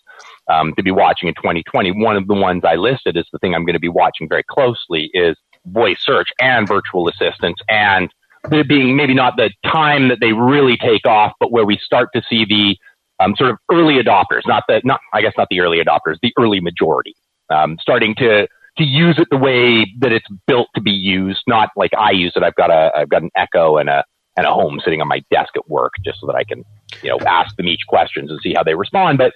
Um, 0.49 0.73
to 0.77 0.81
be 0.81 0.91
watching 0.91 1.27
in 1.27 1.35
2020. 1.35 1.91
One 1.91 2.15
of 2.15 2.25
the 2.27 2.33
ones 2.33 2.63
I 2.65 2.75
listed 2.75 3.17
is 3.17 3.25
the 3.33 3.39
thing 3.39 3.53
I'm 3.53 3.65
going 3.65 3.73
to 3.73 3.81
be 3.81 3.89
watching 3.89 4.29
very 4.29 4.43
closely 4.49 5.11
is 5.13 5.35
voice 5.71 5.97
search 6.01 6.29
and 6.41 6.67
virtual 6.67 7.07
assistants 7.07 7.61
and 7.69 8.09
there 8.49 8.63
being 8.63 8.95
maybe 8.95 9.13
not 9.13 9.35
the 9.35 9.51
time 9.65 10.07
that 10.09 10.19
they 10.21 10.31
really 10.31 10.77
take 10.77 11.05
off, 11.05 11.33
but 11.39 11.51
where 11.51 11.65
we 11.65 11.77
start 11.77 12.09
to 12.15 12.21
see 12.29 12.45
the 12.45 12.77
um, 13.23 13.35
sort 13.35 13.49
of 13.49 13.57
early 13.71 13.95
adopters, 13.95 14.41
not 14.45 14.63
the, 14.67 14.81
not, 14.83 14.99
I 15.13 15.21
guess 15.21 15.33
not 15.37 15.47
the 15.49 15.59
early 15.59 15.79
adopters, 15.79 16.17
the 16.21 16.33
early 16.37 16.59
majority, 16.59 17.15
um, 17.49 17.77
starting 17.81 18.15
to, 18.15 18.47
to 18.77 18.83
use 18.83 19.17
it 19.17 19.27
the 19.31 19.37
way 19.37 19.91
that 19.99 20.11
it's 20.11 20.27
built 20.45 20.67
to 20.75 20.81
be 20.81 20.91
used, 20.91 21.41
not 21.47 21.69
like 21.75 21.91
I 21.97 22.11
use 22.11 22.33
it. 22.35 22.43
I've 22.43 22.55
got 22.55 22.69
a, 22.69 22.91
I've 22.95 23.09
got 23.09 23.23
an 23.23 23.31
Echo 23.35 23.77
and 23.77 23.89
a, 23.89 24.03
and 24.37 24.45
a 24.45 24.51
home 24.51 24.79
sitting 24.83 25.01
on 25.01 25.07
my 25.07 25.23
desk 25.31 25.49
at 25.55 25.67
work 25.67 25.93
just 26.05 26.19
so 26.21 26.27
that 26.27 26.35
I 26.35 26.43
can, 26.43 26.63
you 27.01 27.09
know, 27.09 27.17
ask 27.25 27.55
them 27.55 27.67
each 27.67 27.87
questions 27.87 28.29
and 28.29 28.39
see 28.43 28.53
how 28.53 28.63
they 28.63 28.75
respond. 28.75 29.17
But 29.17 29.33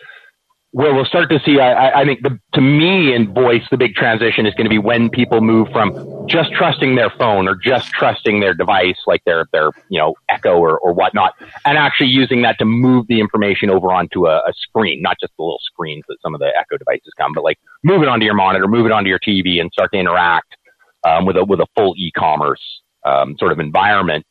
where 0.72 0.94
we'll 0.94 1.06
start 1.06 1.30
to 1.30 1.40
see, 1.42 1.60
I, 1.60 2.02
I 2.02 2.06
think 2.06 2.22
the, 2.22 2.40
to 2.54 2.62
me 2.62 3.14
in 3.14 3.34
voice, 3.34 3.64
the 3.70 3.78
big 3.78 3.94
transition 3.94 4.46
is 4.46 4.54
going 4.54 4.66
to 4.66 4.70
be 4.70 4.78
when 4.78 5.10
people 5.10 5.42
move 5.42 5.68
from 5.74 6.28
just 6.28 6.54
trusting 6.54 6.96
their 6.96 7.10
phone 7.10 7.50
or 7.50 7.56
just 7.56 7.90
trusting 7.92 8.40
their 8.40 8.54
device, 8.54 8.96
like 9.06 9.22
their, 9.26 9.48
their, 9.52 9.72
you 9.90 10.00
know, 10.00 10.16
Echo 10.30 10.58
or, 10.58 10.80
or 10.80 10.94
whatnot, 10.94 11.36
and 11.66 11.78
actually 11.78 12.08
using 12.08 12.42
that 12.44 12.58
to 12.60 12.66
move 12.66 13.06
the 13.08 13.20
information 13.20 13.70
over 13.70 13.92
onto 13.92 14.28
a, 14.28 14.38
a 14.38 14.54
screen, 14.56 15.02
not 15.02 15.18
just 15.20 15.34
the 15.38 15.44
little 15.44 15.60
screens 15.62 16.04
that 16.08 16.18
some 16.22 16.34
of 16.34 16.40
the 16.40 16.52
Echo 16.58 16.78
devices 16.78 17.12
come, 17.18 17.34
but 17.34 17.44
like 17.44 17.60
move 17.84 18.02
it 18.02 18.08
onto 18.08 18.26
your 18.26 18.36
monitor, 18.36 18.66
move 18.68 18.86
it 18.86 18.94
onto 18.94 19.10
your 19.10 19.20
TV 19.20 19.60
and 19.60 19.70
start 19.74 19.92
to 19.92 20.00
interact, 20.00 20.56
um, 21.04 21.26
with 21.26 21.36
a, 21.36 21.44
with 21.44 21.60
a 21.60 21.68
full 21.76 21.96
e-commerce, 21.98 22.62
um, 23.06 23.36
sort 23.38 23.52
of 23.52 23.60
environment 23.60 24.26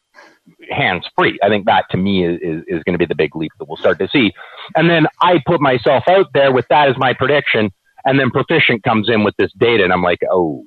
hands 0.70 1.08
free. 1.16 1.38
I 1.42 1.48
think 1.48 1.66
that 1.66 1.86
to 1.90 1.96
me 1.96 2.24
is, 2.24 2.40
is, 2.40 2.62
is 2.66 2.82
going 2.84 2.94
to 2.94 2.98
be 2.98 3.06
the 3.06 3.14
big 3.14 3.34
leap 3.36 3.52
that 3.58 3.68
we'll 3.68 3.76
start 3.76 3.98
to 3.98 4.08
see. 4.08 4.32
And 4.76 4.88
then 4.88 5.06
I 5.22 5.42
put 5.46 5.60
myself 5.60 6.04
out 6.08 6.26
there 6.34 6.52
with 6.52 6.66
that 6.70 6.88
as 6.88 6.96
my 6.98 7.12
prediction. 7.12 7.70
And 8.04 8.18
then 8.18 8.30
Perficient 8.30 8.82
comes 8.82 9.10
in 9.10 9.24
with 9.24 9.36
this 9.36 9.52
data, 9.58 9.84
and 9.84 9.92
I'm 9.92 10.02
like, 10.02 10.20
oh, 10.30 10.64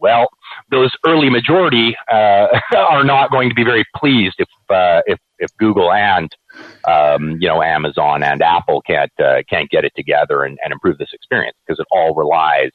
well, 0.00 0.28
those 0.70 0.92
early 1.06 1.30
majority 1.30 1.96
uh, 2.10 2.46
are 2.76 3.04
not 3.04 3.30
going 3.30 3.48
to 3.48 3.54
be 3.54 3.64
very 3.64 3.84
pleased 3.96 4.36
if 4.38 4.48
uh, 4.70 5.02
if 5.06 5.18
if 5.38 5.50
Google 5.58 5.92
and 5.92 6.30
um, 6.86 7.38
you 7.40 7.48
know 7.48 7.62
Amazon 7.62 8.22
and 8.22 8.42
Apple 8.42 8.82
can't 8.82 9.12
uh, 9.18 9.42
can't 9.48 9.70
get 9.70 9.84
it 9.84 9.92
together 9.96 10.44
and, 10.44 10.58
and 10.62 10.72
improve 10.72 10.98
this 10.98 11.12
experience 11.12 11.56
because 11.66 11.80
it 11.80 11.86
all 11.90 12.14
relies 12.14 12.70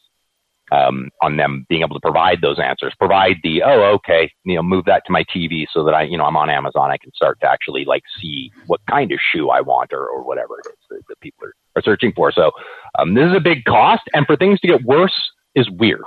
um, 0.74 1.10
on 1.22 1.38
them 1.38 1.66
being 1.70 1.82
able 1.82 1.96
to 1.96 2.02
provide 2.02 2.42
those 2.42 2.60
answers, 2.60 2.94
provide 2.98 3.38
the, 3.44 3.62
oh, 3.64 3.94
okay, 3.96 4.32
you 4.44 4.56
know, 4.56 4.64
move 4.64 4.86
that 4.86 5.04
to 5.06 5.12
my 5.12 5.24
TV 5.24 5.66
so 5.72 5.84
that 5.84 5.94
I, 5.94 6.04
you 6.04 6.18
know, 6.18 6.26
I'm 6.26 6.38
on 6.38 6.50
Amazon. 6.50 6.90
I 6.90 6.98
can 6.98 7.12
start 7.14 7.40
to 7.42 7.50
actually 7.50 7.86
like 7.86 8.04
see 8.22 8.50
what 8.68 8.80
kind 8.90 9.12
of 9.12 9.20
shoe 9.32 9.50
I 9.50 9.62
want 9.62 9.94
or, 9.94 10.08
or 10.08 10.24
whatever 10.24 10.60
it 10.60 10.68
is 10.70 10.78
that, 10.90 11.02
that 11.10 11.20
people 11.20 11.46
are, 11.46 11.54
are 11.76 11.82
searching 11.84 12.12
for. 12.16 12.32
So, 12.32 12.52
um, 12.98 13.14
this 13.14 13.30
is 13.30 13.36
a 13.36 13.40
big 13.40 13.64
cost 13.66 14.04
and 14.14 14.26
for 14.26 14.36
things 14.36 14.60
to 14.62 14.68
get 14.68 14.84
worse 14.84 15.32
is 15.56 15.70
weird. 15.70 16.04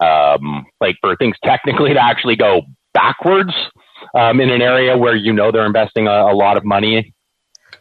Um, 0.00 0.64
like 0.80 0.96
for 1.00 1.14
things 1.16 1.36
technically 1.44 1.92
to 1.92 2.02
actually 2.02 2.36
go 2.36 2.62
backwards, 2.94 3.54
um, 4.14 4.40
in 4.40 4.50
an 4.50 4.62
area 4.62 4.96
where 4.96 5.14
you 5.14 5.32
know 5.32 5.52
they're 5.52 5.66
investing 5.66 6.06
a, 6.08 6.10
a 6.10 6.34
lot 6.34 6.56
of 6.56 6.64
money 6.64 7.14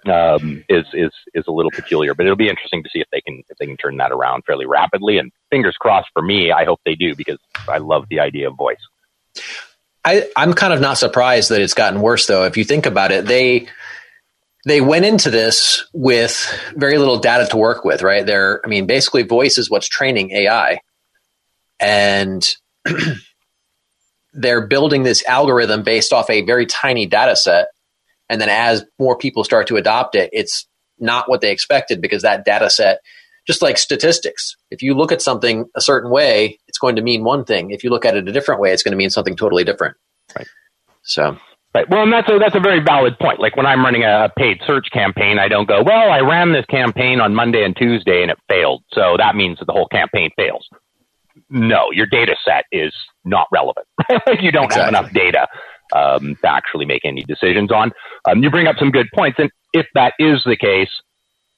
um, 0.06 0.64
is 0.70 0.86
is 0.94 1.12
is 1.34 1.46
a 1.48 1.52
little 1.52 1.72
peculiar. 1.72 2.14
But 2.14 2.26
it'll 2.26 2.36
be 2.36 2.50
interesting 2.50 2.84
to 2.84 2.90
see 2.90 3.00
if 3.00 3.08
they 3.12 3.22
can 3.22 3.44
if 3.50 3.58
they 3.58 3.66
can 3.66 3.78
turn 3.78 3.98
that 3.98 4.12
around 4.12 4.44
fairly 4.46 4.66
rapidly. 4.66 5.18
And 5.18 5.32
fingers 5.50 5.76
crossed 5.80 6.10
for 6.14 6.22
me. 6.22 6.52
I 6.52 6.66
hope 6.66 6.80
they 6.86 6.96
do 6.96 7.16
because 7.16 7.40
I 7.68 7.78
love 7.78 8.06
the 8.10 8.20
idea 8.20 8.50
of 8.50 8.56
voice. 8.56 8.80
I, 10.04 10.28
I'm 10.36 10.54
kind 10.54 10.74
of 10.74 10.82
not 10.82 10.98
surprised 10.98 11.50
that 11.50 11.62
it's 11.62 11.76
gotten 11.76 12.02
worse, 12.02 12.26
though. 12.26 12.46
If 12.46 12.58
you 12.58 12.64
think 12.64 12.86
about 12.86 13.12
it, 13.12 13.26
they 13.26 13.68
they 14.66 14.82
went 14.82 15.06
into 15.06 15.30
this 15.30 15.86
with 15.94 16.48
very 16.76 16.98
little 16.98 17.18
data 17.18 17.48
to 17.50 17.58
work 17.58 17.84
with, 17.84 18.04
right? 18.04 18.26
They're, 18.26 18.62
I 18.64 18.68
mean, 18.68 18.86
basically, 18.86 19.24
voice 19.24 19.58
is 19.58 19.70
what's 19.70 19.88
training 19.88 20.32
AI, 20.32 20.80
and 21.80 22.48
they're 24.34 24.66
building 24.68 25.04
this 25.04 25.24
algorithm 25.26 25.84
based 25.84 26.14
off 26.14 26.30
a 26.30 26.42
very 26.42 26.66
tiny 26.66 27.06
data 27.06 27.36
set. 27.36 27.68
And 28.32 28.40
then 28.40 28.50
as 28.50 28.86
more 28.98 29.18
people 29.18 29.44
start 29.44 29.68
to 29.68 29.76
adopt 29.76 30.16
it, 30.16 30.30
it's 30.32 30.66
not 31.00 31.30
what 31.30 31.42
they 31.42 31.52
expected 31.52 32.02
because 32.02 32.22
that 32.22 32.46
data 32.46 32.70
set, 32.70 33.02
just 33.46 33.62
like 33.62 33.78
statistics, 33.78 34.56
if 34.72 34.82
you 34.82 34.94
look 34.94 35.12
at 35.12 35.22
something 35.22 35.66
a 35.76 35.82
certain 35.82 36.10
way, 36.10 36.58
it's 36.70 36.78
going 36.78 36.96
to 36.96 37.02
mean 37.02 37.26
one 37.26 37.44
thing. 37.44 37.72
If 37.72 37.84
you 37.84 37.90
look 37.90 38.06
at 38.06 38.16
it 38.16 38.28
a 38.28 38.32
different 38.32 38.62
way, 38.62 38.72
it's 38.72 38.84
going 38.84 38.94
to 38.94 38.98
mean 38.98 39.10
something 39.10 39.36
totally 39.36 39.66
different. 39.66 39.98
Right. 40.36 40.48
So 41.04 41.38
Right. 41.74 41.90
Well, 41.90 42.04
and 42.04 42.12
that's 42.12 42.28
a 42.30 42.38
that's 42.38 42.56
a 42.56 42.60
very 42.60 42.82
valid 42.84 43.18
point. 43.18 43.40
Like 43.40 43.56
when 43.56 43.66
I'm 43.66 43.82
running 43.84 44.04
a 44.04 44.30
paid 44.38 44.60
search 44.68 44.88
campaign, 44.92 45.40
I 45.40 45.48
don't 45.48 45.70
go, 45.70 45.82
well, 45.82 46.12
I 46.12 46.20
ran 46.20 46.52
this 46.52 46.66
campaign 46.66 47.22
on 47.22 47.34
Monday 47.34 47.64
and 47.64 47.74
Tuesday 47.78 48.22
and 48.24 48.30
it 48.30 48.38
failed, 48.50 48.84
so 48.92 49.16
that 49.18 49.36
means 49.38 49.58
that 49.60 49.66
the 49.68 49.72
whole 49.72 49.88
campaign 49.88 50.32
fails. 50.36 50.68
No, 51.50 51.90
your 51.94 52.08
data 52.08 52.36
set 52.46 52.66
is 52.74 52.94
not 53.24 53.48
relevant. 53.54 53.88
Like 54.10 54.22
you 54.42 54.52
don't 54.52 54.66
Exactly. 54.66 54.96
have 54.96 55.04
enough 55.06 55.14
data 55.14 55.48
um, 55.94 56.36
to 56.42 56.50
actually 56.50 56.86
make 56.86 57.06
any 57.06 57.24
decisions 57.24 57.72
on. 57.72 57.92
Um, 58.26 58.44
you 58.44 58.50
bring 58.50 58.68
up 58.68 58.78
some 58.78 58.92
good 58.92 59.08
points, 59.14 59.40
and 59.40 59.50
if 59.74 59.88
that 59.96 60.14
is 60.20 60.44
the 60.46 60.56
case, 60.56 60.90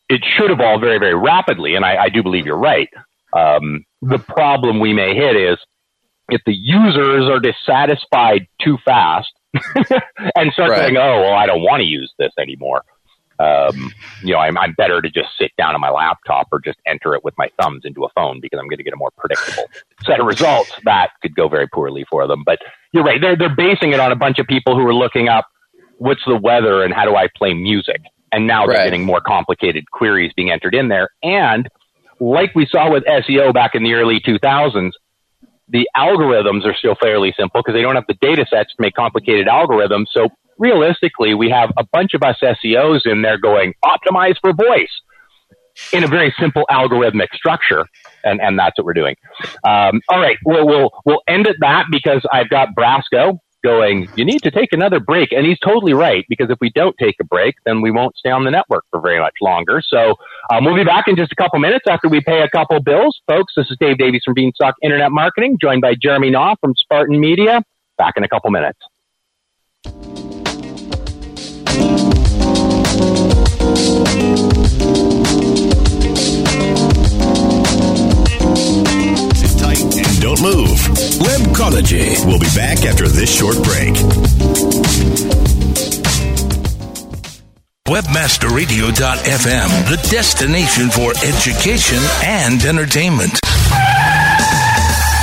it 0.10 0.22
should 0.38 0.52
evolve 0.52 0.82
very, 0.82 1.00
very 1.00 1.16
rapidly. 1.16 1.76
And 1.76 1.86
I, 1.86 2.04
I 2.04 2.10
do 2.10 2.24
believe 2.24 2.46
you're 2.46 2.58
right. 2.58 2.90
Um, 3.34 3.86
the 4.02 4.20
problem 4.20 4.80
we 4.80 4.94
may 4.94 5.16
hit 5.16 5.36
is 5.36 5.58
if 6.30 6.42
the 6.46 6.54
users 6.54 7.30
are 7.30 7.40
dissatisfied 7.40 8.48
too 8.62 8.78
fast 8.86 9.32
and 10.36 10.52
start 10.54 10.72
Right. 10.72 10.80
saying, 10.80 10.98
"Oh, 10.98 11.22
well, 11.22 11.34
I 11.34 11.46
don't 11.46 11.62
want 11.64 11.82
to 11.82 11.86
use 11.88 12.12
this 12.20 12.32
anymore." 12.40 12.84
Um, 13.44 13.92
you 14.22 14.34
know, 14.34 14.40
I'm, 14.40 14.58
I'm 14.58 14.74
better 14.74 15.02
to 15.02 15.10
just 15.10 15.30
sit 15.38 15.52
down 15.58 15.76
on 15.76 15.82
my 15.82 15.90
laptop 15.90 16.48
or 16.52 16.60
just 16.60 16.80
enter 16.86 17.14
it 17.16 17.24
with 17.24 17.34
my 17.38 17.50
thumbs 17.62 17.82
into 17.84 18.06
a 18.06 18.10
phone 18.16 18.40
because 18.42 18.60
I'm 18.60 18.68
going 18.68 18.78
to 18.78 18.84
get 18.84 18.94
a 18.94 18.98
more 18.98 19.12
predictable 19.18 19.66
set 20.06 20.20
of 20.20 20.26
results. 20.28 20.72
That 20.86 21.10
could 21.22 21.36
go 21.36 21.50
very 21.50 21.68
poorly 21.68 22.06
for 22.10 22.28
them. 22.28 22.44
But 22.46 22.60
you're 22.94 23.04
right; 23.04 23.20
they're 23.20 23.36
they're 23.36 23.56
basing 23.56 23.92
it 23.92 24.00
on 24.00 24.12
a 24.12 24.16
bunch 24.16 24.40
of 24.40 24.48
people 24.48 24.76
who 24.76 24.86
are 24.88 24.94
looking 24.96 25.28
up 25.28 25.46
what's 25.98 26.22
the 26.26 26.36
weather 26.38 26.84
and 26.84 26.94
how 26.94 27.06
do 27.06 27.16
I 27.16 27.28
play 27.36 27.54
music, 27.54 28.02
and 28.32 28.48
now 28.48 28.66
they're 28.66 28.78
Right. 28.78 28.84
getting 28.86 29.06
more 29.06 29.22
complicated 29.22 29.90
queries 29.92 30.32
being 30.36 30.52
entered 30.52 30.76
in 30.76 30.88
there. 30.90 31.10
And 31.22 31.68
like 32.20 32.54
we 32.56 32.66
saw 32.66 32.92
with 32.92 33.04
SEO 33.06 33.54
back 33.54 33.76
in 33.76 33.84
the 33.84 33.94
early 33.94 34.20
2000s, 34.20 34.92
the 35.70 35.88
algorithms 35.98 36.66
are 36.66 36.76
still 36.76 36.96
fairly 36.96 37.34
simple 37.38 37.62
because 37.62 37.74
they 37.74 37.82
don't 37.82 37.96
have 37.96 38.06
the 38.08 38.18
data 38.22 38.46
sets 38.50 38.70
to 38.76 38.82
make 38.82 38.94
complicated 38.96 39.48
algorithms. 39.48 40.06
So 40.12 40.30
realistically, 40.58 41.34
we 41.34 41.50
have 41.50 41.72
a 41.78 41.86
bunch 41.92 42.14
of 42.14 42.24
us 42.24 42.38
SEOs 42.42 43.06
in 43.06 43.22
there 43.22 43.38
going 43.38 43.74
optimize 43.84 44.36
for 44.42 44.54
voice 44.54 45.02
in 45.92 46.04
a 46.04 46.08
very 46.08 46.34
simple 46.40 46.66
algorithmic 46.70 47.34
structure. 47.34 47.86
And, 48.24 48.40
and 48.42 48.58
that's 48.58 48.78
what 48.78 48.86
we're 48.86 48.94
doing. 48.94 49.16
Um, 49.64 50.02
all 50.10 50.20
right. 50.20 50.38
Well, 50.46 50.66
we'll, 50.68 50.92
we'll 51.06 51.24
end 51.28 51.48
at 51.48 51.56
that 51.60 51.86
because 51.92 52.26
I've 52.32 52.50
got 52.50 52.70
Brasco 52.78 53.40
going, 53.64 54.10
you 54.16 54.26
need 54.26 54.44
to 54.44 54.52
take 54.52 54.74
another 54.74 55.00
break. 55.00 55.32
And 55.32 55.46
he's 55.46 55.60
totally 55.60 55.94
right 55.94 56.26
because 56.30 56.50
if 56.50 56.58
we 56.60 56.70
don't 56.70 56.96
take 57.00 57.16
a 57.22 57.24
break, 57.24 57.56
then 57.66 57.82
we 57.82 57.92
won't 57.92 58.16
stay 58.18 58.30
on 58.30 58.44
the 58.44 58.52
network 58.52 58.84
for 58.92 59.00
very 59.00 59.20
much 59.20 59.36
longer. 59.42 59.82
So 59.82 60.16
um, 60.52 60.66
we'll 60.66 60.76
be 60.76 60.84
back 60.84 61.08
in 61.08 61.16
just 61.16 61.32
a 61.32 61.36
couple 61.36 61.60
minutes 61.60 61.86
after 61.88 62.10
we 62.10 62.22
pay 62.22 62.42
a 62.42 62.50
couple 62.50 62.80
bills. 62.82 63.22
Folks, 63.28 63.54
this 63.56 63.72
is 63.72 63.78
Dave 63.80 63.98
Davies 63.98 64.22
from 64.26 64.34
Beanstalk 64.34 64.76
Internet 64.82 65.12
Marketing, 65.12 65.58
joined 65.60 65.82
by 65.82 65.96
Jeremy 65.96 66.30
Knopf 66.30 66.60
from 66.62 66.76
Spartan 66.76 67.20
Media. 67.20 67.64
Back 67.98 68.16
in 68.18 68.24
a 68.24 68.30
couple 68.30 68.52
minutes. 68.52 68.80
Don't 80.24 80.42
move. 80.42 80.80
Webcology. 81.20 82.26
We'll 82.26 82.40
be 82.40 82.48
back 82.56 82.86
after 82.86 83.10
this 83.10 83.30
short 83.30 83.62
break. 83.62 83.94
WebmasterRadio.fm, 87.86 89.90
the 89.90 89.98
destination 90.10 90.90
for 90.90 91.12
education 91.26 92.00
and 92.24 92.64
entertainment. 92.64 93.38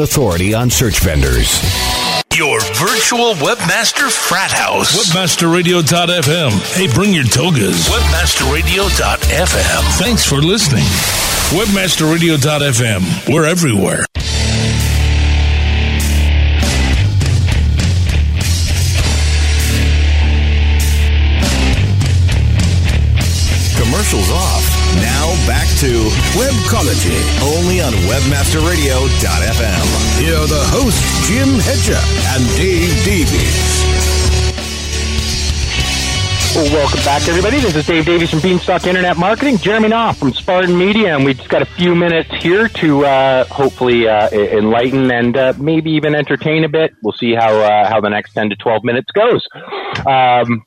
authority 0.00 0.54
on 0.54 0.70
search 0.70 1.00
vendors. 1.00 1.60
Your 2.34 2.60
virtual 2.74 3.34
webmaster 3.34 4.08
frat 4.10 4.50
house. 4.52 4.96
WebmasterRadio.fm. 4.96 6.76
Hey, 6.76 6.92
bring 6.94 7.12
your 7.12 7.24
togas. 7.24 7.88
WebmasterRadio.fm. 7.88 9.98
Thanks 9.98 10.24
for 10.24 10.36
listening. 10.36 10.84
WebmasterRadio.fm. 11.50 13.28
We're 13.32 13.46
everywhere. 13.46 14.04
To 25.78 26.10
Webcology. 26.34 27.14
only 27.40 27.80
on 27.80 27.92
WebmasterRadio.fm. 28.10 29.86
Here 30.18 30.34
are 30.34 30.48
the 30.48 30.64
hosts, 30.74 31.28
Jim 31.28 31.60
Hedger 31.60 32.00
and 32.34 32.42
Dave 32.56 33.04
Davies. 33.04 33.84
Welcome 36.74 36.98
back, 37.04 37.28
everybody. 37.28 37.60
This 37.60 37.76
is 37.76 37.86
Dave 37.86 38.06
Davies 38.06 38.28
from 38.28 38.40
Beanstalk 38.40 38.88
Internet 38.88 39.18
Marketing, 39.18 39.56
Jeremy 39.56 39.90
Knopf 39.90 40.18
from 40.18 40.32
Spartan 40.32 40.76
Media, 40.76 41.14
and 41.14 41.24
we've 41.24 41.36
just 41.36 41.48
got 41.48 41.62
a 41.62 41.66
few 41.66 41.94
minutes 41.94 42.34
here 42.42 42.66
to 42.66 43.06
uh, 43.06 43.44
hopefully 43.44 44.08
uh, 44.08 44.28
enlighten 44.30 45.12
and 45.12 45.36
uh, 45.36 45.52
maybe 45.58 45.92
even 45.92 46.16
entertain 46.16 46.64
a 46.64 46.68
bit. 46.68 46.92
We'll 47.04 47.12
see 47.12 47.34
how 47.34 47.56
uh, 47.56 47.88
how 47.88 48.00
the 48.00 48.08
next 48.08 48.32
ten 48.32 48.50
to 48.50 48.56
twelve 48.56 48.82
minutes 48.82 49.12
goes. 49.12 49.46
Um, 50.04 50.64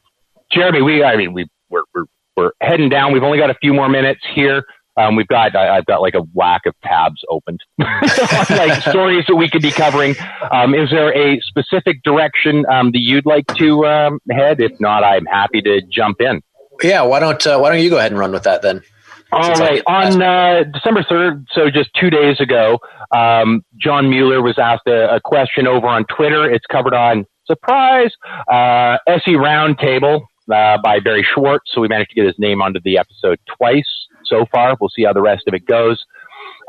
Jeremy, 0.49 0.81
we 0.81 1.03
I 1.03 1.17
mean 1.17 1.33
we 1.33 1.49
we're, 1.69 1.83
we're 1.93 2.05
we're 2.37 2.51
heading 2.61 2.87
down. 2.87 3.11
We've 3.11 3.23
only 3.23 3.39
got 3.39 3.49
a 3.49 3.55
few 3.55 3.73
more 3.73 3.89
minutes 3.89 4.21
here. 4.33 4.63
Um, 4.97 5.15
we've 5.15 5.27
got 5.27 5.55
I, 5.55 5.77
I've 5.77 5.85
got 5.85 6.01
like 6.01 6.15
a 6.15 6.21
whack 6.33 6.65
of 6.65 6.75
tabs 6.83 7.21
opened, 7.29 7.61
like 7.79 8.81
stories 8.81 9.25
that 9.27 9.35
we 9.35 9.49
could 9.49 9.61
be 9.61 9.71
covering. 9.71 10.15
Um, 10.51 10.75
is 10.75 10.89
there 10.89 11.15
a 11.17 11.39
specific 11.41 12.03
direction 12.03 12.65
um, 12.69 12.91
that 12.91 12.99
you'd 12.99 13.25
like 13.25 13.47
to 13.57 13.85
um, 13.85 14.19
head? 14.29 14.59
If 14.59 14.79
not, 14.79 15.03
I'm 15.03 15.25
happy 15.25 15.61
to 15.61 15.81
jump 15.89 16.19
in. 16.19 16.41
Yeah, 16.83 17.03
why 17.03 17.19
don't 17.19 17.45
uh, 17.45 17.57
why 17.59 17.69
don't 17.69 17.81
you 17.81 17.89
go 17.89 17.97
ahead 17.97 18.11
and 18.11 18.19
run 18.19 18.31
with 18.31 18.43
that 18.43 18.61
then? 18.61 18.83
All 19.31 19.53
right. 19.53 19.81
On 19.87 20.21
uh, 20.21 20.63
December 20.73 21.03
3rd, 21.03 21.45
so 21.53 21.69
just 21.69 21.89
two 21.97 22.09
days 22.09 22.41
ago, 22.41 22.79
um, 23.11 23.63
John 23.77 24.09
Mueller 24.09 24.41
was 24.41 24.59
asked 24.59 24.87
a, 24.87 25.15
a 25.15 25.21
question 25.21 25.67
over 25.67 25.87
on 25.87 26.03
Twitter. 26.05 26.51
It's 26.51 26.65
covered 26.65 26.93
on, 26.93 27.25
surprise, 27.45 28.11
uh, 28.49 28.97
SE 29.07 29.31
Roundtable 29.31 30.23
uh, 30.53 30.77
by 30.83 30.99
Barry 30.99 31.25
Schwartz. 31.33 31.71
So 31.73 31.81
we 31.81 31.87
managed 31.87 32.11
to 32.11 32.15
get 32.15 32.25
his 32.25 32.39
name 32.39 32.61
onto 32.61 32.79
the 32.83 32.97
episode 32.97 33.39
twice 33.57 33.83
so 34.25 34.45
far. 34.51 34.75
We'll 34.79 34.89
see 34.95 35.03
how 35.03 35.13
the 35.13 35.21
rest 35.21 35.43
of 35.47 35.53
it 35.53 35.65
goes. 35.65 36.03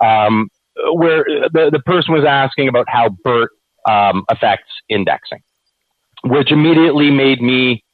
um, 0.03 0.49
where 0.95 1.25
the, 1.53 1.69
the 1.71 1.81
person 1.81 2.15
was 2.15 2.25
asking 2.27 2.67
about 2.69 2.87
how 2.89 3.11
BERT 3.25 3.51
um, 3.89 4.25
affects 4.31 4.71
indexing, 4.89 5.41
which 6.25 6.51
immediately 6.51 7.11
made 7.11 7.43
me 7.43 7.85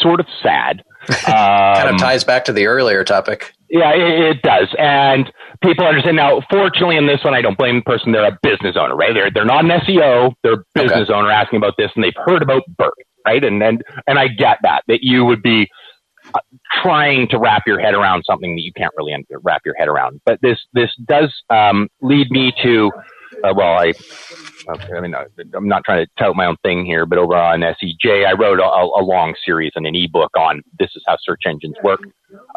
sort 0.00 0.20
of 0.20 0.26
sad. 0.42 0.82
kind 1.08 1.88
Um, 1.88 1.94
of 1.94 2.00
ties 2.00 2.24
back 2.24 2.44
to 2.46 2.52
the 2.52 2.66
earlier 2.66 3.04
topic. 3.04 3.52
yeah, 3.70 3.92
it, 3.94 4.36
it 4.36 4.42
does. 4.42 4.68
And 4.78 5.32
people 5.62 5.86
understand 5.86 6.16
now, 6.16 6.42
fortunately 6.50 6.96
in 6.98 7.06
this 7.06 7.24
one, 7.24 7.32
I 7.34 7.40
don't 7.40 7.56
blame 7.56 7.76
the 7.76 7.82
person. 7.82 8.12
They're 8.12 8.26
a 8.26 8.38
business 8.42 8.76
owner, 8.78 8.94
right? 8.96 9.14
They're, 9.14 9.30
they're 9.32 9.44
not 9.44 9.64
an 9.64 9.70
SEO. 9.70 10.34
They're 10.42 10.54
a 10.54 10.64
business 10.74 11.08
owner 11.10 11.30
asking 11.30 11.56
about 11.56 11.74
this 11.78 11.90
and 11.94 12.04
they've 12.04 12.12
heard 12.26 12.42
about 12.42 12.62
BERT, 12.76 12.92
right? 13.26 13.42
And, 13.42 13.62
and, 13.62 13.82
and 14.06 14.18
I 14.18 14.28
get 14.28 14.58
that, 14.62 14.82
that 14.88 15.02
you 15.02 15.24
would 15.24 15.42
be 15.42 15.68
uh, 16.34 16.40
trying 16.82 17.28
to 17.28 17.38
wrap 17.38 17.62
your 17.66 17.80
head 17.80 17.94
around 17.94 18.24
something 18.26 18.54
that 18.56 18.62
you 18.62 18.72
can't 18.72 18.92
really 18.96 19.14
wrap 19.42 19.62
your 19.64 19.74
head 19.76 19.88
around. 19.88 20.20
But 20.24 20.40
this, 20.42 20.58
this 20.72 20.90
does, 21.06 21.34
um, 21.50 21.88
lead 22.00 22.30
me 22.30 22.52
to, 22.62 22.90
uh, 23.44 23.52
well, 23.54 23.78
I, 23.78 23.92
I 24.68 25.00
mean, 25.00 25.14
I'm 25.54 25.68
not 25.68 25.84
trying 25.84 26.04
to 26.04 26.10
tout 26.18 26.34
my 26.34 26.46
own 26.46 26.56
thing 26.62 26.84
here, 26.84 27.06
but 27.06 27.18
over 27.18 27.36
on 27.36 27.60
SEJ, 27.60 28.26
I 28.26 28.32
wrote 28.32 28.58
a, 28.58 28.64
a 28.64 29.02
long 29.02 29.34
series 29.44 29.72
and 29.76 29.86
an 29.86 29.94
ebook 29.94 30.30
on 30.36 30.62
this 30.78 30.90
is 30.96 31.02
how 31.06 31.16
search 31.20 31.42
engines 31.46 31.76
work. 31.82 32.00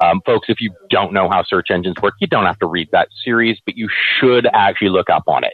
Um, 0.02 0.22
folks, 0.26 0.48
if 0.50 0.60
you 0.60 0.74
don't 0.90 1.14
know 1.14 1.30
how 1.30 1.44
search 1.44 1.68
engines 1.70 1.98
work, 2.02 2.16
you 2.20 2.28
don't 2.28 2.46
have 2.46 2.58
to 2.60 2.68
read 2.68 2.90
that 2.92 3.10
series, 3.24 3.58
but 3.66 3.78
you 3.78 3.90
should 3.92 4.48
actually 4.54 4.90
look 4.90 5.10
up 5.10 5.24
on 5.28 5.44
it. 5.44 5.54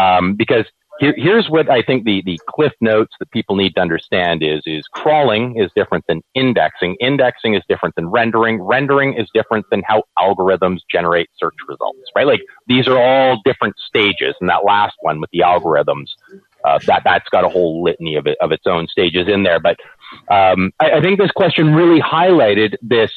Um, 0.00 0.34
because 0.34 0.64
here, 0.98 1.14
here's 1.16 1.48
what 1.48 1.70
I 1.70 1.82
think 1.82 2.04
the, 2.04 2.22
the 2.24 2.38
cliff 2.48 2.72
notes 2.80 3.14
that 3.18 3.30
people 3.30 3.56
need 3.56 3.74
to 3.74 3.80
understand 3.80 4.42
is, 4.42 4.62
is 4.66 4.86
crawling 4.92 5.56
is 5.56 5.70
different 5.74 6.04
than 6.06 6.22
indexing. 6.34 6.96
Indexing 7.00 7.54
is 7.54 7.62
different 7.68 7.94
than 7.94 8.08
rendering. 8.08 8.60
Rendering 8.60 9.14
is 9.14 9.28
different 9.34 9.66
than 9.70 9.82
how 9.86 10.04
algorithms 10.18 10.80
generate 10.90 11.28
search 11.36 11.54
results, 11.68 11.98
right? 12.14 12.26
Like 12.26 12.40
these 12.66 12.86
are 12.88 12.98
all 12.98 13.40
different 13.44 13.74
stages. 13.78 14.34
And 14.40 14.48
that 14.50 14.64
last 14.64 14.94
one 15.00 15.20
with 15.20 15.30
the 15.30 15.40
algorithms, 15.40 16.06
uh, 16.64 16.78
that, 16.86 17.02
that's 17.04 17.28
got 17.30 17.44
a 17.44 17.48
whole 17.48 17.82
litany 17.82 18.16
of 18.16 18.26
it, 18.26 18.36
of 18.40 18.52
its 18.52 18.66
own 18.66 18.86
stages 18.86 19.28
in 19.28 19.42
there. 19.42 19.60
But, 19.60 19.78
um, 20.30 20.72
I, 20.78 20.92
I 20.92 21.00
think 21.00 21.18
this 21.18 21.32
question 21.32 21.74
really 21.74 22.00
highlighted 22.00 22.76
this, 22.82 23.10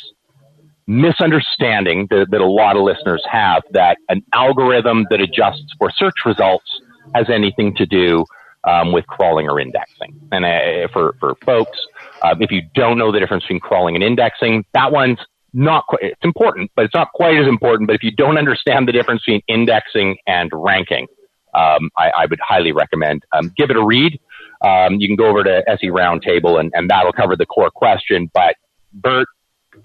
misunderstanding 0.87 2.05
that, 2.11 2.27
that 2.29 2.41
a 2.41 2.45
lot 2.45 2.75
of 2.75 2.83
listeners 2.83 3.23
have 3.27 3.63
that 3.71 3.97
an 4.07 4.23
algorithm 4.33 5.07
that 5.09 5.19
adjusts 5.19 5.73
for 5.79 5.89
search 5.89 6.13
results 6.25 6.81
has 7.13 7.29
anything 7.29 7.75
to 7.75 7.85
do 7.85 8.25
um, 8.65 8.91
with 8.91 9.05
crawling 9.07 9.47
or 9.47 9.59
indexing. 9.59 10.19
And 10.31 10.45
uh, 10.45 10.87
for, 10.91 11.15
for 11.19 11.35
folks, 11.45 11.77
uh, 12.21 12.35
if 12.39 12.51
you 12.51 12.63
don't 12.73 12.97
know 12.97 13.11
the 13.11 13.19
difference 13.19 13.43
between 13.43 13.59
crawling 13.59 13.95
and 13.95 14.03
indexing, 14.03 14.65
that 14.73 14.91
one's 14.91 15.19
not 15.53 15.85
quite, 15.87 16.03
it's 16.03 16.23
important, 16.23 16.71
but 16.75 16.85
it's 16.85 16.93
not 16.93 17.11
quite 17.13 17.37
as 17.37 17.47
important. 17.47 17.87
But 17.87 17.95
if 17.95 18.03
you 18.03 18.11
don't 18.11 18.37
understand 18.37 18.87
the 18.87 18.91
difference 18.91 19.21
between 19.21 19.41
indexing 19.47 20.17
and 20.27 20.49
ranking, 20.53 21.07
um, 21.53 21.89
I, 21.97 22.11
I, 22.17 22.25
would 22.25 22.39
highly 22.45 22.73
recommend 22.73 23.23
um, 23.31 23.53
give 23.55 23.69
it 23.69 23.77
a 23.77 23.83
read. 23.83 24.19
Um, 24.61 24.95
you 24.99 25.07
can 25.07 25.15
go 25.15 25.27
over 25.27 25.41
to 25.43 25.63
SE 25.69 25.87
Roundtable 25.87 26.59
and, 26.59 26.69
and 26.75 26.89
that'll 26.89 27.13
cover 27.13 27.37
the 27.37 27.45
core 27.45 27.71
question. 27.71 28.29
But 28.33 28.55
BERT 28.91 29.27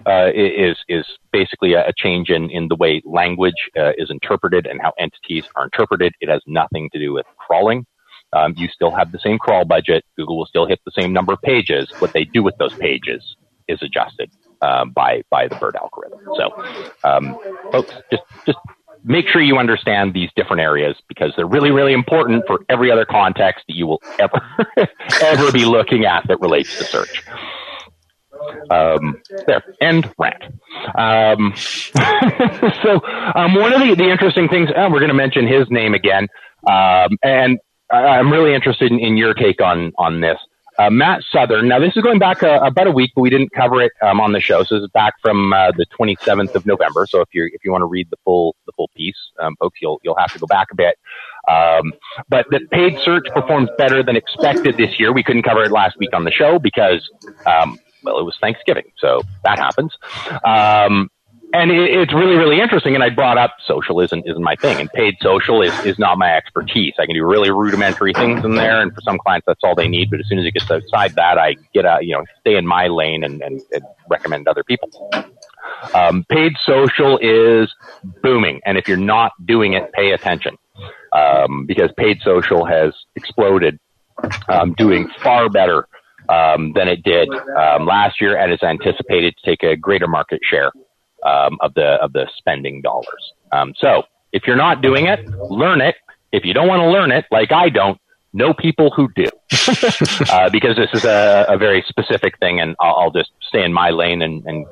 uh, 0.06 0.30
is 0.34 0.76
is 0.88 1.04
basically 1.32 1.74
a, 1.74 1.92
change 1.96 2.30
in, 2.30 2.50
in 2.50 2.68
the 2.68 2.76
way 2.76 3.02
language 3.04 3.70
uh, 3.76 3.92
is 3.98 4.10
interpreted 4.10 4.66
and 4.66 4.80
how 4.80 4.92
entities 4.98 5.44
are 5.56 5.64
interpreted. 5.64 6.14
It 6.20 6.28
has 6.28 6.42
nothing 6.46 6.88
to 6.92 6.98
do 6.98 7.12
with 7.12 7.26
crawling. 7.36 7.86
Um, 8.32 8.54
you 8.56 8.68
still 8.68 8.90
have 8.92 9.12
the 9.12 9.18
same 9.18 9.38
crawl 9.38 9.64
budget. 9.64 10.04
Google 10.16 10.38
will 10.38 10.46
still 10.46 10.66
hit 10.66 10.80
the 10.84 10.92
same 10.98 11.12
number 11.12 11.32
of 11.32 11.42
pages. 11.42 11.90
What 11.98 12.12
they 12.12 12.24
do 12.24 12.42
with 12.42 12.56
those 12.58 12.74
pages 12.74 13.36
is 13.68 13.82
adjusted 13.82 14.30
um, 14.62 14.90
by 14.90 15.22
by 15.30 15.48
the 15.48 15.56
BERT 15.56 15.76
algorithm. 15.76 16.20
So, 16.36 16.64
um, 17.04 17.38
folks, 17.72 17.92
just 18.10 18.22
just 18.46 18.58
make 19.04 19.26
sure 19.28 19.40
you 19.40 19.56
understand 19.56 20.14
these 20.14 20.30
different 20.36 20.60
areas 20.60 20.96
because 21.08 21.32
they're 21.36 21.46
really 21.46 21.70
really 21.70 21.92
important 21.92 22.44
for 22.46 22.60
every 22.68 22.90
other 22.90 23.04
context 23.04 23.64
that 23.68 23.76
you 23.76 23.86
will 23.86 24.02
ever 24.18 24.40
ever 25.22 25.52
be 25.52 25.64
looking 25.64 26.04
at 26.04 26.26
that 26.28 26.40
relates 26.40 26.76
to 26.78 26.84
search. 26.84 27.24
Um, 28.70 29.20
there, 29.46 29.62
end 29.80 30.12
rant. 30.18 30.42
Um, 30.96 31.52
so, 32.82 33.00
um, 33.34 33.54
one 33.54 33.72
of 33.72 33.80
the, 33.80 33.94
the 33.96 34.10
interesting 34.10 34.48
things, 34.48 34.70
we're 34.76 35.00
going 35.00 35.08
to 35.08 35.14
mention 35.14 35.46
his 35.46 35.70
name 35.70 35.94
again, 35.94 36.28
um, 36.68 37.18
and 37.22 37.58
I'm 37.90 38.30
really 38.30 38.54
interested 38.54 38.92
in, 38.92 38.98
in, 39.00 39.16
your 39.16 39.34
take 39.34 39.60
on 39.60 39.92
on 39.98 40.20
this. 40.20 40.38
Uh, 40.78 40.88
Matt 40.88 41.22
Southern. 41.30 41.68
Now, 41.68 41.78
this 41.78 41.94
is 41.94 42.02
going 42.02 42.18
back 42.18 42.42
uh, 42.42 42.60
about 42.64 42.86
a 42.86 42.90
week, 42.90 43.10
but 43.14 43.20
we 43.20 43.28
didn't 43.28 43.50
cover 43.52 43.82
it 43.82 43.92
um, 44.00 44.18
on 44.18 44.32
the 44.32 44.40
show. 44.40 44.62
So 44.64 44.76
this 44.76 44.84
is 44.84 44.90
back 44.94 45.12
from 45.20 45.52
uh, 45.52 45.72
the 45.72 45.84
27th 45.98 46.54
of 46.54 46.64
November. 46.64 47.06
So 47.06 47.20
if 47.20 47.28
you 47.32 47.50
if 47.52 47.64
you 47.64 47.70
want 47.70 47.82
to 47.82 47.86
read 47.86 48.08
the 48.10 48.16
full 48.24 48.56
the 48.64 48.72
full 48.72 48.88
piece, 48.96 49.18
um, 49.40 49.56
folks, 49.56 49.78
you'll 49.82 50.00
you'll 50.02 50.16
have 50.16 50.32
to 50.32 50.38
go 50.38 50.46
back 50.46 50.68
a 50.72 50.74
bit. 50.74 50.96
Um, 51.48 51.92
but 52.28 52.46
the 52.50 52.60
paid 52.70 52.98
search 53.00 53.26
performs 53.34 53.68
better 53.76 54.02
than 54.02 54.16
expected 54.16 54.76
this 54.78 54.98
year. 54.98 55.12
We 55.12 55.22
couldn't 55.22 55.42
cover 55.42 55.64
it 55.64 55.70
last 55.72 55.98
week 55.98 56.14
on 56.14 56.24
the 56.24 56.30
show 56.30 56.58
because 56.58 57.06
um, 57.44 57.78
well, 58.02 58.18
it 58.18 58.24
was 58.24 58.36
Thanksgiving, 58.40 58.92
so 58.98 59.22
that 59.44 59.58
happens. 59.58 59.96
Um, 60.44 61.10
and 61.52 61.72
it, 61.72 61.90
it's 61.90 62.14
really, 62.14 62.36
really 62.36 62.60
interesting. 62.60 62.94
And 62.94 63.02
I 63.02 63.10
brought 63.10 63.36
up 63.36 63.56
social 63.66 64.00
isn't 64.00 64.24
isn't 64.26 64.42
my 64.42 64.56
thing, 64.56 64.78
and 64.80 64.90
paid 64.92 65.16
social 65.20 65.62
is 65.62 65.76
is 65.84 65.98
not 65.98 66.18
my 66.18 66.34
expertise. 66.36 66.94
I 66.98 67.06
can 67.06 67.14
do 67.14 67.24
really 67.24 67.50
rudimentary 67.50 68.12
things 68.12 68.44
in 68.44 68.54
there, 68.54 68.80
and 68.80 68.94
for 68.94 69.00
some 69.00 69.18
clients, 69.18 69.46
that's 69.46 69.60
all 69.64 69.74
they 69.74 69.88
need. 69.88 70.10
But 70.10 70.20
as 70.20 70.28
soon 70.28 70.38
as 70.38 70.44
it 70.44 70.54
gets 70.54 70.70
outside 70.70 71.14
that, 71.16 71.38
I 71.38 71.56
get 71.74 71.84
out, 71.84 72.04
you 72.04 72.14
know 72.14 72.24
stay 72.40 72.56
in 72.56 72.66
my 72.66 72.86
lane 72.86 73.24
and, 73.24 73.42
and, 73.42 73.60
and 73.72 73.82
recommend 74.08 74.48
other 74.48 74.62
people. 74.62 74.88
Um, 75.94 76.24
paid 76.28 76.52
social 76.64 77.18
is 77.18 77.72
booming, 78.22 78.60
and 78.64 78.78
if 78.78 78.86
you're 78.86 78.96
not 78.96 79.32
doing 79.44 79.72
it, 79.74 79.92
pay 79.92 80.12
attention 80.12 80.56
um, 81.12 81.66
because 81.66 81.90
paid 81.96 82.20
social 82.22 82.64
has 82.64 82.94
exploded, 83.16 83.78
um, 84.48 84.74
doing 84.74 85.08
far 85.22 85.48
better 85.48 85.86
um, 86.30 86.72
than 86.74 86.88
it 86.88 87.02
did 87.02 87.28
um, 87.28 87.86
last 87.86 88.20
year, 88.20 88.38
and 88.38 88.52
is 88.52 88.62
anticipated 88.62 89.34
to 89.36 89.50
take 89.50 89.62
a 89.62 89.76
greater 89.76 90.06
market 90.06 90.40
share 90.48 90.72
um, 91.26 91.58
of 91.60 91.74
the 91.74 91.96
of 92.00 92.12
the 92.12 92.28
spending 92.38 92.80
dollars. 92.80 93.32
Um, 93.52 93.74
so, 93.78 94.04
if 94.32 94.46
you're 94.46 94.56
not 94.56 94.80
doing 94.80 95.06
it, 95.06 95.26
learn 95.50 95.80
it. 95.80 95.96
If 96.32 96.44
you 96.44 96.54
don't 96.54 96.68
want 96.68 96.80
to 96.80 96.88
learn 96.88 97.10
it, 97.10 97.24
like 97.32 97.50
I 97.50 97.68
don't, 97.68 97.98
know 98.32 98.54
people 98.54 98.90
who 98.90 99.08
do, 99.16 99.26
uh, 100.30 100.48
because 100.50 100.76
this 100.76 100.88
is 100.94 101.04
a, 101.04 101.46
a, 101.48 101.58
very 101.58 101.84
specific 101.88 102.38
thing, 102.38 102.60
and 102.60 102.76
I'll, 102.78 102.94
I'll, 102.94 103.10
just 103.10 103.32
stay 103.48 103.64
in 103.64 103.72
my 103.72 103.90
lane 103.90 104.22
and, 104.22 104.44
and 104.46 104.64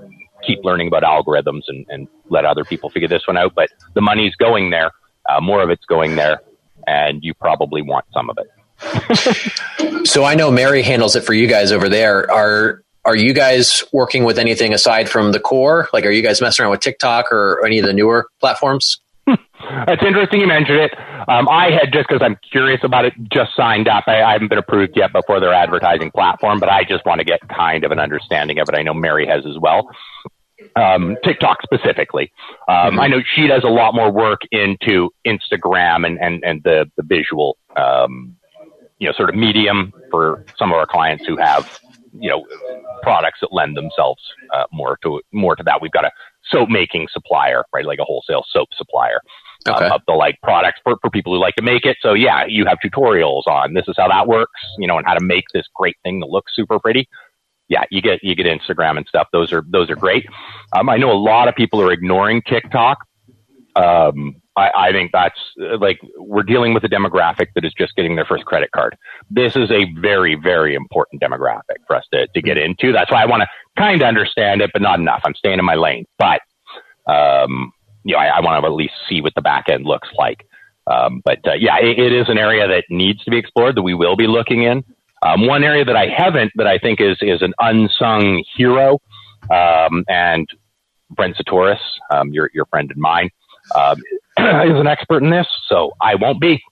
keep 0.47 0.61
learning 0.63 0.87
about 0.87 1.03
algorithms 1.03 1.63
and, 1.67 1.85
and, 1.89 2.07
let 2.31 2.45
other 2.45 2.63
people 2.63 2.91
figure 2.91 3.09
this 3.09 3.27
one 3.27 3.39
out. 3.39 3.55
But 3.57 3.71
the 3.95 4.03
money's 4.03 4.37
going 4.37 4.69
there, 4.69 4.93
uh, 5.29 5.41
more 5.41 5.63
of 5.63 5.71
it's 5.71 5.87
going 5.87 6.15
there, 6.15 6.43
and 6.87 7.25
you 7.25 7.33
probably 7.33 7.81
want 7.81 8.05
some 8.13 8.29
of 8.29 8.37
it 8.39 8.49
so 10.05 10.25
I 10.25 10.35
know 10.35 10.51
Mary 10.51 10.83
handles 10.83 11.17
it 11.17 11.23
for 11.23 11.35
you 11.35 11.47
guys 11.47 11.73
over 11.73 11.89
there. 11.89 12.31
Are 12.31 12.83
are 13.05 13.17
you 13.17 13.33
guys 13.33 13.83
working 13.93 14.25
with 14.25 14.39
anything 14.39 14.75
aside 14.75 15.09
from 15.09 15.33
the 15.33 15.41
core? 15.41 15.89
Like, 15.93 16.05
are 16.05 16.11
you 16.11 16.23
guys 16.23 16.41
messing 16.43 16.63
around 16.63 16.73
with 16.73 16.81
TikTok 16.81 17.33
or 17.33 17.65
any 17.65 17.79
of 17.79 17.87
the 17.87 17.93
newer 17.93 18.29
platforms? 18.41 19.01
It's 19.27 20.03
interesting 20.03 20.41
you 20.41 20.47
mentioned 20.47 20.79
it. 20.79 20.95
Um, 21.29 21.49
I 21.49 21.71
had 21.71 21.93
just 21.93 22.09
because 22.09 22.23
I'm 22.23 22.39
curious 22.51 22.81
about 22.85 23.05
it, 23.05 23.13
just 23.31 23.55
signed 23.57 23.89
up. 23.89 24.05
I, 24.07 24.23
I, 24.23 24.33
haven't 24.33 24.49
been 24.49 24.59
approved 24.59 24.97
yet 24.97 25.13
before 25.13 25.41
their 25.41 25.53
advertising 25.53 26.11
platform, 26.11 26.59
but 26.59 26.71
I 26.71 26.85
just 26.85 27.05
want 27.05 27.19
to 27.19 27.25
get 27.25 27.41
kind 27.49 27.85
of 27.85 27.91
an 27.91 27.99
understanding 27.99 28.61
of 28.61 28.69
it. 28.69 28.75
I 28.75 28.83
know 28.83 28.95
Mary 28.95 29.27
has 29.27 29.45
as 29.45 29.59
well. 29.59 29.91
Um, 30.75 31.17
TikTok 31.23 31.59
specifically. 31.63 32.33
Um, 32.67 32.75
mm-hmm. 32.75 33.01
I 33.01 33.09
know 33.09 33.21
she 33.35 33.47
does 33.47 33.63
a 33.65 33.69
lot 33.69 33.95
more 33.95 34.11
work 34.11 34.41
into 34.51 35.11
Instagram 35.27 36.07
and, 36.07 36.19
and, 36.19 36.43
and 36.45 36.63
the, 36.63 36.91
the 36.97 37.03
visual 37.03 37.59
um, 37.77 38.37
you 38.99 39.07
know, 39.07 39.13
sort 39.13 39.31
of 39.31 39.37
medium 39.37 39.93
for 40.11 40.45
some 40.59 40.71
of 40.71 40.77
our 40.77 40.87
clients 40.87 41.25
who 41.27 41.37
have, 41.37 41.79
you 42.19 42.29
know, 42.29 42.45
products 43.03 43.39
that 43.41 43.53
lend 43.53 43.77
themselves 43.77 44.23
uh, 44.55 44.65
more 44.73 44.99
to 45.03 45.21
more 45.33 45.57
to 45.57 45.63
that. 45.63 45.81
We've 45.81 45.93
got 45.93 46.05
a 46.05 46.11
soap 46.51 46.69
making 46.69 47.09
supplier, 47.13 47.65
right, 47.75 47.85
like 47.85 47.99
a 48.01 48.05
wholesale 48.05 48.45
soap 48.51 48.69
supplier. 48.77 49.21
Uh, 49.67 49.73
okay. 49.75 49.89
of 49.89 50.01
the 50.07 50.13
like 50.13 50.37
products 50.41 50.79
for, 50.85 50.97
for 51.03 51.11
people 51.11 51.35
who 51.35 51.41
like 51.41 51.57
to 51.57 51.63
make 51.63 51.85
it. 51.85 51.97
So 52.01 52.15
yeah, 52.15 52.45
you 52.47 52.65
have 52.65 52.79
tutorials 52.83 53.43
on 53.49 53.75
this 53.75 53.85
is 53.89 53.97
how 53.99 54.07
that 54.07 54.29
works, 54.29 54.61
you 54.79 54.87
know, 54.87 54.97
and 54.97 55.07
how 55.07 55.15
to 55.15 55.21
make 55.21 55.45
this 55.53 55.67
great 55.75 55.97
thing 56.05 56.21
that 56.21 56.27
looks 56.27 56.55
super 56.55 56.79
pretty. 56.79 57.09
Yeah, 57.69 57.83
you 57.91 58.01
get 58.01 58.21
you 58.23 58.37
get 58.37 58.47
Instagram 58.47 58.97
and 58.97 59.07
stuff. 59.09 59.27
Those 59.33 59.53
are 59.53 59.65
those 59.69 59.91
are 59.91 59.97
great. 59.97 60.27
Um, 60.73 60.89
I 60.89 60.97
know 60.97 61.11
a 61.11 61.21
lot 61.21 61.49
of 61.49 61.57
people 61.57 61.83
are 61.83 61.93
ignoring 61.93 62.41
TikTok. 62.43 62.99
Um, 63.75 64.37
I, 64.59 64.89
I 64.89 64.93
think 64.93 65.13
that's 65.13 65.39
like 65.79 65.99
we're 66.17 66.43
dealing 66.43 66.75
with 66.75 66.85
a 66.85 66.89
demographic 66.89 67.49
that 67.55 67.65
is 67.65 67.73
just 67.73 67.95
getting 67.97 68.17
their 68.17 68.25
first 68.25 68.45
credit 68.45 68.71
card. 68.73 68.97
This 69.31 69.57
is 69.57 69.71
a 69.71 69.85
very, 70.01 70.35
very 70.35 70.75
important 70.75 71.23
demographic 71.23 71.79
for 71.87 71.97
us 71.97 72.05
to, 72.13 72.27
to 72.27 72.43
get 72.43 72.59
into. 72.59 72.93
That's 72.93 73.11
why 73.11 73.23
I 73.23 73.27
want 73.27 73.43
to 73.43 73.49
kind 73.77 74.03
of 74.03 74.07
understand 74.07 74.61
it, 74.61 74.71
but 74.73 74.83
not 74.83 74.99
enough. 74.99 75.23
I'm 75.25 75.35
staying 75.35 75.59
in 75.59 75.65
my 75.65 75.77
lane. 75.77 76.07
But, 76.19 76.41
um, 77.07 77.73
you 78.05 78.15
know, 78.15 78.21
I, 78.21 78.27
I 78.27 78.41
want 78.41 78.63
to 78.63 78.67
at 78.67 78.73
least 78.75 78.95
see 79.09 79.21
what 79.21 79.35
the 79.35 79.43
back 79.43 79.69
end 79.69 79.85
looks 79.85 80.09
like. 80.19 80.47
Um, 80.87 81.21
but 81.25 81.39
uh, 81.47 81.53
yeah, 81.53 81.79
it, 81.81 81.99
it 81.99 82.13
is 82.13 82.29
an 82.29 82.39
area 82.39 82.67
that 82.67 82.85
needs 82.89 83.23
to 83.25 83.31
be 83.31 83.39
explored 83.39 83.77
that 83.77 83.83
we 83.83 83.95
will 83.95 84.17
be 84.17 84.27
looking 84.27 84.63
in. 84.63 84.85
Um, 85.23 85.47
one 85.47 85.65
area 85.65 85.85
that 85.85 85.97
I 85.97 86.07
haven't, 86.07 86.53
that 86.57 86.67
I 86.67 86.79
think 86.79 87.01
is 87.01 87.19
is 87.21 87.43
an 87.43 87.53
unsung 87.59 88.45
hero, 88.57 89.01
um, 89.51 90.05
and 90.09 90.49
Brent 91.11 91.37
Csutoras, 91.37 91.81
um, 92.11 92.33
your 92.33 92.51
your 92.55 92.67
friend 92.67 92.91
and 92.91 93.01
mine, 93.01 93.31
um, 93.75 94.01
is 94.65 94.79
an 94.81 94.87
expert 94.87 95.23
in 95.23 95.31
this, 95.31 95.47
so 95.69 95.93
I 96.01 96.15
won't 96.15 96.41
be. 96.41 96.63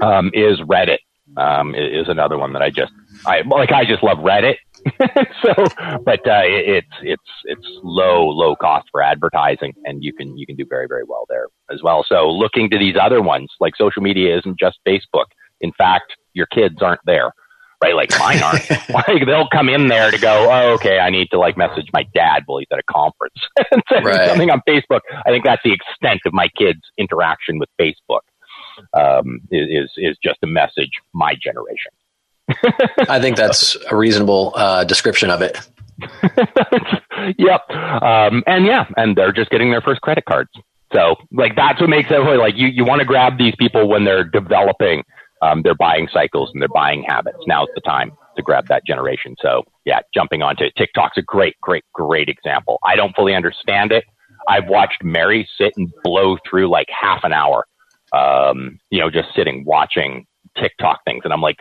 Um, 0.00 0.30
is 0.32 0.58
Reddit 0.60 0.98
um, 1.36 1.74
is 1.74 2.08
another 2.08 2.38
one 2.38 2.52
that 2.52 2.62
I 2.62 2.70
just 2.70 2.92
I 3.26 3.42
like. 3.42 3.72
I 3.72 3.84
just 3.84 4.02
love 4.02 4.18
Reddit. 4.18 4.56
so, 5.42 5.98
but 6.04 6.20
uh, 6.26 6.44
it's 6.44 6.86
it's 7.02 7.22
it's 7.44 7.66
low 7.82 8.28
low 8.28 8.54
cost 8.56 8.86
for 8.92 9.02
advertising, 9.02 9.74
and 9.84 10.02
you 10.04 10.12
can 10.12 10.36
you 10.38 10.46
can 10.46 10.56
do 10.56 10.64
very 10.68 10.86
very 10.86 11.04
well 11.04 11.26
there 11.28 11.46
as 11.70 11.82
well. 11.82 12.04
So, 12.08 12.30
looking 12.30 12.70
to 12.70 12.78
these 12.78 12.94
other 13.00 13.20
ones, 13.20 13.50
like 13.60 13.74
social 13.76 14.02
media 14.02 14.38
isn't 14.38 14.58
just 14.58 14.78
Facebook. 14.86 15.26
In 15.60 15.72
fact, 15.72 16.14
your 16.34 16.46
kids 16.46 16.76
aren't 16.80 17.00
there 17.04 17.32
right? 17.82 17.94
Like 17.94 18.10
mine 18.18 18.42
aren't. 18.42 18.68
like 18.90 19.26
they'll 19.26 19.48
come 19.48 19.68
in 19.68 19.88
there 19.88 20.10
to 20.10 20.18
go, 20.18 20.48
oh, 20.50 20.74
okay, 20.74 20.98
I 20.98 21.10
need 21.10 21.28
to 21.30 21.38
like 21.38 21.56
message 21.56 21.88
my 21.92 22.04
dad 22.14 22.42
while 22.46 22.58
he's 22.58 22.68
at 22.72 22.78
a 22.78 22.82
conference 22.92 23.34
and 23.70 23.82
send 23.92 24.04
Right. 24.04 24.28
something 24.28 24.50
on 24.50 24.62
Facebook. 24.68 25.00
I 25.24 25.30
think 25.30 25.44
that's 25.44 25.62
the 25.64 25.72
extent 25.72 26.20
of 26.26 26.32
my 26.32 26.48
kids' 26.58 26.80
interaction 26.98 27.58
with 27.58 27.68
Facebook. 27.80 28.20
Um, 28.92 29.40
is 29.50 29.90
is 29.96 30.18
just 30.22 30.38
a 30.42 30.46
message 30.46 30.90
my 31.14 31.34
generation. 31.34 31.92
I 33.08 33.20
think 33.20 33.36
that's 33.38 33.74
a 33.90 33.96
reasonable 33.96 34.52
uh, 34.54 34.84
description 34.84 35.30
of 35.30 35.40
it. 35.40 35.58
yep. 37.38 37.68
Um, 37.70 38.42
and 38.46 38.66
yeah, 38.66 38.84
and 38.96 39.16
they're 39.16 39.32
just 39.32 39.50
getting 39.50 39.70
their 39.70 39.80
first 39.80 40.00
credit 40.02 40.24
cards. 40.26 40.50
So 40.92 41.16
like 41.32 41.56
that's 41.56 41.80
what 41.80 41.88
makes 41.90 42.10
it 42.10 42.14
really 42.14 42.36
like 42.36 42.54
you, 42.56 42.68
you 42.68 42.84
want 42.84 43.00
to 43.00 43.04
grab 43.04 43.38
these 43.38 43.54
people 43.58 43.88
when 43.88 44.04
they're 44.04 44.24
developing 44.24 45.04
um, 45.42 45.62
their 45.62 45.74
buying 45.74 46.08
cycles 46.12 46.50
and 46.52 46.62
their 46.62 46.68
buying 46.68 47.04
habits. 47.06 47.38
Now's 47.46 47.68
the 47.74 47.80
time 47.80 48.12
to 48.36 48.42
grab 48.42 48.68
that 48.68 48.86
generation. 48.86 49.34
So 49.40 49.62
yeah, 49.84 50.00
jumping 50.14 50.42
onto 50.42 50.64
it. 50.64 50.74
TikTok's 50.76 51.18
a 51.18 51.22
great, 51.22 51.60
great, 51.60 51.84
great 51.92 52.28
example. 52.28 52.78
I 52.84 52.96
don't 52.96 53.14
fully 53.14 53.34
understand 53.34 53.92
it. 53.92 54.04
I've 54.48 54.68
watched 54.68 55.02
Mary 55.02 55.48
sit 55.58 55.72
and 55.76 55.92
blow 56.04 56.36
through 56.48 56.68
like 56.68 56.86
half 56.88 57.24
an 57.24 57.32
hour, 57.32 57.66
um, 58.12 58.78
you 58.90 59.00
know, 59.00 59.10
just 59.10 59.34
sitting 59.34 59.64
watching 59.64 60.26
TikTok 60.56 61.04
things. 61.04 61.22
And 61.24 61.32
I'm 61.32 61.40
like, 61.40 61.56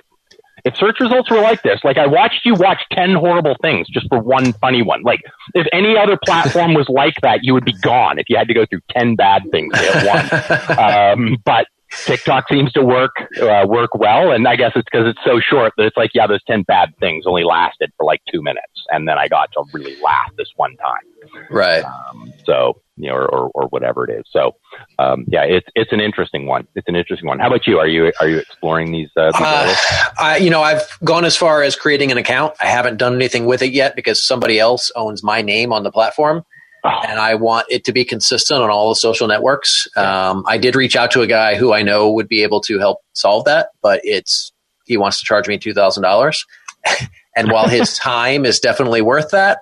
if 0.64 0.76
search 0.78 1.00
results 1.00 1.30
were 1.30 1.42
like 1.42 1.62
this, 1.62 1.80
like 1.84 1.98
I 1.98 2.08
watched 2.08 2.42
you 2.44 2.56
watch 2.56 2.82
10 2.92 3.14
horrible 3.14 3.56
things 3.62 3.88
just 3.88 4.08
for 4.10 4.20
one 4.20 4.54
funny 4.54 4.82
one. 4.82 5.04
Like 5.04 5.22
if 5.54 5.68
any 5.72 5.96
other 5.96 6.18
platform 6.24 6.74
was 6.74 6.90
like 6.90 7.14
that, 7.22 7.44
you 7.44 7.54
would 7.54 7.66
be 7.66 7.74
gone 7.74 8.18
if 8.18 8.26
you 8.30 8.38
had 8.38 8.48
to 8.48 8.54
go 8.54 8.66
through 8.66 8.82
10 8.90 9.16
bad 9.16 9.44
things 9.52 9.74
to 9.74 9.80
hit 9.80 10.08
one. 10.08 10.80
um, 10.80 11.38
but 11.46 11.68
TikTok 12.04 12.46
seems 12.50 12.72
to 12.74 12.84
work, 12.84 13.12
uh, 13.42 13.66
work 13.68 13.96
well. 13.96 14.32
And 14.32 14.48
I 14.48 14.56
guess 14.56 14.72
it's 14.76 14.88
because 14.92 15.08
it's 15.08 15.20
so 15.26 15.40
short 15.40 15.74
that 15.78 15.86
it's 15.86 15.98
like, 15.98 16.12
yeah, 16.14 16.28
those 16.28 16.44
10 16.46 16.64
bad 16.64 16.94
things 17.00 17.26
only 17.26 17.44
lasted 17.44 17.92
for 17.98 18.06
like 18.06 18.22
two 18.32 18.42
minutes. 18.42 18.68
And 18.90 19.08
then 19.08 19.18
I 19.18 19.28
got 19.28 19.52
to 19.54 19.64
really 19.74 20.00
laugh 20.02 20.32
this 20.38 20.50
one 20.56 20.76
time. 20.78 21.46
Right. 21.50 21.84
Um, 21.84 22.34
so, 22.46 22.82
you 22.98 23.10
know, 23.10 23.16
or, 23.16 23.28
or, 23.28 23.52
or 23.54 23.68
whatever 23.70 24.10
it 24.10 24.20
is. 24.20 24.26
So, 24.32 24.56
um, 25.00 25.26
yeah, 25.28 25.44
it's, 25.44 25.68
it's 25.76 25.92
an 25.92 26.00
interesting 26.00 26.46
one. 26.46 26.68
It's 26.76 26.88
an 26.88 26.96
interesting 26.96 27.28
one. 27.28 27.40
How 27.40 27.48
about 27.48 27.68
you? 27.68 27.80
Are 27.80 27.88
you, 27.88 28.12
are 28.20 28.28
you 28.28 28.38
exploring 28.38 28.92
these, 28.92 29.10
uh, 29.18 29.32
these 29.32 29.42
Uh. 29.42 29.76
I, 30.20 30.38
you 30.38 30.50
know, 30.50 30.62
I've 30.62 30.88
gone 31.04 31.26
as 31.26 31.36
far 31.36 31.64
as 31.64 31.76
creating 31.76 32.12
an 32.12 32.18
account. 32.18 32.56
I 32.62 32.68
haven't 32.68 32.98
done 32.98 33.16
anything 33.16 33.46
with 33.46 33.62
it 33.62 33.74
yet 33.74 33.96
because 33.96 34.26
somebody 34.26 34.60
else 34.60 34.92
owns 34.96 35.24
my 35.24 35.42
name 35.42 35.74
on 35.74 35.84
the 35.84 35.92
platform. 35.92 36.46
Oh. 36.86 37.02
and 37.08 37.20
I 37.20 37.34
want 37.34 37.66
it 37.72 37.84
to 37.86 37.92
be 37.92 38.06
consistent 38.06 38.62
on 38.62 38.70
all 38.70 38.90
the 38.90 38.96
social 38.96 39.28
networks. 39.28 39.88
Um, 39.98 40.44
I 40.48 40.60
did 40.60 40.76
reach 40.76 40.96
out 40.96 41.10
to 41.12 41.22
a 41.22 41.28
guy 41.28 41.56
who 41.56 41.74
I 41.74 41.82
know 41.82 42.12
would 42.12 42.28
be 42.28 42.44
able 42.44 42.62
to 42.62 42.78
help 42.78 43.00
solve 43.14 43.46
that, 43.46 43.70
but 43.82 44.02
it's 44.04 44.52
he 44.86 44.96
wants 44.96 45.20
to 45.20 45.26
charge 45.26 45.48
me 45.48 45.58
two 45.58 45.74
thousand 45.74 46.04
dollars, 46.04 46.46
and 47.36 47.52
while 47.52 47.68
his 47.68 47.98
time 47.98 48.46
is 48.46 48.60
definitely 48.60 49.02
worth 49.02 49.32
that, 49.32 49.62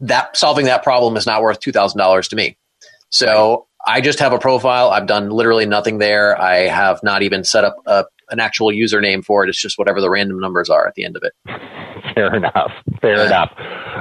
that 0.00 0.36
solving 0.36 0.66
that 0.66 0.82
problem 0.82 1.16
is 1.16 1.24
not 1.24 1.40
worth 1.40 1.60
two 1.60 1.72
thousand 1.72 1.98
dollars 1.98 2.26
to 2.28 2.36
me. 2.36 2.56
So 3.10 3.68
I 3.86 4.00
just 4.00 4.18
have 4.18 4.32
a 4.32 4.40
profile. 4.40 4.90
I've 4.90 5.06
done 5.06 5.30
literally 5.30 5.66
nothing 5.66 5.98
there. 5.98 6.40
I 6.40 6.66
have 6.66 7.00
not 7.04 7.22
even 7.22 7.44
set 7.44 7.64
up 7.64 7.76
a, 7.86 8.06
an 8.30 8.40
actual 8.40 8.68
username 8.68 9.24
for 9.24 9.44
it. 9.44 9.48
It's 9.48 9.60
just 9.60 9.78
whatever 9.78 10.00
the 10.00 10.10
random 10.10 10.38
numbers 10.40 10.68
are 10.68 10.86
at 10.86 10.94
the 10.94 11.04
end 11.04 11.16
of 11.16 11.22
it. 11.22 11.32
Fair 12.14 12.34
enough. 12.34 12.72
Fair 13.00 13.16
Yeah. 13.16 13.26
enough. 13.26 13.52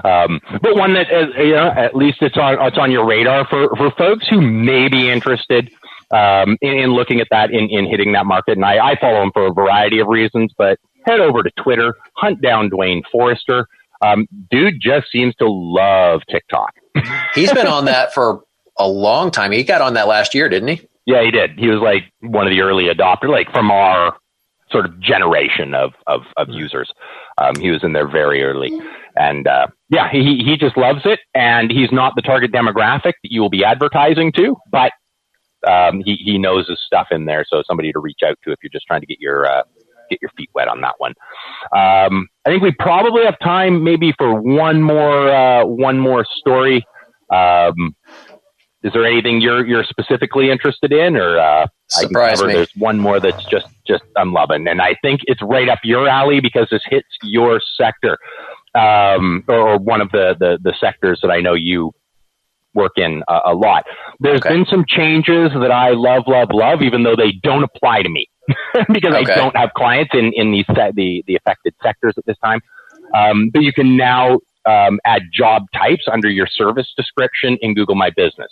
Um, 0.05 0.39
but 0.61 0.75
one 0.75 0.93
that, 0.93 1.11
is, 1.11 1.28
you 1.38 1.53
know, 1.53 1.69
at 1.75 1.95
least 1.95 2.17
it's 2.21 2.38
on 2.38 2.57
it's 2.61 2.78
on 2.78 2.91
your 2.91 3.05
radar 3.05 3.47
for 3.49 3.69
for 3.75 3.91
folks 3.97 4.28
who 4.28 4.39
may 4.41 4.88
be 4.89 5.09
interested 5.09 5.69
um, 6.11 6.57
in, 6.61 6.73
in 6.78 6.91
looking 6.91 7.19
at 7.19 7.28
that 7.32 7.51
in, 7.51 7.69
in 7.69 7.86
hitting 7.88 8.13
that 8.13 8.25
market. 8.25 8.53
And 8.57 8.65
I, 8.65 8.91
I 8.91 8.99
follow 8.99 9.21
him 9.23 9.32
for 9.34 9.47
a 9.47 9.53
variety 9.53 9.99
of 9.99 10.07
reasons, 10.07 10.53
but 10.57 10.80
head 11.05 11.19
over 11.19 11.43
to 11.43 11.49
Twitter, 11.61 11.95
hunt 12.15 12.41
down 12.41 12.69
Duane 12.69 13.01
Forrester. 13.11 13.67
Um, 14.01 14.28
dude 14.51 14.75
just 14.80 15.11
seems 15.11 15.34
to 15.36 15.47
love 15.49 16.21
TikTok. 16.30 16.73
He's 17.34 17.51
been 17.51 17.67
on 17.67 17.86
that 17.86 18.13
for 18.13 18.43
a 18.78 18.88
long 18.88 19.32
time. 19.32 19.51
He 19.51 19.63
got 19.63 19.82
on 19.82 19.95
that 19.95 20.07
last 20.07 20.36
year, 20.36 20.47
didn't 20.49 20.67
he? 20.69 20.88
Yeah, 21.08 21.24
he 21.24 21.32
did. 21.32 21.58
He 21.58 21.70
was 21.70 21.80
like 21.82 22.03
one 22.22 22.47
of 22.47 22.51
the 22.51 22.62
early 22.62 22.86
adopters, 22.86 23.30
like 23.30 23.51
from 23.53 23.72
our 23.72 24.18
sort 24.72 24.86
of 24.86 24.99
generation 24.99 25.74
of 25.74 25.93
of, 26.05 26.24
of 26.36 26.49
users. 26.49 26.91
Um, 27.38 27.55
he 27.55 27.72
was 27.72 27.84
in 27.84 27.93
there 27.93 28.10
very 28.10 28.43
early, 28.43 28.78
and 29.16 29.47
uh, 29.47 29.68
yeah, 29.89 30.10
he 30.12 30.43
he 30.45 30.58
just 30.60 30.78
loves 30.78 31.01
it. 31.05 31.22
And 31.34 31.72
he's 31.72 31.93
not 31.93 32.14
the 32.18 32.22
target 32.22 32.51
demographic 32.51 33.14
that 33.24 33.32
you 33.32 33.41
will 33.41 33.49
be 33.49 33.64
advertising 33.64 34.34
to, 34.34 34.58
but 34.70 34.91
um, 35.66 36.01
he 36.03 36.18
he 36.18 36.38
knows 36.38 36.68
his 36.68 36.80
stuff 36.86 37.08
in 37.12 37.26
there. 37.26 37.45
So 37.49 37.64
somebody 37.66 37.93
to 37.93 37.99
reach 37.99 38.20
out 38.26 38.38
to 38.43 38.51
if 38.51 38.60
you're 38.62 38.70
just 38.72 38.86
trying 38.86 39.01
to 39.01 39.08
get 39.08 39.22
your 39.22 39.45
uh, 39.47 39.64
get 40.10 40.20
your 40.22 40.32
feet 40.38 40.49
wet 40.53 40.68
on 40.68 40.82
that 40.82 40.95
one. 40.97 41.14
Um, 41.76 42.28
I 42.45 42.49
think 42.49 42.64
we 42.64 42.74
probably 42.80 43.24
have 43.26 43.39
time 43.39 43.84
maybe 43.84 44.14
for 44.18 44.41
one 44.41 44.82
more 44.82 45.30
uh, 45.30 45.66
one 45.66 45.99
more 45.99 46.26
story. 46.39 46.86
Um, 47.34 47.95
is 48.84 48.93
there 48.93 49.05
anything 49.05 49.41
you're 49.41 49.65
you're 49.65 49.84
specifically 49.84 50.49
interested 50.51 50.91
in, 50.93 51.15
or 51.15 51.39
uh, 51.39 51.67
Surprise 51.89 52.43
me. 52.43 52.53
There's 52.53 52.71
one 52.75 52.99
more 52.99 53.19
that's 53.19 53.43
just 53.49 53.65
just 53.88 54.03
I'm 54.15 54.34
loving, 54.34 54.67
and 54.67 54.82
I 54.82 54.95
think 55.01 55.21
it's 55.25 55.41
right 55.41 55.69
up 55.69 55.80
your 55.84 56.07
alley 56.07 56.39
because 56.41 56.67
this 56.69 56.84
hits 56.89 57.07
your 57.23 57.61
sector, 57.75 58.17
um, 58.75 59.43
or, 59.47 59.78
one 59.78 60.01
of 60.01 60.11
the, 60.11 60.36
the 60.39 60.59
the 60.61 60.73
sectors 60.80 61.19
that 61.21 61.32
I 61.32 61.39
know 61.41 61.53
you 61.53 61.91
work 62.73 62.93
in 62.97 63.23
a, 63.28 63.39
a 63.45 63.53
lot. 63.55 63.86
There's 64.19 64.41
Okay. 64.41 64.49
been 64.49 64.65
some 64.65 64.86
changes 64.88 65.49
that 65.59 65.71
I 65.71 65.91
love, 65.91 66.23
love, 66.28 66.49
love, 66.51 66.84
even 66.84 67.01
though 67.03 67.15
they 67.15 67.32
don't 67.32 67.63
apply 67.63 68.03
to 68.03 68.09
me 68.09 68.30
because 68.93 69.15
Okay. 69.15 69.34
I 69.34 69.36
don't 69.36 69.55
have 69.55 69.71
clients 69.75 70.13
in 70.13 70.32
in 70.36 70.51
these 70.51 70.65
se- 70.75 70.91
the 70.95 71.23
the 71.25 71.36
affected 71.36 71.73
sectors 71.82 72.13
at 72.17 72.25
this 72.25 72.38
time. 72.43 72.59
Um, 73.15 73.49
but 73.51 73.63
you 73.63 73.73
can 73.73 73.95
now 73.97 74.39
um, 74.65 74.99
add 75.05 75.23
job 75.34 75.63
types 75.73 76.03
under 76.11 76.30
your 76.30 76.45
service 76.45 76.93
description 76.95 77.57
in 77.61 77.73
Google 77.73 77.95
My 77.95 78.11
Business. 78.15 78.51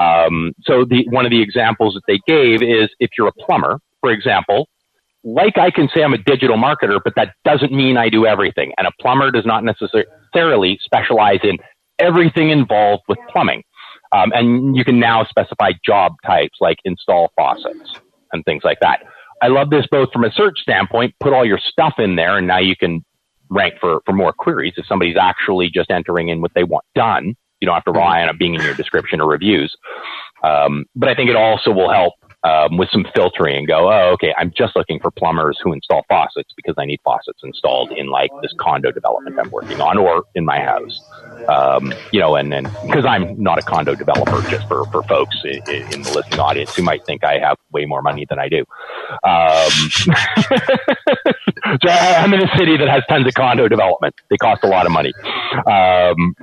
Um, 0.00 0.52
so 0.62 0.84
the 0.84 1.06
one 1.10 1.26
of 1.26 1.30
the 1.30 1.42
examples 1.42 1.94
that 1.94 2.02
they 2.06 2.20
gave 2.26 2.62
is 2.62 2.88
if 3.00 3.10
you're 3.18 3.28
a 3.28 3.32
plumber, 3.32 3.78
for 4.00 4.10
example, 4.10 4.66
like 5.22 5.58
I 5.58 5.70
can 5.70 5.88
say 5.94 6.02
I'm 6.02 6.14
a 6.14 6.18
digital 6.18 6.56
marketer, 6.56 6.98
but 7.04 7.14
that 7.16 7.34
doesn't 7.44 7.72
mean 7.72 7.98
I 7.98 8.08
do 8.08 8.24
everything. 8.26 8.72
And 8.78 8.86
a 8.86 8.92
plumber 9.00 9.30
does 9.30 9.44
not 9.44 9.62
necessarily 9.62 10.78
specialize 10.82 11.40
in 11.42 11.58
everything 11.98 12.48
involved 12.48 13.02
with 13.08 13.18
plumbing. 13.30 13.62
Um, 14.12 14.32
and 14.34 14.74
you 14.74 14.84
can 14.84 14.98
now 14.98 15.24
specify 15.24 15.72
job 15.84 16.14
types 16.26 16.56
like 16.60 16.78
install 16.84 17.30
faucets 17.36 18.00
and 18.32 18.44
things 18.44 18.62
like 18.64 18.78
that. 18.80 19.00
I 19.42 19.48
love 19.48 19.70
this 19.70 19.86
both 19.90 20.10
from 20.12 20.24
a 20.24 20.32
search 20.32 20.58
standpoint, 20.60 21.14
put 21.20 21.32
all 21.32 21.44
your 21.44 21.58
stuff 21.58 21.94
in 21.98 22.16
there, 22.16 22.38
and 22.38 22.46
now 22.46 22.58
you 22.58 22.74
can 22.76 23.04
rank 23.50 23.74
for, 23.80 24.00
for 24.06 24.12
more 24.12 24.32
queries. 24.32 24.74
If 24.76 24.86
somebody's 24.86 25.16
actually 25.20 25.70
just 25.72 25.90
entering 25.90 26.28
in 26.28 26.40
what 26.40 26.52
they 26.54 26.64
want 26.64 26.84
done, 26.94 27.36
you 27.60 27.66
don't 27.66 27.74
have 27.74 27.84
to 27.84 27.92
rely 27.92 28.22
on 28.22 28.28
it 28.28 28.38
being 28.38 28.54
in 28.54 28.62
your 28.62 28.74
description 28.74 29.20
or 29.20 29.28
reviews. 29.28 29.74
Um, 30.42 30.86
but 30.96 31.08
I 31.08 31.14
think 31.14 31.28
it 31.30 31.36
also 31.36 31.70
will 31.70 31.90
help 31.90 32.14
um, 32.42 32.78
with 32.78 32.88
some 32.90 33.04
filtering 33.14 33.56
and 33.56 33.68
go, 33.68 33.92
oh, 33.92 34.12
okay, 34.14 34.32
I'm 34.38 34.50
just 34.56 34.74
looking 34.74 34.98
for 34.98 35.10
plumbers 35.10 35.58
who 35.62 35.74
install 35.74 36.04
faucets 36.08 36.52
because 36.56 36.74
I 36.78 36.86
need 36.86 37.00
faucets 37.04 37.40
installed 37.42 37.92
in 37.92 38.06
like 38.08 38.30
this 38.40 38.52
condo 38.58 38.90
development 38.90 39.38
I'm 39.38 39.50
working 39.50 39.80
on 39.80 39.98
or 39.98 40.24
in 40.34 40.46
my 40.46 40.58
house. 40.58 41.00
Um, 41.48 41.92
you 42.12 42.20
know, 42.20 42.36
and 42.36 42.50
then 42.50 42.64
because 42.86 43.04
I'm 43.04 43.40
not 43.42 43.58
a 43.58 43.62
condo 43.62 43.94
developer, 43.94 44.40
just 44.48 44.66
for, 44.68 44.86
for 44.86 45.02
folks 45.02 45.36
in, 45.44 45.60
in 45.92 46.02
the 46.02 46.12
listening 46.14 46.40
audience 46.40 46.74
who 46.74 46.82
might 46.82 47.04
think 47.04 47.24
I 47.24 47.38
have 47.38 47.58
way 47.72 47.84
more 47.84 48.00
money 48.00 48.26
than 48.28 48.38
I 48.38 48.48
do. 48.48 48.60
Um, 49.22 49.70
so 51.82 51.88
I- 51.90 52.16
I'm 52.20 52.32
in 52.32 52.42
a 52.42 52.56
city 52.56 52.78
that 52.78 52.88
has 52.88 53.02
tons 53.08 53.26
of 53.26 53.34
condo 53.34 53.68
development. 53.68 54.14
They 54.30 54.38
cost 54.38 54.64
a 54.64 54.68
lot 54.68 54.86
of 54.86 54.92
money. 54.92 55.12
Um, 55.66 56.34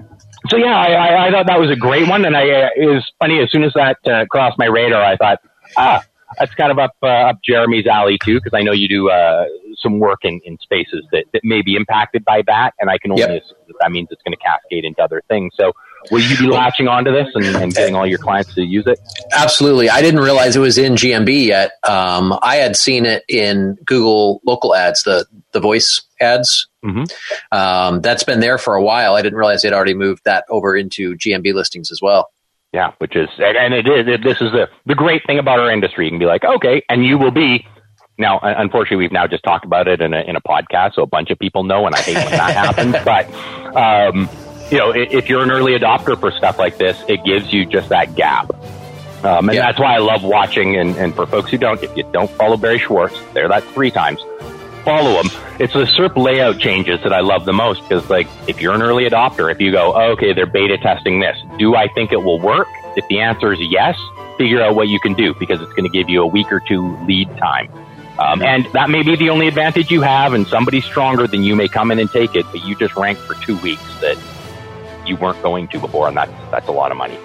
so 0.50 0.58
yeah, 0.58 0.76
I, 0.76 0.92
I, 0.92 1.28
I 1.28 1.32
thought 1.32 1.48
that 1.48 1.60
was 1.60 1.70
a 1.72 1.76
great 1.76 2.08
one, 2.08 2.26
and 2.26 2.36
I 2.36 2.44
uh, 2.50 2.70
it 2.76 2.86
was 2.86 3.04
funny. 3.20 3.42
As 3.42 3.52
soon 3.52 3.64
as 3.64 3.74
that 3.74 3.98
uh, 4.06 4.26
crossed 4.26 4.58
my 4.58 4.66
radar, 4.66 5.04
I 5.04 5.16
thought, 5.16 5.40
ah, 5.78 6.02
that's 6.40 6.54
kind 6.56 6.72
of 6.72 6.80
up 6.80 6.92
uh, 7.02 7.08
up 7.08 7.38
Jeremy's 7.44 7.88
alley 7.88 8.18
too, 8.24 8.40
because 8.42 8.58
I 8.58 8.62
know 8.62 8.72
you 8.72 8.88
do 8.88 9.10
uh, 9.10 9.46
some 9.78 10.00
work 10.00 10.20
in, 10.24 10.40
in 10.44 10.58
spaces 10.60 11.06
that, 11.12 11.26
that 11.34 11.42
may 11.44 11.62
be 11.62 11.76
impacted 11.76 12.26
by 12.26 12.42
that, 12.48 12.72
and 12.80 12.90
I 12.90 12.98
can 12.98 13.12
only 13.12 13.24
Yep. 13.24 13.44
assume 13.44 13.58
that 13.68 13.74
that 13.82 13.92
means 13.92 14.08
it's 14.12 14.22
going 14.24 14.36
to 14.38 14.44
cascade 14.44 14.86
into 14.86 15.02
other 15.02 15.22
things. 15.30 15.54
So, 15.58 15.74
will 16.12 16.22
you 16.22 16.38
be 16.38 16.48
latching 16.48 16.88
onto 16.88 17.12
this 17.12 17.28
and, 17.36 17.46
and 17.56 17.74
getting 17.74 17.96
all 17.96 18.06
your 18.08 18.18
clients 18.20 18.54
to 18.56 18.62
use 18.62 18.86
it? 18.88 19.00
Absolutely. 19.34 19.90
I 19.90 20.02
didn't 20.02 20.20
realize 20.22 20.56
it 20.56 20.60
was 20.60 20.78
in 20.78 20.94
GMB 20.94 21.46
yet. 21.46 21.72
Um, 21.88 22.38
I 22.42 22.58
had 22.58 22.76
seen 22.76 23.06
it 23.06 23.24
in 23.28 23.78
Google 23.86 24.42
local 24.46 24.76
ads, 24.76 25.04
the, 25.04 25.26
the 25.54 25.60
voice 25.60 26.04
ads. 26.22 26.68
Mhm. 26.84 27.12
Um, 27.52 28.02
that's 28.02 28.24
been 28.24 28.40
there 28.40 28.58
for 28.58 28.76
a 28.76 28.82
while. 28.84 29.16
I 29.16 29.22
didn't 29.22 29.38
realize 29.38 29.62
they'd 29.62 29.74
already 29.74 29.94
moved 29.94 30.24
that 30.26 30.46
over 30.50 30.76
into 30.76 31.16
GMB 31.16 31.54
listings 31.54 31.92
as 31.92 32.02
well. 32.02 32.30
Yeah, 32.74 32.92
which 32.98 33.16
is 33.16 33.30
and 33.40 33.74
it 33.74 33.88
is. 33.88 34.08
It, 34.08 34.24
this 34.24 34.42
is 34.42 34.52
the 34.52 34.68
the 34.86 34.94
great 34.94 35.22
thing 35.26 35.40
about 35.40 35.60
our 35.60 35.72
industry. 35.72 36.06
You 36.06 36.12
can 36.12 36.20
be 36.20 36.26
like, 36.26 36.44
okay, 36.44 36.84
and 36.90 37.04
you 37.06 37.18
will 37.18 37.32
be. 37.32 37.66
Now, 38.20 38.40
unfortunately, 38.42 38.98
we've 38.98 39.12
now 39.12 39.26
just 39.26 39.44
talked 39.44 39.64
about 39.64 39.88
it 39.88 40.02
in 40.02 40.14
a 40.14 40.20
in 40.22 40.36
a 40.36 40.42
podcast, 40.42 40.96
so 40.96 41.02
a 41.02 41.08
bunch 41.08 41.30
of 41.32 41.40
people 41.40 41.64
know, 41.64 41.86
and 41.86 41.96
I 41.96 42.02
hate 42.02 42.16
when 42.18 42.32
that 42.32 42.56
happens. 42.76 42.96
But 43.06 43.76
um, 43.76 44.30
you 44.72 44.78
know, 44.78 44.92
if 44.96 45.30
you're 45.30 45.44
an 45.44 45.52
early 45.52 45.74
adopter 45.74 46.20
for 46.20 46.32
stuff 46.32 46.58
like 46.60 46.78
this, 46.78 46.98
it 47.08 47.24
gives 47.24 47.52
you 47.54 47.66
just 47.66 47.90
that 47.90 48.16
gap. 48.16 48.50
Um, 49.24 49.50
and 49.50 49.56
Yeah. 49.56 49.66
that's 49.66 49.80
why 49.80 49.96
I 49.96 50.00
love 50.00 50.24
watching. 50.24 50.76
And, 50.78 50.96
and 50.98 51.16
for 51.16 51.26
folks 51.26 51.52
who 51.52 51.58
don't, 51.58 51.82
if 51.84 51.92
you 51.96 52.04
don't 52.14 52.30
follow 52.38 52.58
Barry 52.58 52.80
Schwartz, 52.80 53.18
there 53.34 53.48
that 53.48 53.64
three 53.74 53.92
times. 53.92 54.20
Follow 54.86 55.20
him. 55.22 55.30
It's 55.60 55.74
the 55.74 55.86
SERP 55.86 56.16
layout 56.16 56.60
changes 56.60 57.00
that 57.04 57.12
I 57.12 57.20
love 57.22 57.46
the 57.46 57.54
most 57.54 57.82
because, 57.88 58.08
like, 58.10 58.28
if 58.48 58.62
you're 58.62 58.74
an 58.76 58.82
early 58.82 59.10
adopter, 59.10 59.52
if 59.52 59.60
you 59.60 59.72
go, 59.72 59.94
oh, 59.96 60.12
okay, 60.12 60.34
they're 60.34 60.46
beta 60.46 60.78
testing 60.78 61.20
this, 61.20 61.36
do 61.58 61.76
I 61.76 61.88
think 61.94 62.12
it 62.12 62.24
will 62.24 62.40
work? 62.40 62.68
If 62.96 63.06
the 63.10 63.20
answer 63.20 63.52
is 63.54 63.60
yes, 63.62 63.98
figure 64.38 64.62
out 64.62 64.76
what 64.76 64.88
you 64.88 65.00
can 65.00 65.14
do 65.14 65.34
because 65.40 65.62
it's 65.62 65.74
going 65.74 65.90
to 65.92 65.98
give 65.98 66.10
you 66.10 66.22
a 66.22 66.28
week 66.28 66.52
or 66.52 66.60
two 66.60 66.96
lead 67.06 67.28
time. 67.38 67.70
Um, 68.20 68.42
and 68.42 68.68
that 68.74 68.90
may 68.90 69.04
be 69.04 69.16
the 69.16 69.30
only 69.30 69.48
advantage 69.48 69.92
you 69.92 70.02
have, 70.02 70.34
and 70.34 70.48
somebody 70.48 70.82
stronger 70.82 71.28
than 71.28 71.44
you 71.44 71.56
may 71.56 71.68
come 71.68 71.92
in 71.92 72.00
and 72.00 72.10
take 72.10 72.36
it, 72.36 72.46
but 72.52 72.64
you 72.64 72.76
just 72.76 72.96
rank 72.96 73.20
for 73.20 73.36
two 73.46 73.58
weeks 73.58 73.84
that 74.02 74.18
you 75.08 75.16
weren't 75.18 75.42
going 75.42 75.68
to 75.70 75.80
before, 75.80 76.08
and 76.08 76.18
that's 76.18 76.32
that's 76.52 76.68
a 76.68 76.72
lot 76.72 76.92
of 76.92 76.98
money. 76.98 77.18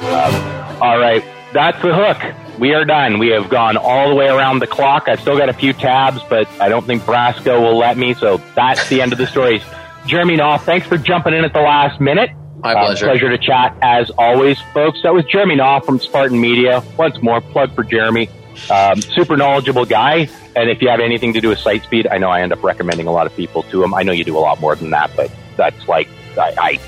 Um, 0.00 0.82
all 0.82 0.98
right, 0.98 1.24
that's 1.52 1.80
the 1.82 1.94
hook. 1.94 2.34
We 2.58 2.72
are 2.74 2.84
done. 2.84 3.18
We 3.18 3.28
have 3.28 3.48
gone 3.50 3.76
all 3.76 4.08
the 4.08 4.14
way 4.14 4.28
around 4.28 4.60
the 4.60 4.66
clock. 4.66 5.08
I've 5.08 5.20
still 5.20 5.36
got 5.36 5.48
a 5.48 5.52
few 5.52 5.72
tabs, 5.72 6.22
but 6.28 6.48
I 6.60 6.68
don't 6.68 6.86
think 6.86 7.02
Brasco 7.02 7.60
will 7.60 7.76
let 7.76 7.96
me. 7.98 8.14
So 8.14 8.38
that's 8.54 8.88
the 8.88 9.02
end 9.02 9.12
of 9.12 9.18
the 9.18 9.26
stories. 9.26 9.62
Jeremy 10.06 10.36
Knopf, 10.36 10.64
thanks 10.64 10.86
for 10.86 10.96
jumping 10.96 11.34
in 11.34 11.44
at 11.44 11.52
the 11.52 11.60
last 11.60 12.00
minute. 12.00 12.30
My 12.60 12.72
Uh, 12.72 12.86
pleasure. 12.86 13.06
pleasure 13.06 13.28
to 13.30 13.38
chat 13.38 13.76
as 13.82 14.10
always, 14.16 14.58
folks. 14.72 15.02
That 15.02 15.12
was 15.12 15.24
Jeremy 15.26 15.56
Knopf 15.56 15.84
from 15.84 15.98
Spartan 15.98 16.40
Media. 16.40 16.82
Once 16.96 17.20
more, 17.20 17.40
plug 17.42 17.74
for 17.74 17.84
Jeremy. 17.84 18.30
Um, 18.70 19.02
super 19.02 19.36
knowledgeable 19.36 19.84
guy. 19.84 20.28
And 20.54 20.70
if 20.70 20.80
you 20.80 20.88
have 20.88 21.00
anything 21.00 21.34
to 21.34 21.40
do 21.42 21.50
with 21.50 21.58
site 21.58 21.82
speed, 21.82 22.06
I 22.10 22.16
know 22.16 22.30
I 22.30 22.40
end 22.40 22.54
up 22.54 22.62
recommending 22.62 23.06
a 23.06 23.12
lot 23.12 23.26
of 23.26 23.36
people 23.36 23.64
to 23.64 23.84
him. 23.84 23.92
I 23.92 24.02
know 24.02 24.12
you 24.12 24.24
do 24.24 24.38
a 24.38 24.40
lot 24.40 24.60
more 24.60 24.74
than 24.74 24.88
that, 24.90 25.10
but 25.14 25.30
that's 25.58 25.86
like, 25.88 26.08
I, 26.38 26.54
I 26.58 26.78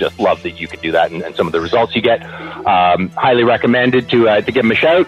just 0.00 0.18
love 0.18 0.42
that 0.42 0.60
you 0.60 0.66
could 0.66 0.80
do 0.80 0.92
that 0.92 1.12
and, 1.12 1.22
and 1.22 1.36
some 1.36 1.46
of 1.46 1.52
the 1.52 1.60
results 1.60 1.94
you 1.94 2.02
get. 2.02 2.24
Um, 2.66 3.10
highly 3.10 3.44
recommended 3.44 4.10
to, 4.10 4.28
uh, 4.28 4.40
to 4.40 4.50
give 4.50 4.64
him 4.64 4.72
a 4.72 4.74
shout. 4.74 5.06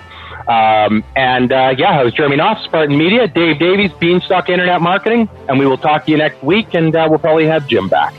Um, 0.49 1.05
and 1.17 1.53
uh, 1.53 1.75
yeah, 1.77 2.01
I 2.01 2.05
was 2.05 2.13
Jeremy 2.15 2.37
Knopf, 2.37 2.65
Spartan 2.65 2.97
Media, 2.97 3.29
Dave 3.29 3.59
Davies, 3.59 3.93
Beanstalk 4.01 4.49
Internet 4.49 4.81
Marketing, 4.81 5.29
and 5.49 5.59
we 5.59 5.67
will 5.67 5.79
talk 5.79 6.05
to 6.07 6.11
you 6.11 6.17
next 6.17 6.43
week, 6.43 6.75
and 6.75 6.95
uh, 6.95 7.07
we'll 7.09 7.19
probably 7.19 7.47
have 7.47 7.67
Jim 7.69 7.89
back. 7.89 8.15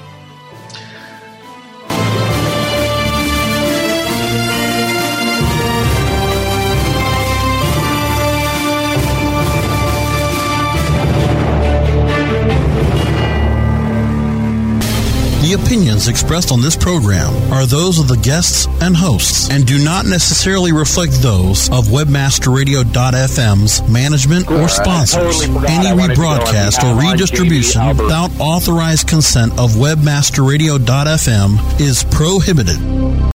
The 15.44 15.60
opinions 15.62 16.08
expressed 16.08 16.54
on 16.54 16.62
this 16.62 16.78
program 16.78 17.34
are 17.52 17.66
those 17.66 18.00
of 18.00 18.08
the 18.08 18.16
guests 18.16 18.66
and 18.82 18.96
hosts 18.96 19.50
and 19.50 19.68
do 19.68 19.78
not 19.84 20.06
necessarily 20.06 20.72
reflect 20.72 21.12
those 21.22 21.70
of 21.70 21.88
webmasterradio.fm's 21.88 23.90
management 23.92 24.50
or 24.50 24.70
sponsors. 24.70 25.42
totally 25.42 25.68
Any 25.68 25.88
I 25.88 25.94
wanted 25.94 26.16
to 26.16 26.22
go 26.22 26.28
on 26.28 26.40
rebroadcast 26.40 26.82
or 26.86 26.96
redistribution 26.98 27.86
without 27.90 28.32
authorized 28.40 29.10
consent 29.10 29.52
of 29.60 29.72
webmasterradio.fm 29.72 31.82
is 31.82 32.06
prohibited. 32.06 33.33